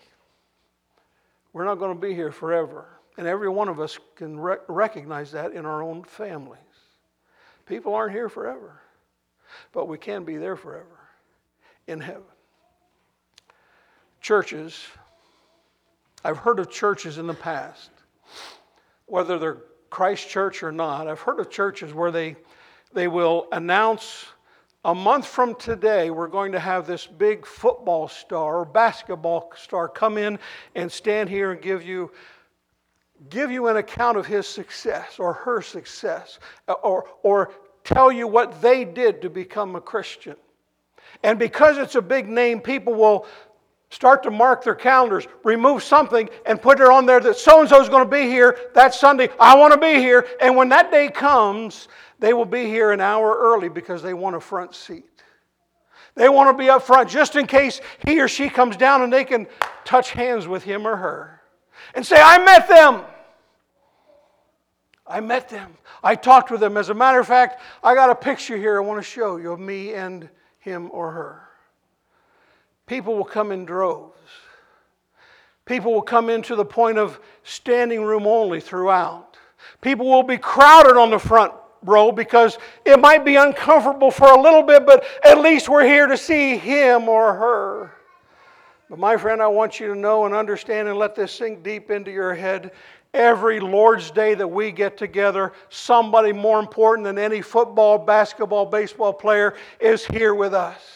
We're 1.53 1.67
not 1.67 1.75
going 1.75 1.95
to 1.95 2.01
be 2.01 2.15
here 2.15 2.33
forever. 2.33 2.87
And 3.19 3.27
every 3.27 3.51
one 3.51 3.69
of 3.69 3.79
us 3.79 3.99
can 4.15 4.41
rec- 4.41 4.63
recognize 4.69 5.33
that 5.33 5.53
in 5.53 5.67
our 5.67 5.83
own 5.83 6.03
families. 6.03 6.61
People 7.67 7.95
aren't 7.95 8.13
here 8.13 8.31
forever, 8.31 8.81
but 9.73 9.87
we 9.87 9.99
can 9.99 10.25
be 10.25 10.39
there 10.39 10.57
forever 10.57 10.99
in 11.87 12.01
heaven. 12.01 12.23
Churches, 14.23 14.83
I've 16.25 16.39
heard 16.39 16.59
of 16.59 16.71
churches 16.71 17.19
in 17.19 17.27
the 17.27 17.35
past, 17.35 17.91
whether 19.05 19.39
they're 19.39 19.59
Christ 19.91 20.31
Church 20.31 20.63
or 20.63 20.73
not, 20.73 21.07
I've 21.07 21.21
heard 21.21 21.39
of 21.39 21.51
churches 21.51 21.93
where 21.93 22.11
they 22.11 22.37
they 22.97 23.09
will 23.09 23.47
announce 23.53 24.25
a 24.83 24.95
month 24.95 25.27
from 25.27 25.55
today, 25.57 26.09
we're 26.09 26.29
going 26.29 26.53
to 26.53 26.59
have 26.59 26.87
this 26.87 27.07
big 27.07 27.45
football 27.45 28.09
star 28.09 28.61
or 28.61 28.65
basketball 28.65 29.53
star 29.55 29.87
come 29.87 30.17
in 30.17 30.39
and 30.75 30.91
stand 30.91 31.29
here 31.29 31.53
and 31.53 31.61
give 31.61 31.83
you, 31.83 32.11
give 33.29 33.51
you 33.51 33.67
an 33.67 33.77
account 33.77 34.17
of 34.17 34.25
his 34.25 34.47
success 34.47 35.19
or 35.19 35.35
her 35.35 35.61
success 35.61 36.39
or, 36.83 37.05
or 37.23 37.53
tell 37.85 38.11
you 38.11 38.27
what 38.27 38.63
they 38.63 38.83
did 38.83 39.21
to 39.21 39.29
become 39.29 39.77
a 39.77 39.81
Christian. 39.81 40.37
And 41.23 41.39
because 41.39 41.77
it's 41.77 41.97
a 41.97 42.03
big 42.03 42.31
name, 42.31 42.61
people 42.61 42.95
will 42.95 43.27
Start 43.91 44.23
to 44.25 44.31
mark 44.31 44.65
their 44.65 44.75
calendars. 44.75 45.29
Remove 45.45 45.83
something 45.83 46.29
and 46.45 46.61
put 46.61 46.81
it 46.81 46.89
on 46.89 47.07
there 47.07 47.21
that 47.21 47.37
so 47.37 47.61
and 47.61 47.69
so 47.69 47.81
is 47.81 47.89
going 47.89 48.05
to 48.05 48.11
be 48.11 48.23
here 48.23 48.59
that 48.75 48.95
Sunday. 48.95 49.29
I 49.39 49.57
want 49.57 49.73
to 49.75 49.81
be 49.81 49.95
here. 50.01 50.27
And 50.41 50.57
when 50.57 50.69
that 50.71 50.91
day 50.91 51.09
comes, 51.09 51.89
they 52.19 52.33
will 52.33 52.45
be 52.47 52.65
here 52.65 52.91
an 52.93 53.01
hour 53.01 53.37
early 53.39 53.69
because 53.69 54.03
they 54.03 54.15
want 54.15 54.37
a 54.37 54.41
front 54.41 54.75
seat. 54.75 55.05
They 56.17 56.29
want 56.29 56.57
to 56.57 56.61
be 56.61 56.69
up 56.71 56.83
front 56.83 57.11
just 57.11 57.37
in 57.37 57.47
case 57.47 57.81
he 58.07 58.21
or 58.21 58.27
she 58.27 58.49
comes 58.49 58.77
down 58.77 59.03
and 59.03 59.13
they 59.13 59.25
can 59.25 59.47
touch 59.85 60.11
hands 60.11 60.49
with 60.49 60.65
him 60.65 60.87
or 60.87 60.97
her 60.97 61.43
and 61.95 62.05
say, 62.05 62.17
I 62.19 62.43
met 62.43 62.69
them. 62.69 63.03
I 65.07 65.21
met 65.21 65.49
them. 65.49 65.75
I 66.03 66.17
talked 66.17 66.51
with 66.51 66.61
them. 66.61 66.77
As 66.77 66.89
a 66.89 66.95
matter 66.95 67.21
of 67.21 67.27
fact, 67.29 67.61
I 67.85 67.95
got 67.95 68.11
a 68.11 68.15
picture 68.15 68.57
here 68.57 68.79
I 68.79 68.81
want 68.85 68.99
to 68.99 69.09
show 69.09 69.37
you 69.37 69.53
of 69.53 69.61
me 69.61 69.95
and 69.95 70.29
him 70.59 70.91
or 70.91 71.13
her. 71.13 71.46
People 72.87 73.17
will 73.17 73.25
come 73.25 73.51
in 73.53 73.65
droves. 73.65 74.15
People 75.65 75.93
will 75.93 76.03
come 76.03 76.31
into 76.31 76.55
the 76.55 76.65
point 76.65 76.99
of 76.99 77.19
standing 77.43 78.03
room 78.03 78.27
only 78.27 78.61
throughout. 78.61 79.37
People 79.81 80.07
will 80.07 80.23
be 80.23 80.39
crowded 80.39 80.97
on 80.97 81.11
the 81.11 81.19
front 81.19 81.53
row 81.83 82.13
because 82.13 82.59
it 82.85 83.01
might 83.01 83.25
be 83.25 83.37
uncomfortable 83.37 84.11
for 84.13 84.31
a 84.31 84.41
little 84.41 84.63
bit, 84.63 84.87
but 84.87 85.05
at 85.25 85.39
least 85.39 85.69
we're 85.69 85.85
here 85.85 86.07
to 86.07 86.17
see 86.17 86.57
him 86.57 87.09
or 87.09 87.35
her. 87.35 87.93
But 88.89 89.01
my 89.01 89.17
friend, 89.17 89.43
I 89.43 89.49
want 89.49 89.81
you 89.81 89.89
to 89.89 89.99
know 89.99 90.27
and 90.27 90.35
understand 90.35 90.87
and 90.87 90.97
let 90.97 91.17
this 91.17 91.33
sink 91.33 91.65
deep 91.65 91.91
into 91.91 92.13
your 92.13 92.35
head. 92.35 92.71
Every 93.13 93.59
Lord's 93.59 94.13
Day 94.13 94.35
that 94.35 94.47
we 94.47 94.71
get 94.71 94.97
together, 94.97 95.53
somebody 95.69 96.33
more 96.33 96.61
important 96.61 97.05
than 97.05 97.19
any 97.19 97.43
football, 97.43 97.99
basketball, 97.99 98.67
baseball 98.67 99.13
player 99.13 99.55
is 99.81 100.05
here 100.07 100.35
with 100.35 100.55
us. 100.55 100.96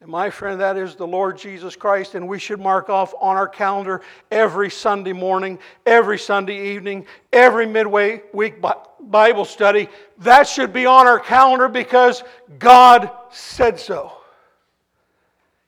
And 0.00 0.10
my 0.10 0.30
friend, 0.30 0.60
that 0.62 0.78
is 0.78 0.94
the 0.94 1.06
Lord 1.06 1.36
Jesus 1.36 1.76
Christ, 1.76 2.14
and 2.14 2.26
we 2.26 2.38
should 2.38 2.58
mark 2.58 2.88
off 2.88 3.12
on 3.20 3.36
our 3.36 3.48
calendar 3.48 4.00
every 4.30 4.70
Sunday 4.70 5.12
morning, 5.12 5.58
every 5.84 6.18
Sunday 6.18 6.74
evening, 6.74 7.04
every 7.32 7.66
midway 7.66 8.22
week 8.32 8.62
Bible 8.98 9.44
study. 9.44 9.88
That 10.18 10.48
should 10.48 10.72
be 10.72 10.86
on 10.86 11.06
our 11.06 11.20
calendar 11.20 11.68
because 11.68 12.22
God 12.58 13.10
said 13.30 13.78
so. 13.78 14.12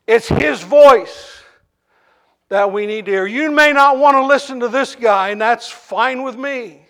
It's 0.07 0.29
His 0.29 0.63
voice 0.63 1.43
that 2.49 2.73
we 2.73 2.87
need 2.87 3.07
to 3.07 3.11
hear. 3.11 3.27
You 3.27 3.51
may 3.51 3.73
not 3.73 3.99
want 3.99 4.17
to 4.17 4.27
listen 4.27 4.61
to 4.61 4.69
this 4.69 4.95
guy, 4.95 5.31
and 5.31 5.41
that's 5.41 5.69
fine 5.69 6.23
with 6.23 6.37
me. 6.37 6.87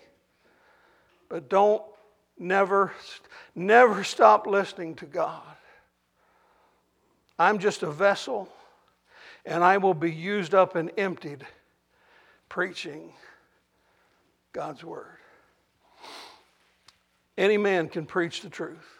But 1.27 1.49
don't 1.49 1.81
never, 2.37 2.93
never 3.53 4.03
stop 4.03 4.47
listening 4.47 4.95
to 4.95 5.05
God. 5.05 5.41
I'm 7.39 7.59
just 7.59 7.83
a 7.83 7.91
vessel, 7.91 8.47
and 9.45 9.63
I 9.63 9.77
will 9.77 9.93
be 9.93 10.11
used 10.11 10.53
up 10.53 10.75
and 10.75 10.91
emptied 10.97 11.45
preaching 12.47 13.13
God's 14.53 14.83
Word. 14.83 15.17
Any 17.37 17.57
man 17.57 17.89
can 17.89 18.05
preach 18.05 18.41
the 18.41 18.49
truth. 18.49 18.99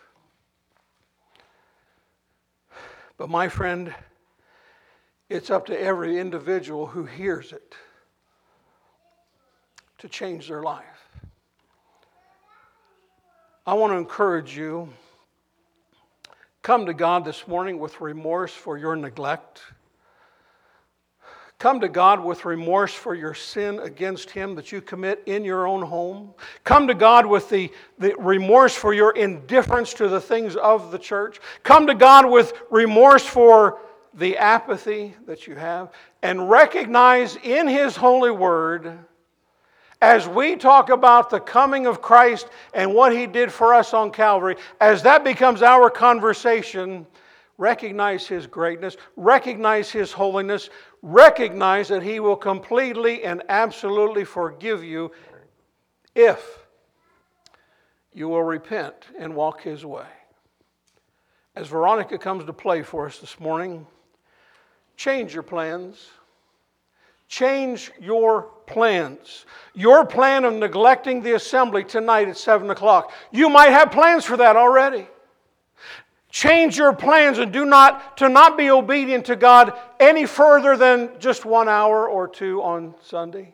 But, 3.18 3.30
my 3.30 3.48
friend, 3.48 3.94
it's 5.30 5.52
up 5.52 5.68
to 5.68 5.80
every 5.80 6.18
individual 6.20 6.88
who 6.88 7.06
hears 7.06 7.54
it 7.54 7.76
to 10.00 10.10
change 10.10 10.48
their 10.48 10.64
life. 10.64 10.84
I 13.66 13.76
want 13.76 13.94
to 13.94 13.98
encourage 13.98 14.58
you 14.58 14.90
Come 16.64 16.86
to 16.86 16.94
God 16.94 17.26
this 17.26 17.46
morning 17.46 17.78
with 17.78 18.00
remorse 18.00 18.54
for 18.54 18.78
your 18.78 18.96
neglect. 18.96 19.62
Come 21.60 21.82
to 21.82 21.90
God 21.90 22.24
with 22.24 22.46
remorse 22.46 22.94
for 22.94 23.14
your 23.14 23.34
sin 23.34 23.80
against 23.80 24.30
Him 24.30 24.56
that 24.56 24.72
you 24.72 24.80
commit 24.80 25.24
in 25.26 25.44
your 25.44 25.68
own 25.68 25.82
home. 25.82 26.34
Come 26.64 26.88
to 26.88 26.94
God 26.94 27.26
with 27.26 27.50
the, 27.50 27.70
the 28.00 28.16
remorse 28.18 28.74
for 28.74 28.94
your 28.94 29.12
indifference 29.12 29.94
to 29.96 30.08
the 30.08 30.22
things 30.22 30.56
of 30.56 30.94
the 30.94 30.98
church. 30.98 31.42
Come 31.64 31.86
to 31.88 31.96
God 31.96 32.32
with 32.32 32.54
remorse 32.72 33.26
for 33.26 33.82
the 34.14 34.38
apathy 34.38 35.16
that 35.26 35.48
you 35.48 35.56
have. 35.56 35.92
And 36.22 36.50
recognize 36.50 37.36
in 37.44 37.68
His 37.68 37.98
holy 37.98 38.32
word 38.32 39.00
as 40.04 40.28
we 40.28 40.58
talk 40.58 40.90
about 40.90 41.30
the 41.30 41.40
coming 41.40 41.88
of 41.88 42.02
Christ 42.02 42.50
and 42.74 42.94
what 42.94 43.16
He 43.16 43.26
did 43.26 43.54
for 43.54 43.74
us 43.74 43.94
on 43.94 44.12
Calvary, 44.12 44.58
as 44.82 45.02
that 45.04 45.24
becomes 45.24 45.62
our 45.62 45.90
conversation, 45.90 47.08
recognize 47.58 48.28
His 48.28 48.46
greatness, 48.46 48.98
recognize 49.16 49.90
His 49.90 50.12
holiness, 50.12 50.70
recognize 51.02 51.88
that 51.88 52.04
He 52.04 52.20
will 52.20 52.36
completely 52.36 53.24
and 53.24 53.44
absolutely 53.48 54.26
forgive 54.26 54.84
you 54.84 55.10
if 56.16 56.60
you 58.12 58.28
will 58.28 58.44
repent 58.44 59.06
and 59.18 59.34
walk 59.34 59.62
His 59.62 59.86
way. 59.86 60.06
As 61.56 61.68
Veronica 61.68 62.18
comes 62.18 62.44
to 62.44 62.52
play 62.52 62.84
for 62.84 63.06
us 63.06 63.20
this 63.20 63.40
morning, 63.40 63.88
change 64.98 65.34
your 65.34 65.44
plans. 65.44 66.10
Change 67.30 67.90
your 68.02 68.53
plans. 68.66 69.46
Your 69.74 70.06
plan 70.06 70.46
of 70.46 70.54
neglecting 70.54 71.22
the 71.22 71.34
assembly 71.34 71.84
tonight 71.84 72.28
at 72.28 72.38
7 72.38 72.70
o'clock. 72.70 73.12
You 73.32 73.50
might 73.50 73.70
have 73.70 73.92
plans 73.92 74.26
for 74.26 74.38
that 74.38 74.56
already. 74.56 75.08
Change 76.30 76.78
your 76.78 76.94
plans 76.94 77.38
and 77.38 77.54
do 77.54 77.64
not 77.64 78.18
to 78.18 78.28
not 78.28 78.58
be 78.58 78.72
obedient 78.72 79.26
to 79.26 79.36
God 79.36 79.74
any 80.00 80.26
further 80.26 80.76
than 80.76 81.12
just 81.20 81.46
one 81.46 81.70
hour 81.70 82.08
or 82.08 82.28
two 82.28 82.62
on 82.64 82.96
Sunday. 83.04 83.54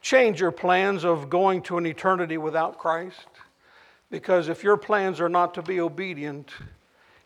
Change 0.00 0.40
your 0.40 0.52
plans 0.52 1.04
of 1.04 1.28
going 1.28 1.60
to 1.62 1.76
an 1.76 1.86
eternity 1.86 2.38
without 2.38 2.78
Christ. 2.78 3.26
Because 4.10 4.48
if 4.48 4.62
your 4.62 4.76
plans 4.76 5.20
are 5.20 5.28
not 5.28 5.52
to 5.54 5.62
be 5.62 5.80
obedient, 5.80 6.52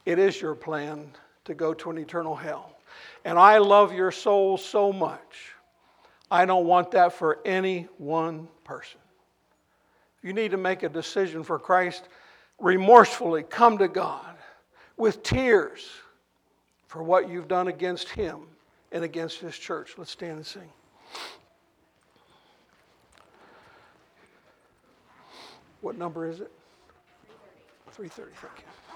it 0.06 0.18
is 0.18 0.40
your 0.40 0.54
plan 0.54 1.12
to 1.44 1.54
go 1.54 1.74
to 1.74 1.90
an 1.90 1.98
eternal 1.98 2.34
hell. 2.34 2.76
And 3.24 3.38
I 3.38 3.58
love 3.58 3.92
your 3.92 4.10
soul 4.10 4.56
so 4.56 4.92
much. 4.92 5.52
I 6.30 6.44
don't 6.46 6.66
want 6.66 6.92
that 6.92 7.12
for 7.12 7.40
any 7.44 7.88
one 7.98 8.48
person. 8.64 9.00
You 10.22 10.32
need 10.32 10.52
to 10.52 10.56
make 10.56 10.82
a 10.82 10.88
decision 10.88 11.42
for 11.42 11.58
Christ. 11.58 12.08
Remorsefully 12.58 13.42
come 13.44 13.78
to 13.78 13.88
God 13.88 14.36
with 14.96 15.22
tears 15.22 15.88
for 16.86 17.02
what 17.02 17.28
you've 17.28 17.48
done 17.48 17.68
against 17.68 18.10
Him 18.10 18.40
and 18.92 19.02
against 19.02 19.38
His 19.38 19.56
church. 19.56 19.94
Let's 19.96 20.10
stand 20.10 20.32
and 20.32 20.46
sing. 20.46 20.68
What 25.80 25.96
number 25.96 26.28
is 26.28 26.40
it? 26.40 26.52
330, 27.92 28.32
thank 28.36 28.58
you. 28.58 28.89